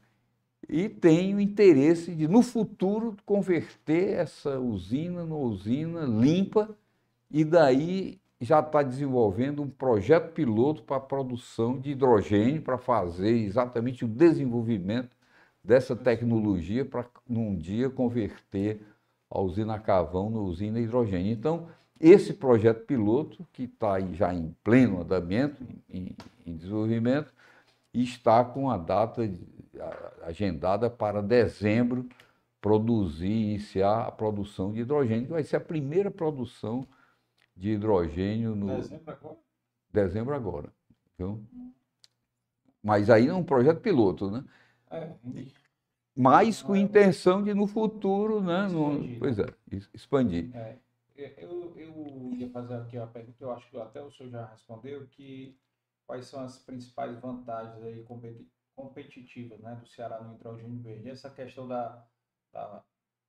[0.69, 6.77] e tem o interesse de, no futuro, converter essa usina numa usina limpa
[7.31, 13.31] e daí já está desenvolvendo um projeto piloto para a produção de hidrogênio, para fazer
[13.31, 15.17] exatamente o desenvolvimento
[15.65, 18.81] dessa tecnologia para, num dia, converter
[19.31, 21.33] a usina Cavão na usina hidrogênio.
[21.33, 21.69] Então,
[21.99, 26.15] esse projeto piloto, que está já em pleno andamento, em,
[26.45, 27.33] em desenvolvimento,
[27.93, 29.23] está com a data
[30.23, 32.07] agendada para dezembro
[32.61, 36.87] produzir, iniciar a produção de hidrogênio, que vai ser a primeira produção
[37.57, 38.77] de hidrogênio no.
[38.77, 39.39] Dezembro agora?
[39.93, 40.73] Dezembro agora.
[41.15, 41.43] Então,
[42.83, 44.45] mas aí é um projeto piloto, né?
[44.91, 45.17] É,
[46.15, 48.67] mas com intenção de no futuro, né?
[48.67, 49.47] Expandir, no, pois é,
[49.93, 50.55] expandir.
[50.55, 50.79] É,
[51.17, 55.07] eu, eu ia fazer aqui uma pergunta, eu acho que até o senhor já respondeu,
[55.09, 55.59] que
[56.07, 58.05] quais são as principais vantagens aí
[58.75, 61.11] competitivas né, do Ceará no hidrogênio verde?
[61.11, 62.07] Essa questão da,
[62.53, 62.85] da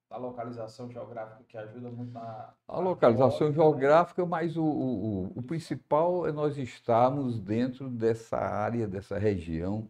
[0.10, 2.54] a localização geográfica que ajuda muito na.
[2.68, 9.18] A localização geográfica, mas o, o, o, principal é nós estarmos dentro dessa área, dessa
[9.18, 9.90] região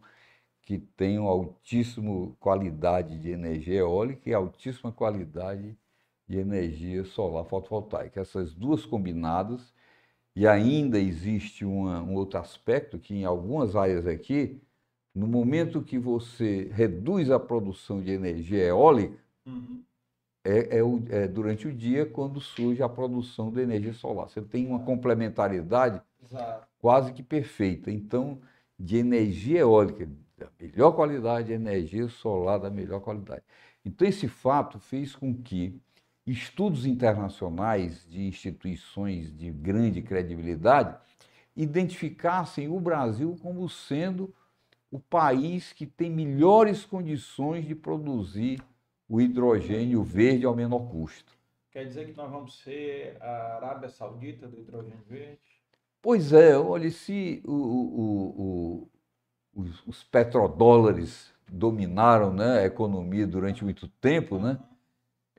[0.62, 5.78] que tem uma altíssima qualidade de energia eólica e altíssima qualidade
[6.26, 8.20] de energia solar fotovoltaica.
[8.20, 9.72] Essas duas combinadas,
[10.36, 14.60] e ainda existe uma, um outro aspecto que em algumas áreas aqui,
[15.14, 19.16] no momento que você reduz a produção de energia eólica,
[19.46, 19.82] uhum
[20.48, 24.30] é, é, o, é, durante o dia quando surge a produção de energia solar.
[24.30, 26.66] Você tem uma complementaridade Exato.
[26.78, 27.90] quase que perfeita.
[27.90, 28.40] Então,
[28.78, 30.08] de energia eólica
[30.38, 33.42] da melhor qualidade, energia solar da melhor qualidade.
[33.84, 35.78] Então, esse fato fez com que
[36.26, 40.96] estudos internacionais de instituições de grande credibilidade
[41.54, 44.34] identificassem o Brasil como sendo
[44.90, 48.62] o país que tem melhores condições de produzir
[49.08, 51.32] o hidrogênio verde ao menor custo.
[51.70, 55.40] Quer dizer que nós vamos ser a Arábia Saudita do hidrogênio verde?
[56.02, 58.88] Pois é, olha, se o, o, o,
[59.54, 64.58] os, os, petrodólares dominaram né, a economia durante muito tempo, né?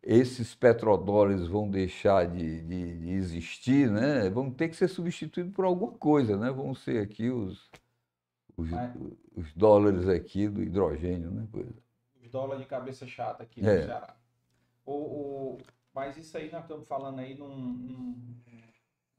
[0.04, 4.30] esses petrodólares vão deixar de, de, de, existir, né?
[4.30, 6.52] vão ter que ser substituídos por alguma coisa, né?
[6.52, 7.70] vão ser aqui os,
[8.58, 8.70] os,
[9.36, 11.32] os dólares aqui do hidrogênio.
[11.32, 11.48] Né?
[11.52, 11.89] Pois é
[12.30, 13.85] dólar de cabeça chata aqui no é.
[13.85, 14.15] Ceará.
[14.85, 15.57] O, o,
[15.93, 18.35] mas isso aí nós estamos falando aí num, num,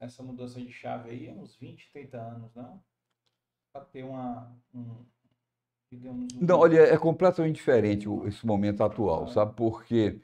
[0.00, 2.82] nessa mudança de chave aí há uns 20, 30 anos, não?
[3.72, 4.56] Para ter uma.
[4.74, 5.04] Um,
[5.90, 6.44] digamos, um...
[6.44, 9.54] Não, olha, é completamente diferente esse momento atual, sabe?
[9.54, 10.20] Porque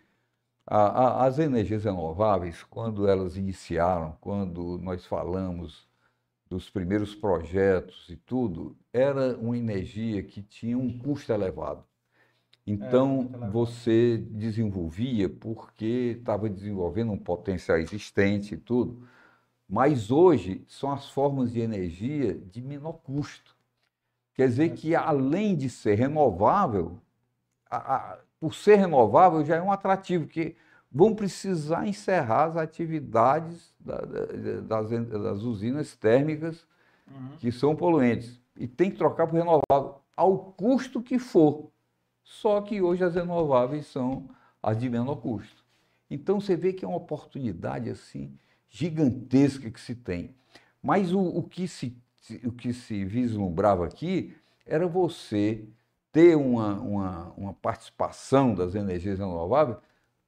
[0.67, 5.87] a, a, as energias renováveis, quando elas iniciaram, quando nós falamos
[6.49, 11.85] dos primeiros projetos e tudo, era uma energia que tinha um custo elevado.
[12.67, 19.07] Então, é, você desenvolvia porque estava desenvolvendo um potencial existente e tudo.
[19.69, 23.55] Mas hoje são as formas de energia de menor custo.
[24.35, 26.99] Quer dizer que, além de ser renovável,
[27.71, 30.57] a, a, por ser renovável já é um atrativo, porque
[30.91, 36.67] vão precisar encerrar as atividades da, da, das, das, usinas térmicas
[37.09, 37.37] uhum.
[37.39, 38.41] que são poluentes.
[38.57, 41.71] E tem que trocar por renovável, ao custo que for.
[42.27, 44.29] Só que hoje as renováveis são
[44.61, 45.65] as de menor custo.
[46.11, 48.37] Então você vê que é uma oportunidade assim
[48.69, 50.35] gigantesca que se tem.
[50.83, 51.97] Mas o, o, que, se,
[52.45, 54.37] o que se vislumbrava aqui
[54.67, 55.65] era você
[56.11, 59.79] ter uma, uma, uma participação das energias renováveis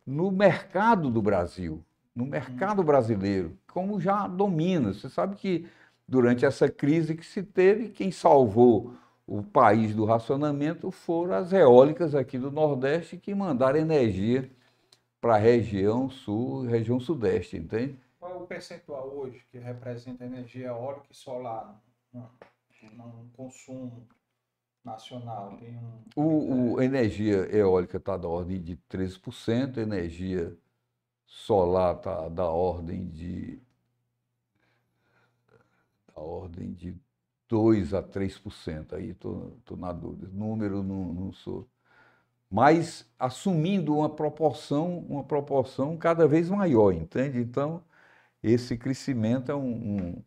[0.06, 1.84] no mercado do Brasil,
[2.14, 4.94] no mercado brasileiro, como já domina.
[4.94, 5.66] Você sabe que
[6.06, 8.94] durante essa crise que se teve, quem salvou
[9.28, 14.50] o país do racionamento foram as eólicas aqui do Nordeste que mandaram energia
[15.20, 17.98] para a região sul região sudeste, entende?
[18.18, 21.78] Qual é o percentual hoje que representa energia eólica e solar
[22.10, 22.30] no,
[22.94, 24.08] no consumo
[24.82, 25.58] nacional?
[25.58, 26.02] Tem um...
[26.16, 30.56] o, o energia eólica está da ordem de 13%, energia
[31.26, 33.60] solar está da ordem de
[36.14, 36.96] da ordem de
[37.48, 38.94] 2 a 3%.
[38.94, 40.28] Aí estou na dúvida.
[40.32, 41.68] Número não, não sou
[42.50, 47.38] mas assumindo uma proporção, uma proporção cada vez maior, entende?
[47.40, 47.84] Então,
[48.42, 50.24] esse crescimento é um, um,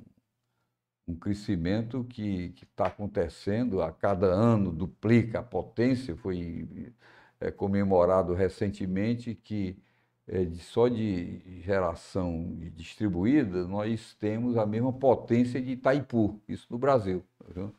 [1.07, 6.93] um crescimento que está acontecendo a cada ano, duplica a potência, foi
[7.39, 9.77] é, comemorado recentemente que
[10.31, 16.79] é, de, só de geração distribuída nós temos a mesma potência de Itaipu, isso no
[16.79, 17.21] Brasil.
[17.49, 17.75] Viu?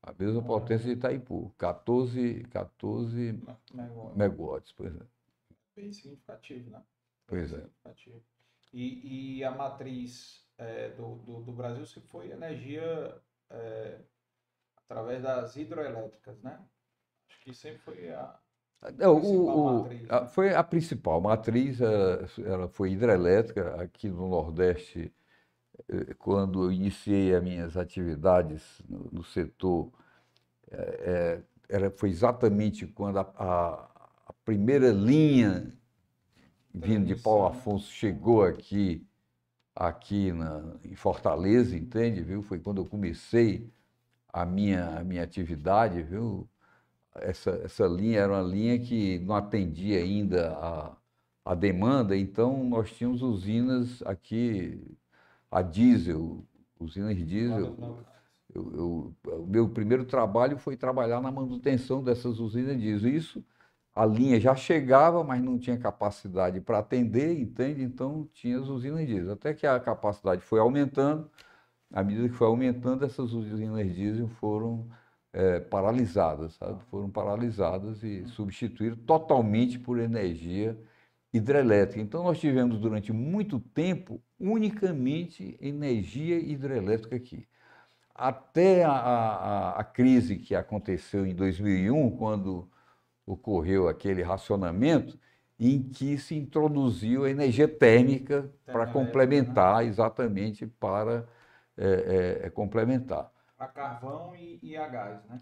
[0.00, 3.40] A mesma potência de Itaipu, 14, 14
[3.74, 4.16] megawatts.
[4.16, 5.02] megawatts, pois é.
[5.74, 6.80] Bem significativo, né?
[7.26, 7.66] Pois é.
[8.72, 14.00] E, e a matriz é, do, do, do, Brasil se foi energia é,
[14.76, 16.64] através das hidroelétricas, né?
[17.28, 18.39] Acho que sempre foi a,
[18.98, 25.12] é, o, o, a, foi a principal matriz, ela, foi hidrelétrica aqui no Nordeste
[25.88, 29.92] eh, quando eu iniciei as minhas atividades no, no setor,
[30.70, 33.90] é, era, foi exatamente quando a, a,
[34.26, 35.72] a, primeira linha
[36.74, 39.06] vindo de Paulo Afonso chegou aqui,
[39.74, 42.42] aqui na, em Fortaleza, entende, viu?
[42.42, 43.70] Foi quando eu comecei
[44.32, 46.48] a minha, a minha atividade, viu?
[47.16, 50.96] Essa, essa linha era uma linha que não atendia ainda a,
[51.44, 54.80] a demanda, então nós tínhamos usinas aqui
[55.50, 56.44] a diesel,
[56.78, 57.76] usinas diesel.
[58.54, 63.10] Eu, eu, o meu primeiro trabalho foi trabalhar na manutenção dessas usinas diesel.
[63.10, 63.44] Isso,
[63.94, 67.82] a linha já chegava, mas não tinha capacidade para atender, entende?
[67.82, 69.32] Então tinha as usinas diesel.
[69.32, 71.28] Até que a capacidade foi aumentando,
[71.92, 74.88] à medida que foi aumentando, essas usinas diesel foram
[75.32, 76.80] é, paralisadas, sabe?
[76.90, 80.78] Foram paralisadas e substituíram totalmente por energia
[81.32, 82.00] hidrelétrica.
[82.00, 87.46] Então, nós tivemos durante muito tempo unicamente energia hidrelétrica aqui.
[88.14, 92.68] Até a, a, a crise que aconteceu em 2001, quando
[93.24, 95.18] ocorreu aquele racionamento,
[95.58, 99.84] em que se introduziu a energia térmica para complementar, né?
[99.84, 101.26] exatamente para
[101.76, 103.30] é, é, é complementar.
[103.60, 105.38] A carvão e, e a gás, né?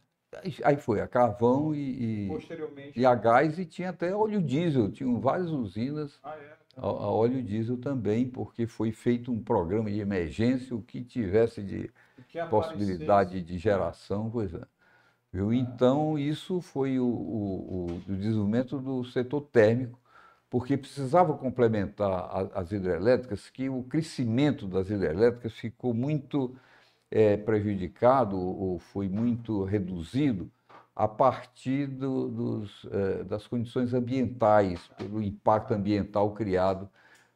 [0.63, 5.19] Aí foi a carvão e, e, e, a gás e tinha até óleo diesel, tinham
[5.19, 6.53] várias usinas ah, é?
[6.77, 11.63] a, a, óleo diesel também, porque foi feito um programa de emergência, o que tivesse
[11.63, 11.91] de
[12.29, 14.63] que possibilidade de geração, pois é.
[15.33, 15.49] Viu?
[15.49, 15.55] Ah.
[15.55, 19.99] Então, isso foi o, o, o, desenvolvimento do setor térmico,
[20.51, 26.55] porque precisava complementar a, as hidrelétricas, que o crescimento das hidrelétricas ficou muito
[27.11, 30.51] é, prejudicado ou foi muito reduzido
[30.95, 36.89] a partir do, dos, é, das condições ambientais, pelo impacto ambiental criado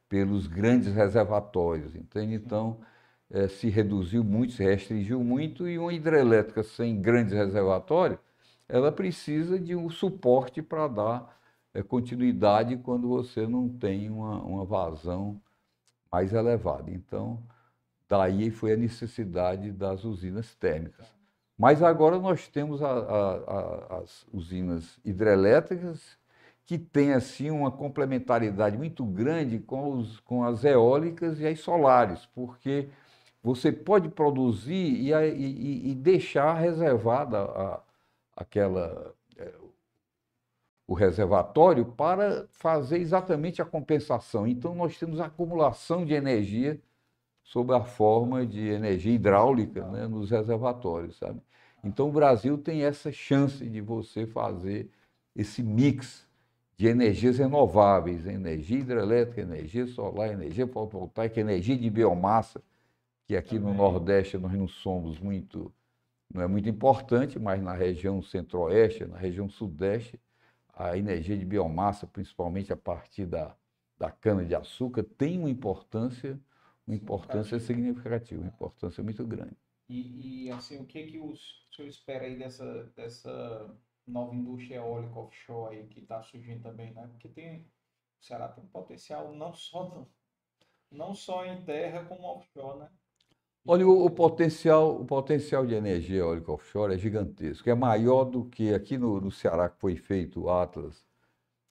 [0.08, 2.34] pelos grandes reservatórios, entende?
[2.34, 2.80] Então,
[3.30, 8.18] é, se reduziu muito, se restringiu muito, e uma hidrelétrica sem grandes reservatórios,
[8.68, 11.40] ela precisa de um suporte para dar
[11.74, 15.40] é, continuidade quando você não tem uma, uma vazão
[16.10, 16.90] mais elevada.
[16.90, 17.42] Então,
[18.12, 21.06] Daí foi a necessidade das usinas térmicas.
[21.56, 26.18] Mas agora nós temos a, a, a, as usinas hidrelétricas
[26.66, 32.26] que têm assim uma complementaridade muito grande com, os, com as eólicas e as solares,
[32.34, 32.90] porque
[33.42, 37.80] você pode produzir e, e, e deixar reservada a,
[38.36, 39.54] aquela é,
[40.86, 44.46] o reservatório para fazer exatamente a compensação.
[44.46, 46.78] Então nós temos acumulação de energia
[47.52, 51.38] sob a forma de energia hidráulica né, nos reservatórios, sabe?
[51.84, 54.88] Então o Brasil tem essa chance de você fazer
[55.36, 56.26] esse mix
[56.78, 62.62] de energias renováveis, energia hidrelétrica, energia solar, energia fotovoltaica, energia de biomassa,
[63.26, 63.74] que aqui Também.
[63.74, 65.70] no Nordeste nós não somos muito,
[66.32, 70.18] não é muito importante, mas na região centro-oeste, na região sudeste,
[70.72, 73.54] a energia de biomassa, principalmente a partir da,
[73.98, 76.40] da cana-de-açúcar, tem uma importância
[76.86, 79.56] uma importância significativa, uma importância muito grande.
[79.88, 81.34] E, e, assim, o que que o
[81.74, 83.76] senhor espera aí dessa, dessa
[84.06, 87.06] nova indústria eólica offshore aí que está surgindo também, né?
[87.08, 90.08] Porque tem, o Ceará tem um potencial não só, não,
[90.90, 92.88] não só em terra como offshore, né?
[93.64, 97.70] Olha, o, o potencial, o potencial de energia eólica offshore é gigantesco.
[97.70, 101.04] É maior do que aqui no, no Ceará, que foi feito o Atlas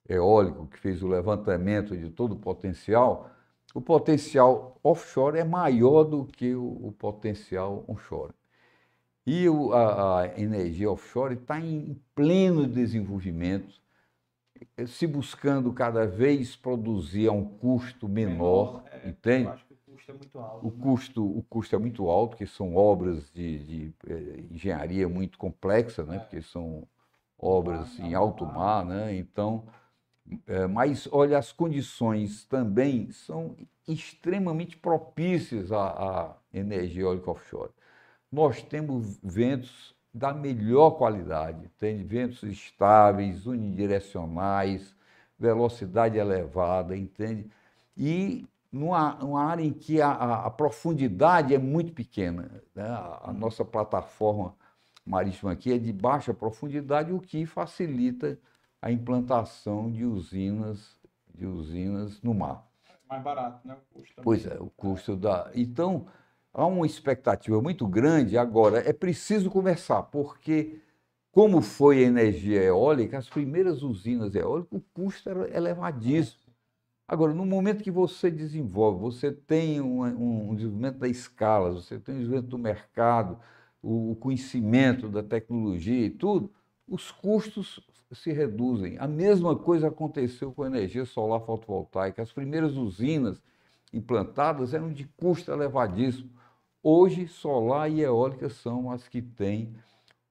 [0.08, 3.30] Eólico, que fez o levantamento de todo o potencial.
[3.74, 8.34] O potencial offshore é maior do que o, o potencial onshore.
[9.26, 13.80] E o, a, a energia offshore está em pleno desenvolvimento,
[14.86, 19.46] se buscando cada vez produzir a um custo menor, menor é, entende?
[19.46, 20.66] Eu acho que o custo é muito alto.
[20.66, 20.76] O, né?
[20.82, 26.04] custo, o custo é muito alto, que são obras de, de eh, engenharia muito complexa,
[26.04, 26.16] né?
[26.16, 26.18] É.
[26.18, 26.86] porque são
[27.38, 29.16] obras em alto mar, né?
[29.16, 29.64] então...
[30.46, 37.72] É, mas, olha, as condições também são extremamente propícias à, à energia eólica offshore
[38.32, 44.96] nós temos ventos da melhor qualidade, tem ventos estáveis, unidirecionais,
[45.38, 47.50] velocidade elevada, entende?
[47.96, 52.62] E numa, numa área em que a, a, a, profundidade é muito pequena.
[52.74, 52.84] Né?
[52.84, 54.54] A, a, nossa plataforma
[55.04, 58.38] marítima aqui é de baixa profundidade, o que facilita
[58.82, 60.98] a implantação de usinas,
[61.32, 62.68] de usinas no mar.
[63.08, 63.76] Mais barato, né?
[63.76, 65.52] O custo pois é, o custo da.
[65.54, 66.06] Então,
[66.52, 68.36] há uma expectativa muito grande.
[68.36, 70.80] Agora, é preciso começar, porque,
[71.30, 76.42] como foi a energia eólica, as primeiras usinas eólicas, o custo era elevadíssimo.
[77.06, 82.14] Agora, no momento que você desenvolve, você tem um, um desenvolvimento da escala, você tem
[82.14, 83.38] um desenvolvimento do mercado,
[83.82, 86.50] o conhecimento da tecnologia e tudo,
[86.88, 87.80] os custos
[88.14, 88.96] se reduzem.
[88.98, 92.22] A mesma coisa aconteceu com a energia solar fotovoltaica.
[92.22, 93.42] As primeiras usinas
[93.92, 96.30] implantadas eram de custo elevadíssimo.
[96.82, 99.74] Hoje, solar e eólica são as que têm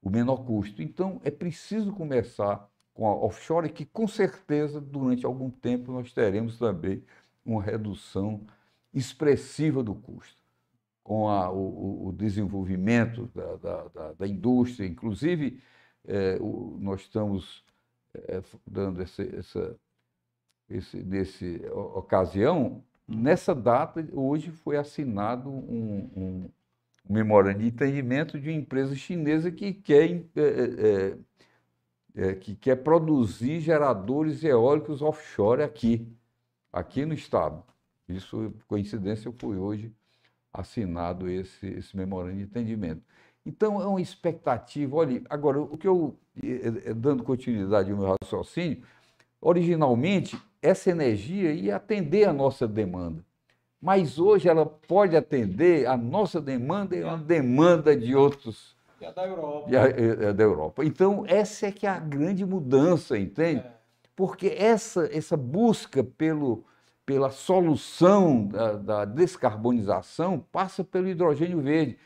[0.01, 0.81] o menor custo.
[0.81, 6.57] Então, é preciso começar com a offshore, que com certeza, durante algum tempo, nós teremos
[6.57, 7.03] também
[7.45, 8.41] uma redução
[8.93, 10.41] expressiva do custo.
[11.03, 15.59] Com a, o, o, desenvolvimento da, da, da, da, indústria, inclusive,
[16.05, 17.63] é, o, nós estamos
[18.15, 19.79] é, dando essa, essa,
[20.69, 22.83] esse, nesse ocasião
[23.13, 26.49] Nessa data, hoje, foi assinado um, um, um
[27.09, 31.17] memorando de entendimento de uma empresa chinesa que quer, é,
[32.15, 36.07] é, que quer produzir geradores eólicos offshore aqui,
[36.71, 37.63] aqui no estado.
[38.07, 39.91] Isso, coincidência, foi hoje
[40.53, 43.03] assinado esse, esse memorando de entendimento.
[43.45, 44.95] Então, é uma expectativa.
[44.95, 48.83] Olha, agora, o que eu, é, é, dando continuidade ao meu raciocínio,
[49.41, 53.23] originalmente essa energia ia atender a nossa demanda.
[53.81, 58.75] Mas hoje ela pode atender a nossa demanda e a demanda de outros.
[58.99, 59.69] E a da Europa.
[59.71, 60.85] E a, e a da Europa.
[60.85, 63.61] Então, essa é que é a grande mudança, entende?
[63.61, 63.71] É.
[64.15, 66.63] Porque essa, essa busca pelo,
[67.03, 71.97] pela solução da, da, descarbonização passa pelo hidrogênio verde.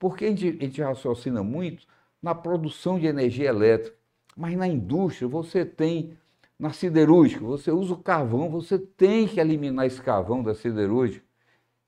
[0.00, 1.86] Porque a gente, a gente raciocina muito
[2.22, 3.96] na produção de energia elétrica,
[4.34, 6.16] mas na indústria você tem
[6.58, 11.24] na siderúrgica, você usa o carvão, você tem que eliminar esse carvão da siderúrgica.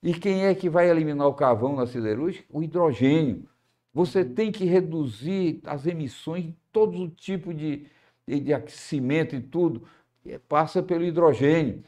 [0.03, 2.45] E quem é que vai eliminar o carvão na siderúrgica?
[2.51, 3.49] O hidrogênio.
[3.95, 7.87] Você tem que reduzir as emissões de todo tipo de,
[8.27, 9.87] de, de aquecimento e tudo.
[10.25, 11.83] E passa pelo hidrogênio.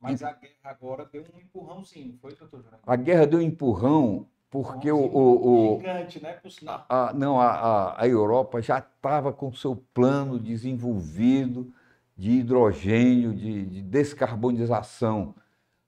[0.00, 2.64] Mas a guerra agora deu um empurrãozinho, foi, doutor?
[2.84, 6.38] A guerra deu um empurrão porque o, o, o, Gigante, né?
[6.86, 11.72] A, não, a, a, a Europa já estava com seu plano desenvolvido
[12.14, 15.34] de hidrogênio, de, de descarbonização.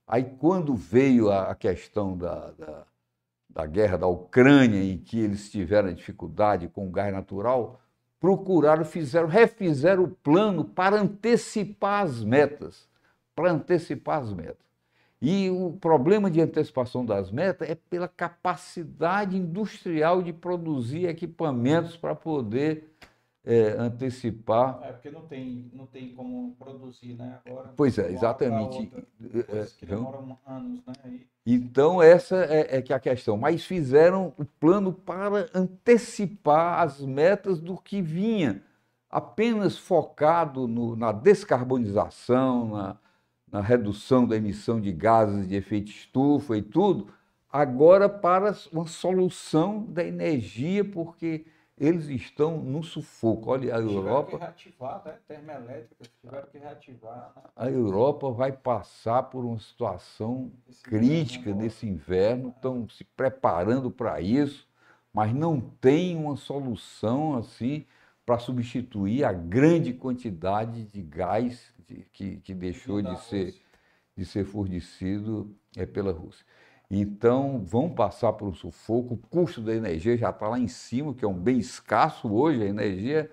[0.07, 2.83] Aí, quando veio a, a questão da, da,
[3.47, 7.79] da, guerra da Ucrânia, em que eles tiveram dificuldade com o gás natural,
[8.19, 12.89] procuraram, fizeram, refizeram o plano para antecipar as metas.
[13.35, 14.64] Para antecipar as metas.
[15.25, 22.13] E o problema de antecipação das metas é pela capacidade industrial de produzir equipamentos para
[22.13, 22.95] poder
[23.43, 24.79] é, antecipar.
[24.83, 27.39] É, porque não tem, não tem como produzir, né?
[27.43, 28.77] Agora, pois é, exatamente.
[28.77, 29.03] Outra,
[29.61, 30.93] é, que demoram anos, né?
[31.05, 31.27] E...
[31.55, 33.35] Então, essa é, é, que é a questão.
[33.35, 38.63] Mas fizeram o plano para antecipar as metas do que vinha,
[39.09, 42.97] apenas focado no, na descarbonização, na,
[43.51, 47.07] na redução da emissão de gases de efeito estufa e tudo,
[47.51, 51.45] agora para uma solução da energia, porque
[51.77, 53.51] eles estão no sufoco.
[53.51, 54.31] Olha, a Europa.
[54.31, 55.15] Tiveram que reativar, né?
[55.27, 57.33] Termoelétricas tiveram que reativar.
[57.35, 57.41] Né?
[57.55, 63.91] A Europa vai passar por uma situação Esse crítica inverno nesse inverno, estão se preparando
[63.91, 64.67] para isso,
[65.13, 67.85] mas não tem uma solução assim
[68.25, 71.73] para substituir a grande quantidade de gás
[72.11, 73.55] que, que deixou de ser,
[74.15, 76.45] de ser fornecido é, pela Rússia.
[76.89, 81.13] Então, vão passar por um sufoco, o custo da energia já está lá em cima,
[81.13, 83.29] que é um bem escasso hoje, a energia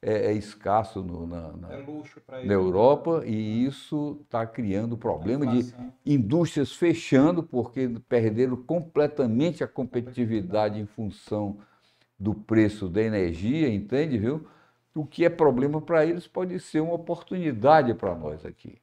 [0.00, 2.54] é, é escasso no, na, na, É na ele.
[2.54, 5.74] Europa e isso está criando problema de
[6.04, 11.58] indústrias fechando porque perderam completamente a competitividade em função
[12.18, 14.46] do preço da energia, entende, viu?
[14.94, 18.80] O que é problema para eles pode ser uma oportunidade para nós aqui,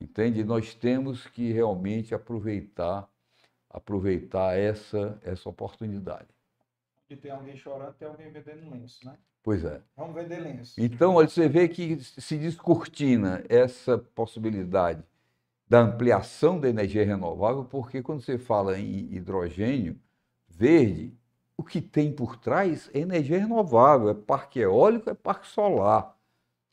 [0.00, 0.42] entende?
[0.42, 3.08] Nós temos que realmente aproveitar
[3.68, 6.28] aproveitar essa essa oportunidade.
[7.08, 9.16] E tem alguém chorando, tem alguém vendendo lenço, né?
[9.42, 9.80] Pois é.
[9.96, 10.80] Vamos vender lenço.
[10.80, 15.02] Então, olha, você vê que se descortina essa possibilidade
[15.68, 19.98] da ampliação da energia renovável, porque quando você fala em hidrogênio
[20.48, 21.16] verde,
[21.60, 26.16] o que tem por trás é energia renovável, é parque eólico, é parque solar.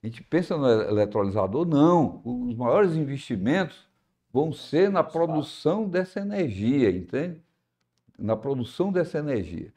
[0.01, 2.21] A gente pensa no eletrolisador, não.
[2.23, 3.85] Os maiores investimentos
[4.31, 7.41] vão ser na produção dessa energia, entende?
[8.17, 9.73] Na produção dessa energia.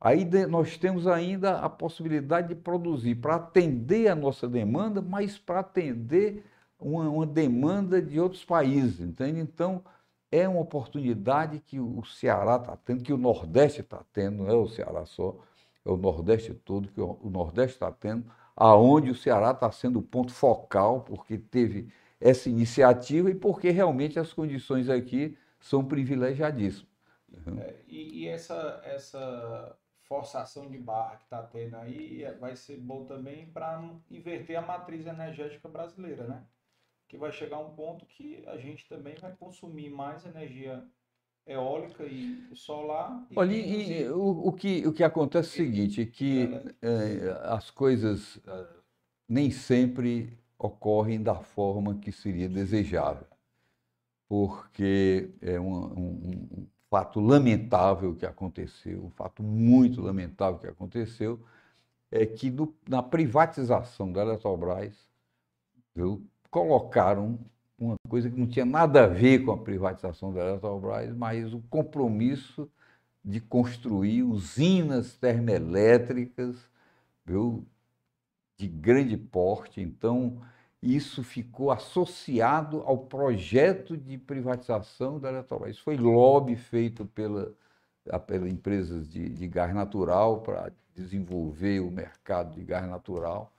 [0.00, 5.60] Aí nós temos ainda a possibilidade de produzir para atender a nossa demanda, mas para
[5.60, 6.44] atender
[6.80, 9.38] uma, uma demanda de outros países, entende?
[9.38, 9.84] Então,
[10.30, 14.54] é uma oportunidade que o Ceará está tendo, que o Nordeste está tendo, não é
[14.54, 15.36] o Ceará só,
[15.84, 20.02] é o Nordeste todo, que o Nordeste está tendo, aonde o Ceará está sendo o
[20.02, 26.88] ponto focal, porque teve essa iniciativa e porque realmente as condições aqui são privilegiadíssimas.
[27.56, 32.78] É, e, e essa, essa forçação de barra que está tendo aí é- vai ser
[32.78, 36.42] bom também para inverter a matriz energética brasileira, né?
[37.08, 40.84] Que vai chegar um ponto que a gente também vai consumir mais energia
[41.46, 43.26] eólica e solar.
[43.30, 46.50] E Olha, e- e o, o que, o que acontece é o seguinte, que
[46.82, 48.66] eh, as coisas eh,
[49.26, 53.26] nem sempre ocorrem da forma que seria desejável,
[54.28, 61.40] porque é um, um- um fato lamentável que aconteceu, um fato muito lamentável que aconteceu,
[62.10, 65.08] é que no- na privatização da Eletrobras,
[65.94, 67.38] viu, colocaram
[67.78, 71.60] uma coisa que não tinha nada a ver com a privatização da Eletrobras, mas o
[71.70, 72.68] compromisso
[73.24, 76.56] de construir usinas termoelétricas,
[77.24, 77.64] viu,
[78.56, 79.80] de grande porte.
[79.80, 80.40] Então,
[80.82, 85.76] isso ficou associado ao projeto de privatização da Eletrobras.
[85.76, 87.52] Isso foi lobby feito pela,
[88.26, 93.52] pela empresas de, de gás natural para desenvolver o mercado de gás natural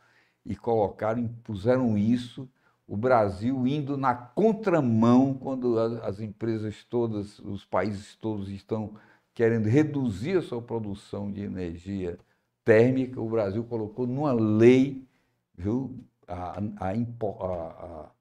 [0.45, 2.49] e colocaram, impuseram isso,
[2.89, 8.95] o Brasil indo na contramão quando as empresas todas, os países todos estão
[9.33, 12.17] querendo reduzir a sua produção de energia
[12.65, 15.07] térmica, o Brasil colocou numa lei,
[15.55, 18.11] viu, a, a, a-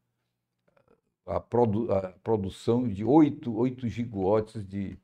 [1.27, 4.99] a- produ- a produção de 8, 8 gigawatts de,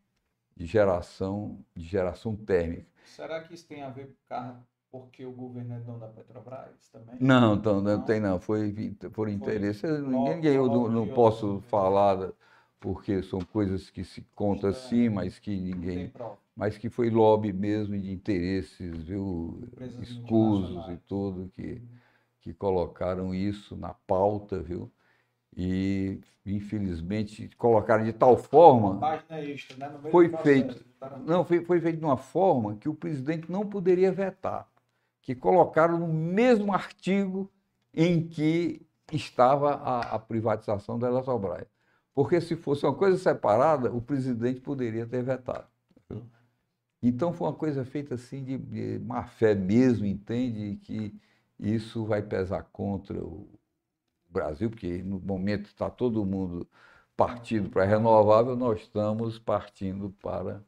[0.54, 2.86] de geração, de geração térmica.
[3.06, 4.54] Será que isso tem a ver com
[4.94, 7.16] porque o governo é dono da Petrobras também?
[7.20, 8.04] Não, então, não Não?
[8.04, 8.72] tem não, foi
[9.12, 9.84] por interesse.
[9.88, 12.32] Ninguém, eu não, posso falar,
[12.78, 16.12] porque são coisas que se contam Está- assim, mas que ninguém
[16.56, 21.82] mas que foi lobby mesmo de interesses, viu, Empresas escusos e tudo, que,
[22.40, 24.88] que colocaram isso na pauta, viu?
[25.56, 29.98] E, infelizmente, colocaram de tal forma, página extra, né?
[30.10, 30.44] Foi processo.
[30.44, 30.84] feito.
[31.26, 34.68] Não, foi, foi feito de uma forma que o presidente não poderia vetar,
[35.24, 37.50] que colocaram no mesmo artigo
[37.92, 41.66] em que estava a, a privatização da Eletrobras.
[42.14, 45.66] Porque se fosse uma coisa separada, o presidente poderia ter vetado.
[47.02, 50.76] Então foi uma coisa feita assim de, de má fé mesmo, entende?
[50.76, 51.18] Que
[51.58, 53.48] isso vai pesar contra o
[54.28, 56.68] Brasil, porque no momento está todo mundo
[57.16, 60.62] partindo para renovável, nós estamos partindo para,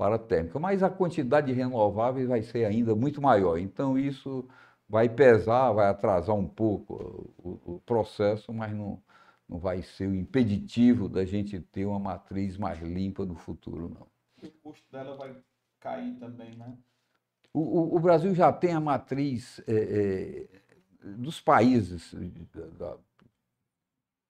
[0.00, 0.58] para térmica.
[0.58, 3.58] Mas a quantidade de renováveis vai ser ainda muito maior.
[3.58, 4.48] Então isso
[4.88, 9.02] vai pesar, vai atrasar um pouco o, o processo, mas não,
[9.46, 14.06] não vai ser o impeditivo da gente ter uma matriz mais limpa no futuro, não.
[14.42, 15.36] E o custo dela vai
[15.78, 16.78] cair também, né?
[17.52, 20.48] O, o- o Brasil já tem a matriz eh,
[21.04, 22.14] eh, dos países
[22.54, 22.98] da- da-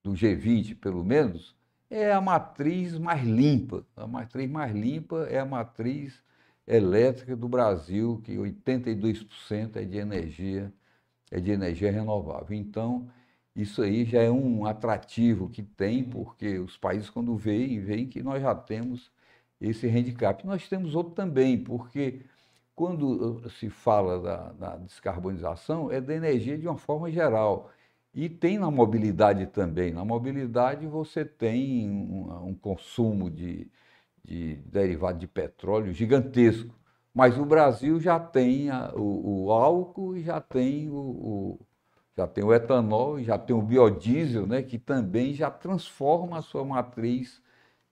[0.02, 1.54] do G20, pelo menos,
[1.90, 3.84] é a matriz mais limpa.
[3.96, 6.22] A matriz mais limpa é a matriz
[6.66, 10.72] elétrica do Brasil, que 82% é de energia,
[11.30, 12.56] é de energia renovável.
[12.56, 13.10] Então,
[13.54, 18.22] isso aí já é um atrativo que tem, porque os países, quando veem, veem que
[18.22, 19.10] nós já temos
[19.60, 20.46] esse handicap.
[20.46, 22.24] Nós temos outro também, porque
[22.74, 27.70] quando uh, se fala da, da descarbonização, é da energia de uma forma geral.
[28.14, 29.92] E tem na mobilidade também.
[29.92, 33.70] Na mobilidade você tem um, um consumo de,
[34.24, 36.74] de derivado de petróleo gigantesco.
[37.14, 41.60] Mas o Brasil já tem a, o, o, álcool e já tem o, o,
[42.16, 46.42] já tem o etanol e já tem o biodiesel, né, que também já transforma a
[46.42, 47.42] sua matriz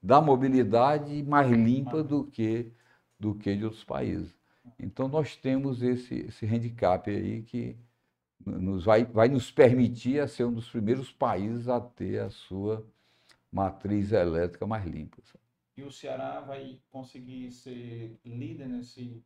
[0.02, 2.72] da mobilidade mais limpa do que,
[3.18, 4.36] do que de outros países.
[4.78, 7.76] Então nós temos esse, esse handicap aí que
[8.48, 12.86] nos vai, vai nos permitir a ser um dos primeiros países a ter a sua
[13.50, 15.18] matriz elétrica mais limpa.
[15.76, 19.22] E o Ceará vai conseguir ser líder nesse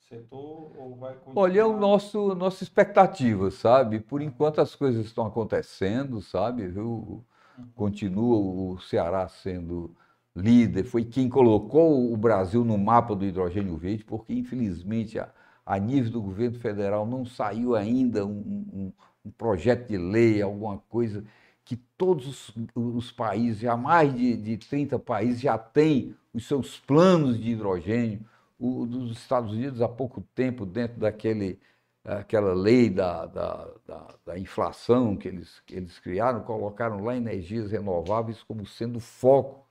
[0.00, 1.42] setor ou vai continuar...
[1.42, 3.98] Olha, é o nosso nossa expectativa, sabe?
[3.98, 6.68] Por enquanto as coisas estão acontecendo, sabe?
[6.68, 7.24] Viu?
[7.56, 7.68] Uhum.
[7.74, 9.96] Continua o Ceará sendo
[10.34, 15.30] líder, foi quem colocou o Brasil no mapa do hidrogênio verde, porque infelizmente a,
[15.64, 18.92] a nível do governo federal não saiu ainda um, um,
[19.24, 21.24] um projeto de lei, alguma coisa
[21.64, 26.78] que todos os, os países, já mais de, de 30 países, já têm os seus
[26.80, 28.20] planos de hidrogênio.
[28.58, 31.58] O dos Estados Unidos, há pouco tempo, dentro daquele,
[32.04, 37.70] aquela lei da, da, da, da inflação que eles, que eles criaram, colocaram lá energias
[37.70, 39.66] renováveis como sendo foco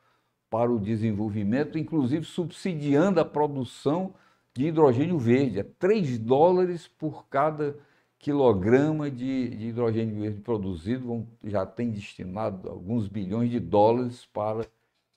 [0.49, 4.13] para o desenvolvimento, inclusive subsidiando a produção
[4.53, 5.59] de hidrogênio verde.
[5.59, 7.77] É 3 dólares por cada
[8.19, 14.65] quilograma de, de hidrogênio verde produzido, vão, já tem destinado alguns bilhões de dólares para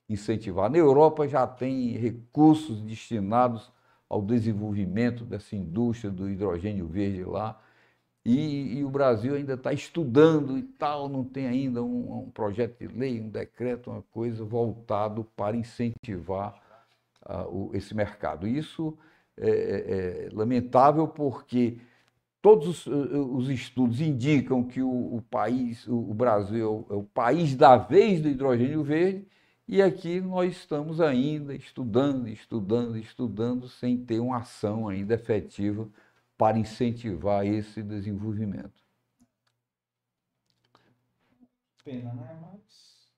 [0.08, 0.70] incentivar.
[0.70, 3.70] Na Europa já tem recursos destinados
[4.08, 7.60] ao desenvolvimento dessa indústria do hidrogênio verde lá.
[8.24, 12.78] E, e o Brasil ainda está estudando e tal, não tem ainda um, um, projeto
[12.78, 16.54] de lei, um decreto, uma coisa voltado para incentivar
[17.26, 18.48] uh, o, esse mercado.
[18.48, 18.96] Isso
[19.36, 21.78] é, é, é lamentável porque
[22.44, 27.02] Todos os, eh, os estudos indicam que o, o país, o, o Brasil, é o
[27.02, 29.26] país da vez do hidrogênio verde,
[29.66, 35.88] e aqui nós estamos ainda estudando, estudando, estudando, sem ter uma ação ainda efetiva
[36.36, 38.84] para incentivar esse desenvolvimento.
[41.82, 42.38] Pena, né?
[42.42, 43.08] Mas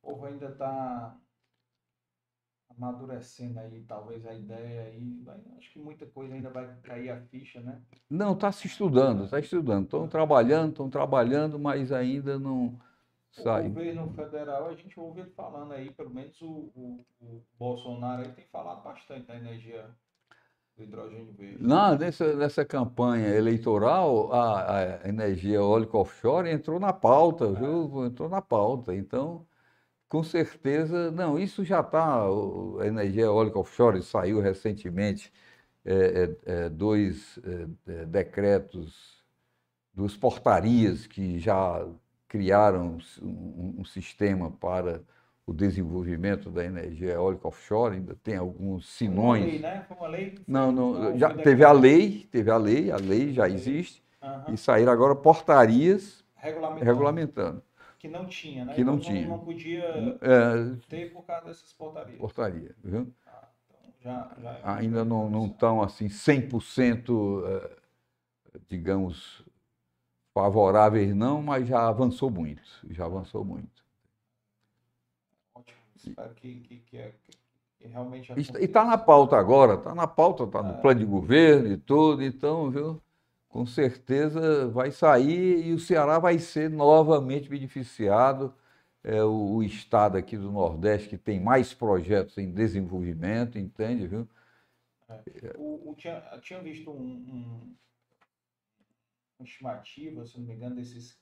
[0.00, 1.14] o povo ainda está
[2.76, 5.24] amadurecendo aí, talvez a ideia aí.
[5.56, 7.80] Acho que muita coisa ainda vai cair a ficha, né?
[8.08, 9.84] Não, está se estudando, está estudando.
[9.84, 12.78] Estão trabalhando, estão trabalhando, mas ainda não
[13.30, 13.66] sai.
[13.66, 18.22] O governo federal, a gente ouve ele falando aí, pelo menos o, o, o Bolsonaro
[18.22, 19.88] aí tem falado bastante da energia
[20.76, 21.62] do hidrogênio verde.
[21.62, 27.52] Não, nessa, nessa campanha eleitoral, a, a energia eólica offshore entrou na pauta, é.
[27.52, 28.04] viu?
[28.04, 28.94] Entrou na pauta.
[28.94, 29.46] Então
[30.08, 35.32] com certeza, não, isso já está, a energia eólica offshore saiu recentemente
[35.84, 39.24] é, é, é dois é, é, decretos,
[39.92, 41.86] duas portarias que já
[42.28, 45.00] criaram um, um, sistema para
[45.46, 49.42] o desenvolvimento da energia eólica offshore, ainda tem alguns sinões.
[49.42, 49.84] Foi uma lei, né?
[49.86, 50.38] Foi uma lei?
[50.46, 54.54] Não, não, já teve a lei, teve a lei, a lei já existe, uhum.
[54.54, 56.84] e saíram agora portarias regulamentando.
[56.84, 57.65] regulamentando
[58.06, 58.74] que não tinha, né?
[58.74, 59.28] Que não então, tinha.
[59.28, 59.84] Não, podia
[60.20, 62.18] é, ter por causa dessas portarias.
[62.18, 63.12] Portaria, viu?
[63.26, 67.76] Ah, então já, já é Ainda não, não estão assim 100%, é,
[68.68, 69.44] digamos,
[70.32, 73.84] favoráveis não, mas já avançou muito, já avançou muito.
[75.54, 77.12] Ótimo, espero que, que, que, é,
[77.78, 80.80] que realmente E está na pauta agora, está na pauta, está no é.
[80.80, 83.02] plano de governo e tudo, então, viu?
[83.56, 88.54] Com certeza vai sair e o Ceará vai ser novamente beneficiado.
[89.02, 94.28] É o, o, estado aqui do Nordeste que tem mais projetos em desenvolvimento, entende, viu?
[95.08, 95.54] É.
[95.56, 97.76] O, o, tinha, tinha visto um, um,
[99.38, 101.18] uma estimativa, se não me engano, desses.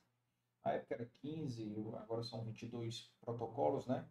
[0.64, 4.04] Na época era 15, agora são 22 protocolos, né?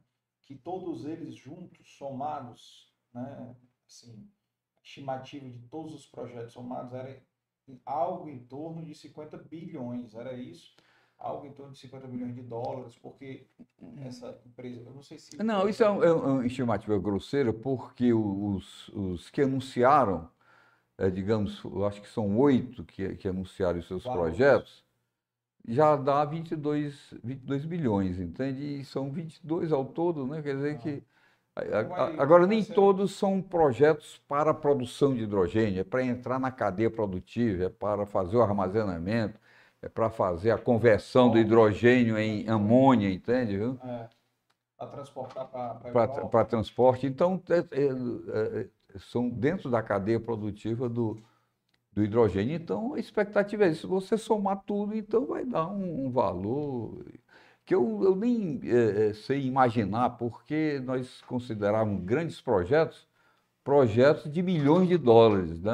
[0.43, 3.53] Que todos eles juntos, somados, né?
[3.85, 4.29] Assim,
[4.81, 7.21] estimativa de todos os projetos somados era
[7.85, 10.75] algo em torno de 50 bilhões, era isso?
[11.17, 13.47] Algo em torno de 50 bilhões de dólares, porque
[14.01, 15.41] essa empresa, eu não sei se.
[15.41, 20.29] Não, isso é um, é um estimativa grosseira, porque os, os que anunciaram,
[20.97, 24.83] é, digamos, eu acho que são oito que, que anunciaram os seus projetos,
[25.65, 28.81] já dá 22, 22 bilhões, entende?
[28.81, 30.41] E são 22 ao todo, né?
[30.41, 30.77] Quer dizer ah.
[30.77, 31.03] que
[31.55, 36.89] Agora, nem todos são projetos para a produção de hidrogênio, é para entrar na cadeia
[36.89, 39.39] produtiva, é para fazer o armazenamento,
[39.79, 43.57] é para fazer a conversão do hidrogênio em amônia, entende?
[43.57, 43.79] Viu?
[43.83, 44.09] É,
[44.77, 47.05] para transportar para Para transporte.
[47.05, 48.61] Então, é, é,
[48.95, 51.21] é, são dentro da cadeia produtiva do,
[51.91, 52.55] do hidrogênio.
[52.55, 53.81] Então, a expectativa é isso.
[53.81, 57.05] Se você somar tudo, então vai dar um, um valor
[57.65, 63.07] que eu, eu nem é, sei imaginar, porque nós considerávamos grandes projetos,
[63.63, 65.61] projetos de milhões de dólares.
[65.61, 65.73] Né?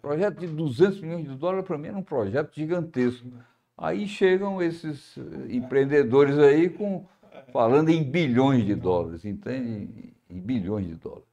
[0.00, 3.28] Projeto de 200 milhões de dólares, para mim, era um projeto gigantesco.
[3.76, 5.16] Aí chegam esses
[5.50, 7.06] empreendedores aí com,
[7.52, 10.14] falando em bilhões de dólares, entende?
[10.30, 11.28] Em bilhões de dólares.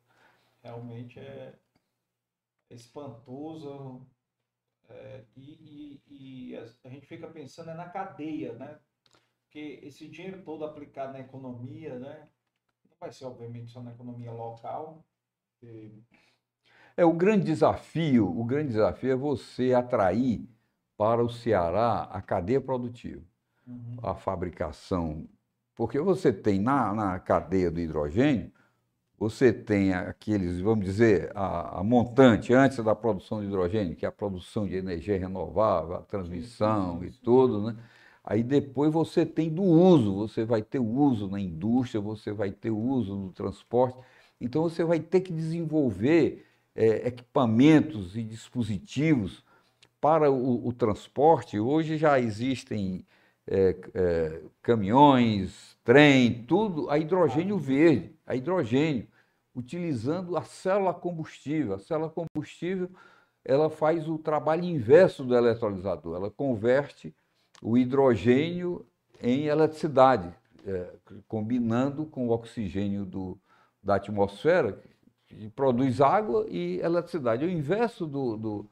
[0.62, 1.54] Realmente é
[2.70, 4.02] espantoso
[4.90, 8.78] é, e, e, e, a gente fica pensando é na cadeia, né?
[9.54, 12.28] Porque esse dinheiro todo aplicado na economia, né?
[12.90, 15.06] Não vai ser, obviamente, só na economia local.
[15.62, 15.92] E...
[16.98, 20.50] É o grande desafio, o grande desafio é você atrair
[20.98, 23.24] para o Ceará a cadeia produtiva,
[23.68, 23.98] uhum.
[24.02, 25.30] a fabricação.
[25.76, 28.52] Porque você tem na, na cadeia do hidrogênio
[29.16, 34.10] você tem aqueles, vamos dizer, a, a, montante antes da produção de hidrogênio, que é
[34.10, 37.78] a produção de energia renovável, a transmissão e tudo, né?
[38.24, 42.52] Aí depois você tem do uso, você vai ter o uso na indústria, você vai
[42.52, 43.98] ter o uso no transporte.
[44.40, 46.46] Então você vai ter que desenvolver
[46.76, 49.44] é, equipamentos e dispositivos
[50.00, 51.60] para o, o, transporte.
[51.60, 53.06] Hoje já existem
[53.48, 59.08] é, é, caminhões, trem, tudo a hidrogênio verde, a hidrogênio
[59.56, 61.76] utilizando a célula combustível.
[61.76, 62.90] A célula combustível
[63.46, 67.14] ela faz o trabalho inverso do eletrolisador, ela converte
[67.64, 68.86] o hidrogênio
[69.22, 70.36] em eletricidade,
[70.68, 70.92] é,
[71.30, 73.40] combinando com o oxigênio do,
[73.82, 74.78] da atmosfera,
[75.28, 77.46] que produz água e eletricidade.
[77.46, 78.70] É o inverso do, do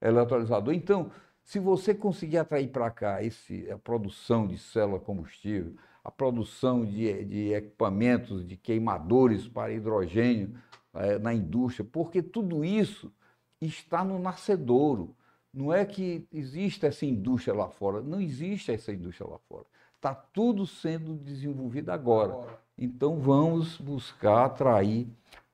[0.00, 0.74] eletrolisador.
[0.74, 1.12] Então,
[1.44, 7.24] se você conseguir atrair para cá esse, a produção de célula combustível, a produção de,
[7.24, 10.52] de equipamentos, de queimadores para hidrogênio
[10.94, 13.12] é, na indústria, porque tudo isso
[13.60, 15.14] está no nascedouro.
[15.52, 19.66] Não é que existe essa indústria lá fora, não existe essa indústria lá fora.
[19.96, 22.34] Está tudo sendo desenvolvido agora.
[22.76, 25.06] Então vamos buscar atrair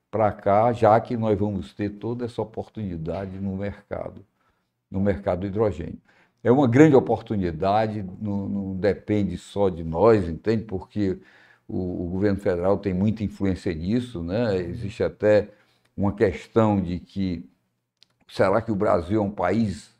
[0.09, 4.25] para cá, já que nós vamos ter toda essa oportunidade no mercado,
[4.89, 5.99] no mercado do hidrogênio
[6.43, 10.63] é uma grande oportunidade, não, não, depende só de nós, entende?
[10.63, 11.19] Porque
[11.67, 14.57] o, o, governo federal tem muita influência nisso, né?
[14.57, 15.49] Existe até
[15.95, 17.45] uma questão de que
[18.29, 19.93] será que o Brasil é um país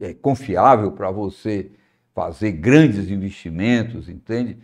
[0.00, 1.70] é, confiável para você
[2.14, 4.58] fazer grandes investimentos, entende?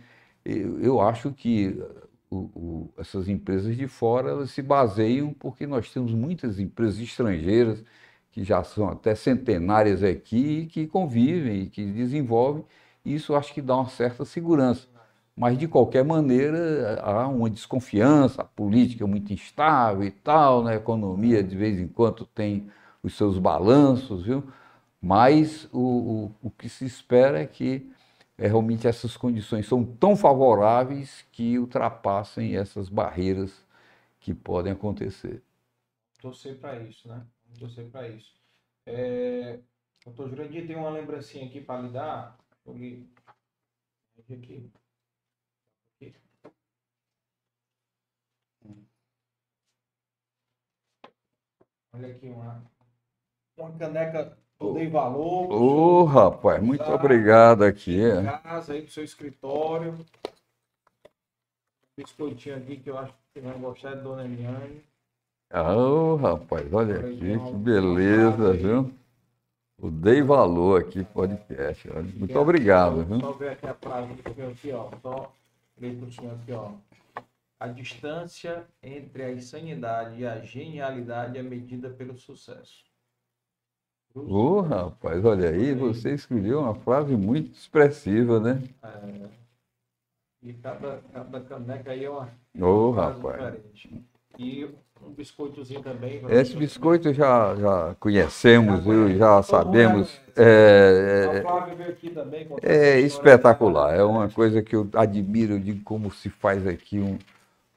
[0.45, 1.81] Eu, eu acho que
[2.29, 7.83] o, o, essas empresas de fora se baseiam porque nós temos muitas empresas estrangeiras
[8.31, 12.63] que já são até centenárias aqui, que convivem e que desenvolvem.
[13.03, 14.87] Isso acho que dá uma certa segurança.
[15.35, 20.73] Mas, de qualquer maneira, há uma desconfiança, a política é muito instável e tal, né?
[20.73, 22.67] a economia, de vez em quando, tem
[23.07, 24.43] os seus balanços, viu?
[25.01, 25.79] Mas o,
[26.41, 27.91] o, o que se espera é que
[28.37, 33.65] é, realmente essas condições são tão favoráveis que ultrapassem essas barreiras
[34.19, 35.41] que podem acontecer.
[36.19, 37.25] Torcer para isso, né?
[37.59, 38.33] torcer para isso.
[38.85, 39.59] É,
[40.05, 42.37] doutor Jurandir, tem uma lembrancinha aqui para lhe dar.
[42.67, 43.09] Aqui.
[44.29, 44.71] aqui.
[51.93, 52.63] Olha aqui uma,
[53.57, 55.51] uma caneca eu dei valor.
[55.51, 57.99] Ô, oh, rapaz, muito obrigado aqui.
[58.43, 59.97] Casa aí do seu escritório.
[61.95, 64.83] Biscoitinho aqui que eu acho que você vai gostar de Dona Eliane.
[65.49, 68.93] Ah, oh, rapaz, olha aqui, que beleza, viu?
[69.79, 71.87] O Dei Valor aqui, podcast.
[72.15, 73.19] Muito obrigado, viu?
[73.19, 74.89] Só ver aqui a frase que aqui, ó.
[75.01, 75.31] Só
[75.79, 76.71] ler para o senhor aqui, ó.
[77.59, 82.86] A distância entre a insanidade e a genialidade é medida pelo sucesso.
[84.25, 88.61] Ô, oh, rapaz, olha aí, você escolheu uma frase muito expressiva, né?
[88.83, 89.27] É.
[90.43, 92.29] E cada, cada caneca aí é uma,
[92.59, 93.37] oh, rapaz.
[93.37, 94.03] diferente.
[94.37, 94.65] E
[95.01, 96.21] um biscoitozinho também.
[96.29, 100.19] Esse biscoito já, já conhecemos, já, já sabemos.
[100.35, 101.45] É,
[102.61, 107.17] é, é espetacular, é uma coisa que eu admiro de como se faz aqui um,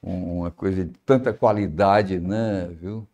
[0.01, 2.67] uma coisa de tanta qualidade, né?
[2.79, 3.07] Viu?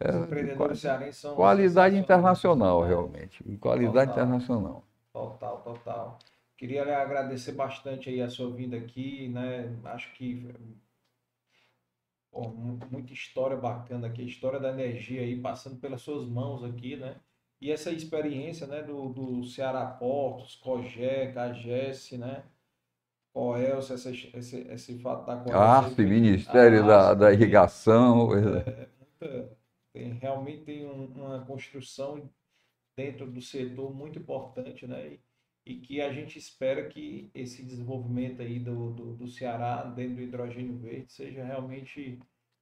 [0.00, 1.36] É, Os empreendedores cearenses são.
[1.36, 3.44] Qualidade internacional, realmente.
[3.58, 4.84] Qualidade total, internacional.
[5.12, 6.18] Total, total.
[6.56, 9.76] Queria agradecer bastante aí a sua vinda aqui, né?
[9.84, 10.52] Acho que
[12.30, 12.48] Pô,
[12.90, 17.16] muita história bacana aqui, história da energia aí passando pelas suas mãos aqui, né?
[17.60, 22.44] E essa experiência, né, do, do Ceará Portos, COGÉ, CAGES, né?
[23.32, 25.56] COELS, esse, esse, esse fato da.
[25.56, 28.30] Arte, Ministério da, da Irrigação.
[28.34, 28.88] É,
[29.20, 29.48] é,
[29.92, 32.30] tem, realmente tem um, uma construção
[32.96, 35.14] dentro do setor muito importante, né?
[35.14, 35.20] E,
[35.66, 40.22] e que a gente espera que esse desenvolvimento aí do, do, do Ceará dentro do
[40.22, 42.18] hidrogênio verde seja realmente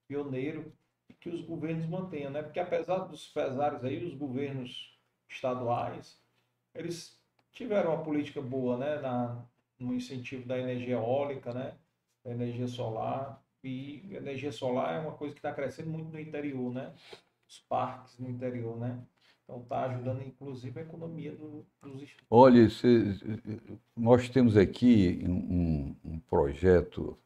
[0.08, 0.72] pioneiro
[1.08, 2.42] e que os governos mantenham, né?
[2.42, 4.98] Porque apesar dos pesares aí, os governos
[5.28, 6.22] estaduais,
[6.74, 7.20] eles
[7.52, 9.00] tiveram uma política boa, né?
[9.00, 9.44] Na,
[9.78, 11.76] no incentivo da energia eólica, né?
[12.24, 13.42] Da energia solar.
[13.62, 16.92] E energia solar é uma coisa que está crescendo muito no interior, né?
[17.48, 18.98] Os parques no interior, né?
[19.44, 22.26] Então está ajudando inclusive a economia do, dos estados.
[22.30, 22.68] Olha,
[23.96, 27.18] nós temos aqui um, um projeto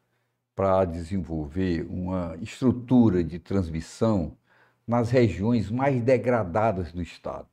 [0.55, 4.37] para desenvolver uma estrutura de transmissão
[4.87, 7.47] nas regiões mais degradadas do estado,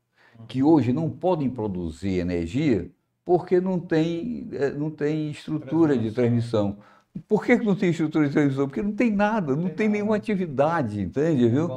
[0.46, 2.90] que hoje não podem produzir energia
[3.24, 6.78] porque não tem, eh, não tem estrutura de transmissão.
[7.26, 8.68] Por que, não tem estrutura de televisão?
[8.68, 11.68] Porque não tem nada, não, tem nenhuma atividade, entende, viu?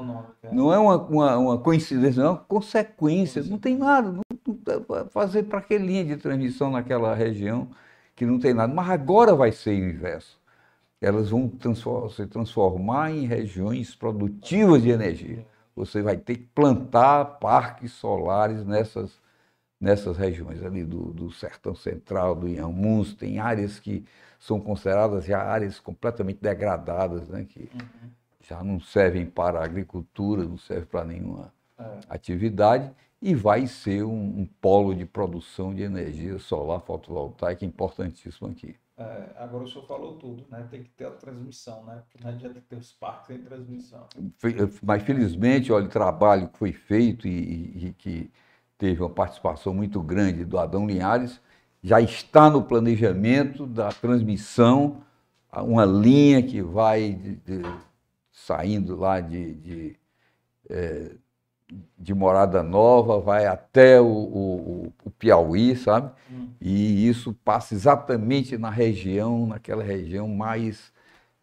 [0.44, 0.54] É.
[0.54, 4.12] Não é uma, uma, uma coincidência, não é uma consequência, não tem nada.
[4.12, 7.70] Não, não fazer para que linha de transmissão naquela região
[8.16, 8.72] que não tem nada.
[8.72, 10.40] Mas agora vai ser o inverso.
[11.02, 15.46] Elas vão transform, se transformar em regiões produtivas de energia.
[15.76, 19.20] Você vai ter que plantar parques solares nessas,
[19.82, 24.06] nessas regiões ali do, do Sertão Central, do Inhamuns, tem áreas que
[24.44, 28.10] são consideradas já áreas completamente degradadas, né, que uhum.
[28.42, 32.00] já não servem para a agricultura, não servem para nenhuma é.
[32.10, 32.92] atividade,
[33.22, 38.76] e vai ser um, um, polo de produção de energia solar fotovoltaica importantíssimo aqui.
[38.98, 40.68] É, agora o senhor falou tudo, né?
[40.70, 42.04] Tem que ter a transmissão, né?
[42.04, 44.08] Porque não adianta ter os parques sem transmissão.
[44.84, 48.30] Mas felizmente, olha, o trabalho que foi feito e, e, e que
[48.78, 51.40] teve uma participação muito grande do Adão Linhares,
[51.84, 55.04] já está no planejamento da transmissão,
[55.52, 57.62] uma linha que vai de, de,
[58.32, 60.00] saindo lá de, de,
[60.70, 61.12] é,
[61.98, 66.12] de, Morada Nova, vai até o, o, o Piauí, sabe?
[66.32, 66.50] Hum.
[66.60, 70.92] E isso passa exatamente na região, naquela região mais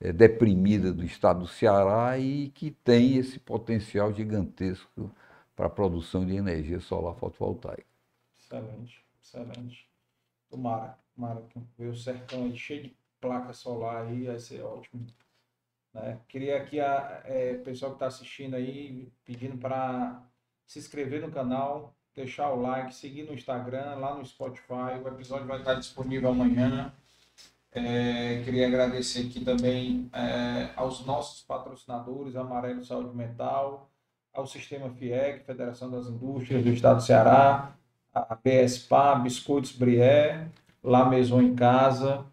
[0.00, 5.14] é, deprimida do estado do Ceará e que tem esse potencial gigantesco
[5.54, 7.84] para a produção de energia solar fotovoltaica.
[8.38, 9.89] Excelente, excelente.
[10.50, 15.06] Tomara, tomara que ver o sertão aí cheio de placa solar aí, vai ser ótimo.
[15.94, 16.18] Né?
[16.28, 20.22] Queria aqui a é, pessoal que está assistindo aí, pedindo para
[20.66, 24.98] se inscrever no canal, deixar o like, seguir no Instagram, lá no Spotify.
[25.02, 26.92] O episódio vai estar disponível amanhã.
[27.72, 33.88] É, queria agradecer aqui também é, aos nossos patrocinadores, Amarelo Saúde Mental,
[34.32, 37.76] ao Sistema FIEC, Federação das Indústrias do Estado do Ceará,
[38.12, 40.48] a PSPA, Biscoitos Brié,
[40.82, 42.24] La Maison em Casa,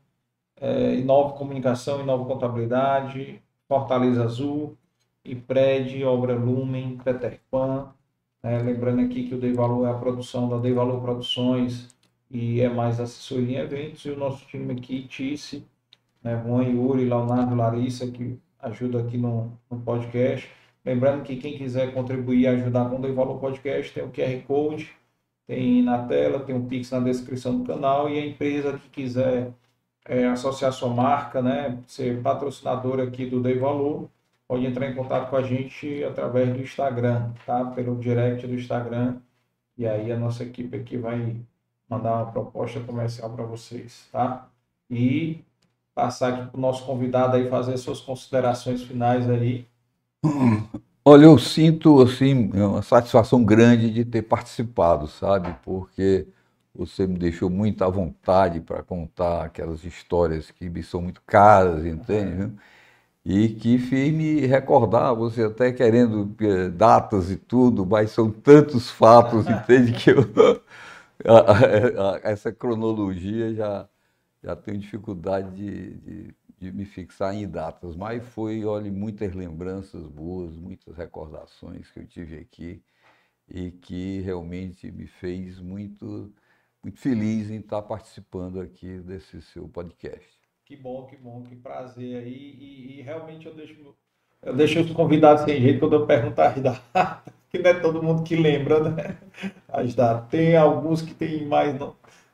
[0.59, 4.77] é, Inova Comunicação, Inova Contabilidade, Fortaleza Azul,
[5.23, 7.93] IPRED, Obra Lumen, Peter Pan.
[8.41, 11.95] É, lembrando aqui que o Dei Valor é a produção da Dei Valor Produções
[12.29, 14.05] e é mais assessoria em eventos.
[14.05, 15.65] E o nosso time aqui, Tice,
[16.23, 20.49] né, Juan Yuri, Leonardo, Larissa, que ajuda aqui no, no podcast.
[20.85, 24.41] Lembrando que quem quiser contribuir e ajudar com o Dei Valor Podcast tem o QR
[24.47, 24.95] Code
[25.47, 29.53] tem na tela, tem um Pix na descrição do canal e a empresa que quiser
[30.05, 34.09] é, associar sua marca, né, ser patrocinador aqui do Dei Valor,
[34.47, 37.65] pode entrar em contato com a gente através do Instagram, tá?
[37.65, 39.17] Pelo direct do Instagram.
[39.77, 41.35] E aí a nossa equipe aqui vai
[41.89, 44.49] mandar uma proposta comercial para vocês, tá?
[44.89, 45.43] E
[45.93, 49.67] passar aqui para o nosso convidado aí fazer suas considerações finais aí.
[51.09, 55.55] Olha, eu sinto assim uma satisfação grande de ter participado, sabe?
[55.63, 56.27] Porque
[56.75, 61.85] você me deixou muito à vontade para contar aquelas histórias que me são muito caras,
[61.85, 62.51] entende?
[63.25, 68.89] E que fez me recordar, você até querendo eh, datas e tudo, mas são tantos
[68.91, 69.93] fatos, entende?
[69.93, 70.23] Que eu,
[72.23, 73.87] essa cronologia já,
[74.43, 80.07] já tenho dificuldade de, de de me fixar em datas, mas foi, olha, muitas lembranças
[80.07, 82.81] boas, muitas recordações que eu tive aqui
[83.47, 86.33] e que realmente me fez muito,
[86.83, 90.37] muito feliz em estar participando aqui desse seu podcast.
[90.65, 92.33] Que bom, que bom, que prazer aí.
[92.33, 93.95] E, e realmente eu deixo,
[94.41, 98.03] eu deixo os convidados sem jeito quando eu pergunto as datas, que não é todo
[98.03, 99.17] mundo que lembra, né?
[99.67, 100.27] As datas.
[100.29, 101.73] Tem alguns que tem mais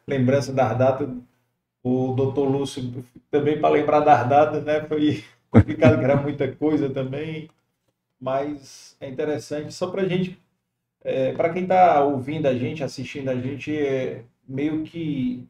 [0.08, 1.10] lembrança das datas
[1.84, 4.82] o doutor Lúcio também para lembrar das datas, né?
[4.86, 7.50] Foi complicado, que era muita coisa também,
[8.20, 9.74] mas é interessante.
[9.74, 10.40] Só para a gente,
[11.04, 15.48] é, para quem está ouvindo a gente, assistindo a gente, é, meio que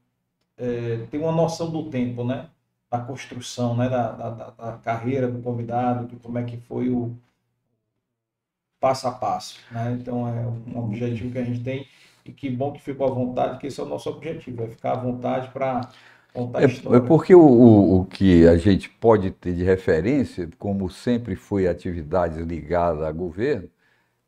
[0.58, 2.50] é, tem uma noção do tempo, né?
[2.92, 3.90] Da construção, né?
[3.90, 7.16] Da, da, da, carreira do convidado, de como é que foi o
[8.80, 9.98] passo a passo, né?
[10.00, 11.88] Então é um objetivo que a gente tem
[12.26, 14.94] e que bom que ficou à vontade, que esse é o nosso objetivo, é ficar
[14.94, 15.90] à vontade para
[16.34, 16.66] contar É,
[16.98, 21.68] é porque o, o, o que a gente pode ter de referência, como sempre foi
[21.68, 23.70] atividades ligadas a governo,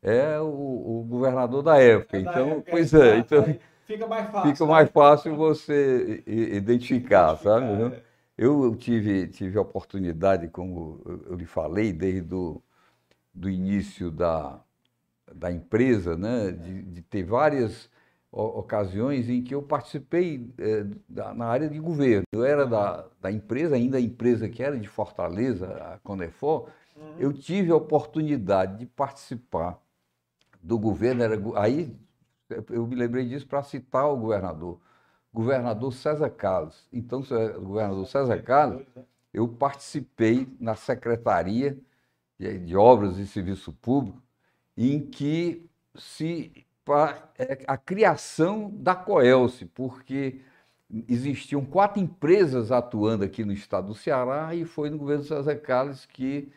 [0.02, 2.18] é o, o governador da época.
[2.18, 4.40] É da Então, época, pois é, exato, então fica mais fácil.
[4.42, 4.66] fica né?
[4.66, 7.68] mais fácil você i- identificar, sabe?
[7.68, 8.02] Identificar, viu?
[8.38, 12.62] Eu tive, tive a oportunidade, como eu- lhe falei, desde o
[13.34, 14.60] do início da,
[15.34, 17.90] da empresa, né, de, de ter várias
[18.42, 22.24] ocasiões em que eu participei eh, da- na área de governo.
[22.32, 27.16] Eu era da, da empresa, ainda a empresa que era de Fortaleza, a Conefor, Uhum.
[27.18, 29.78] eu tive a oportunidade de participar
[30.62, 31.22] do governo.
[31.22, 31.94] Era, aí
[32.70, 34.78] eu me lembrei disso para citar o governador,
[35.32, 36.88] governador César Carlos.
[36.92, 38.82] Então, o governador César Carlos,
[39.32, 41.76] eu participei na Secretaria
[42.38, 44.22] de, de Obras e Serviço Público,
[44.76, 50.40] em que se pa- é, a criação da Coelce, porque
[51.08, 56.06] existiam quatro empresas atuando aqui no estado do Ceará e foi no governo César Carlos
[56.06, 56.48] que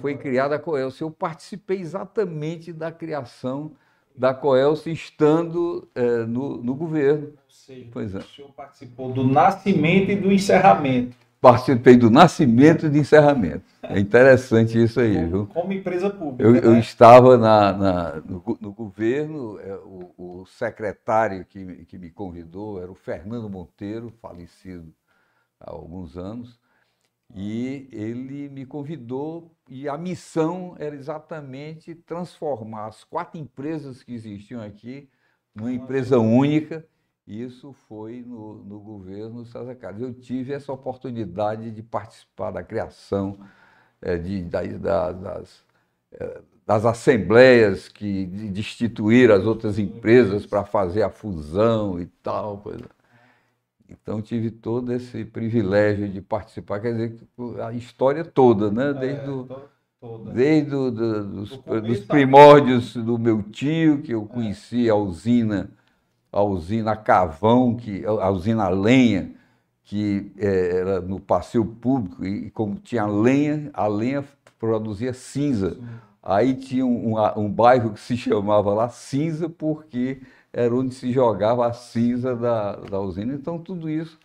[0.00, 0.16] Foi agora.
[0.16, 1.02] criada a Coelce.
[1.02, 3.72] Eu participei exatamente da criação
[4.16, 7.32] da Coelce estando é, no, no governo.
[7.48, 8.18] Seja, Pois é.
[8.18, 11.16] o senhor participou do nascimento e do encerramento.
[11.40, 13.62] Participei do nascimento e de encerramento.
[13.82, 15.46] É interessante isso aí, viu?
[15.46, 16.42] Como, empresa pública.
[16.44, 16.80] Eu, eu né?
[16.80, 20.12] estava na, na- no, no governo, é, o,
[20.42, 24.92] o secretário que, me- que me convidou era o Fernando Monteiro, falecido
[25.60, 26.60] há alguns anos,
[27.34, 34.62] e ele me convidou e a missão era exatamente transformar as quatro empresas que existiam
[34.62, 35.08] aqui
[35.54, 36.86] numa empresa única.
[37.30, 40.02] Isso foi no, no governo César Carlos.
[40.02, 43.38] Eu tive essa oportunidade de participar da criação
[44.02, 45.64] eh, de, da- da- das,
[46.12, 52.06] eh, das assembleias que de, de instituir as outras empresas para fazer a fusão e
[52.06, 52.58] tal.
[52.58, 52.84] Coisa.
[53.88, 57.28] Então tive todo esse privilégio de participar, quer dizer,
[57.64, 58.92] a história toda, né?
[58.92, 64.26] Desde, É, desde do- dos, Do começo dos da- primórdios do meu tio, que eu
[64.26, 65.70] conheci a usina,
[66.32, 69.34] a usina Cavão, que, a usina Lenha,
[69.84, 74.24] que eh, era no passeio público, e como tinha lenha, a lenha
[74.58, 75.78] produzia cinza.
[76.22, 80.20] Aí tinha um, um, um bairro que se chamava lá Cinza, porque
[80.52, 83.34] era onde se jogava a cinza da, da usina.
[83.34, 84.18] Então, tudo isso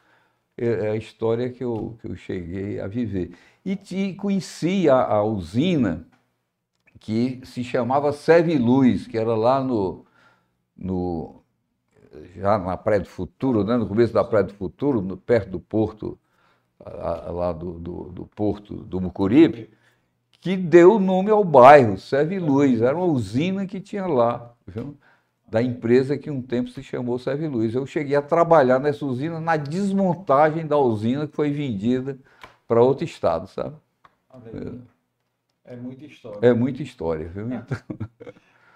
[0.57, 3.31] é é a história que eu, que eu cheguei a viver.
[3.65, 6.07] E te, conheci a, a usina
[6.99, 10.05] que se chamava Serviluz, que era lá no,
[10.77, 11.43] no
[12.35, 13.77] já na Praia do Futuro, né?
[13.77, 16.17] no começo da Praia do Futuro, no- perto do porto,
[16.79, 19.69] lá do, do, do porto do Mucuripe,
[20.41, 22.81] que deu o nome ao bairro, Serviluz.
[22.81, 24.95] Era uma usina que tinha lá, viu?
[25.47, 27.73] da empresa que um tempo se chamou Serviluz.
[27.75, 32.17] Eu cheguei a trabalhar nessa usina na desmontagem da usina que foi vendida
[32.67, 33.75] para outro estado, sabe?
[35.63, 36.39] É muita história.
[36.47, 37.47] É muita história, viu?
[37.53, 37.77] Então,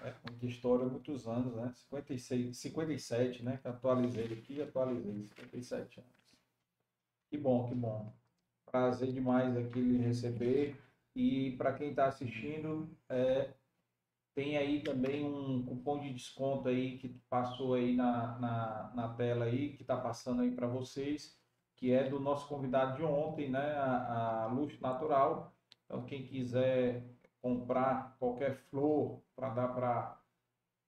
[0.02, 1.72] É muita história, muitos anos, né?
[1.74, 3.58] 56, 57, né?
[3.60, 6.10] Que atualizei aqui, atualizei 57 anos.
[7.28, 8.12] Que bom, que bom.
[8.64, 10.80] Prazer demais aqui lhe receber.
[11.14, 13.52] E para quem está assistindo, é,
[14.34, 19.44] tem aí também um cupom de desconto aí que passou aí na, na, na tela
[19.44, 21.38] aí, que está passando aí para vocês,
[21.76, 23.74] que é do nosso convidado de ontem, né?
[23.74, 25.52] A, a Luxo Natural.
[25.84, 27.04] Então, quem quiser
[27.42, 30.16] comprar qualquer flor para dar para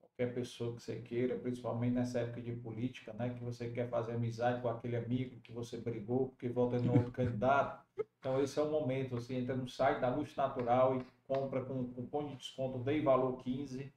[0.00, 4.12] qualquer pessoa que você queira, principalmente nessa época de política, né, que você quer fazer
[4.12, 7.82] amizade com aquele amigo que você brigou porque vota no outro candidato.
[8.20, 11.84] Então esse é o momento, você entra no site da Luz Natural e compra com
[11.84, 13.92] cupom de desconto Dei Valor 15,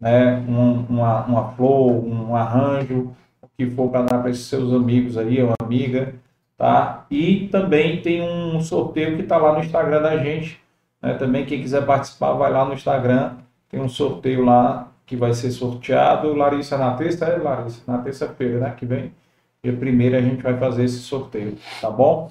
[0.00, 4.72] né, um- uma, uma flor, um arranjo, o que for para dar para esses seus
[4.72, 6.14] amigos aí, ou amiga,
[6.56, 7.06] tá?
[7.10, 10.60] E também tem um sorteio que está lá no Instagram da gente,
[11.02, 11.14] né?
[11.14, 13.36] Também quem quiser participar, vai lá no Instagram,
[13.68, 16.34] tem um sorteio lá que vai ser sorteado.
[16.34, 18.74] Larissa, na terça, é Larissa, na terça-feira, né?
[18.76, 19.12] Que vem,
[19.62, 22.30] dia primeiro a gente vai fazer esse sorteio, tá bom?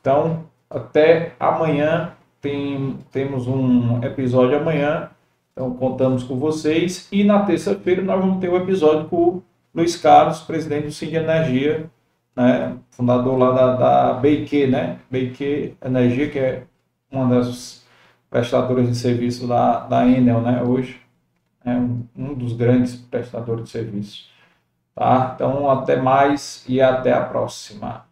[0.00, 5.10] Então, até amanhã, tem, temos um episódio amanhã,
[5.52, 7.08] então contamos com vocês.
[7.12, 9.42] E na terça-feira nós vamos ter o episódio com o
[9.74, 11.90] Luiz Carlos, presidente do Cid Energia,
[12.34, 12.76] né?
[12.90, 14.98] Fundador lá da, da BQ, né?
[15.10, 16.64] BQ Energia, que é
[17.10, 17.81] uma das
[18.32, 20.62] prestadoras de serviço da, da Enel, né?
[20.62, 20.98] Hoje
[21.62, 24.26] é um, um dos grandes prestadores de serviço.
[24.94, 25.32] Tá?
[25.34, 28.06] Então, até mais e até a próxima.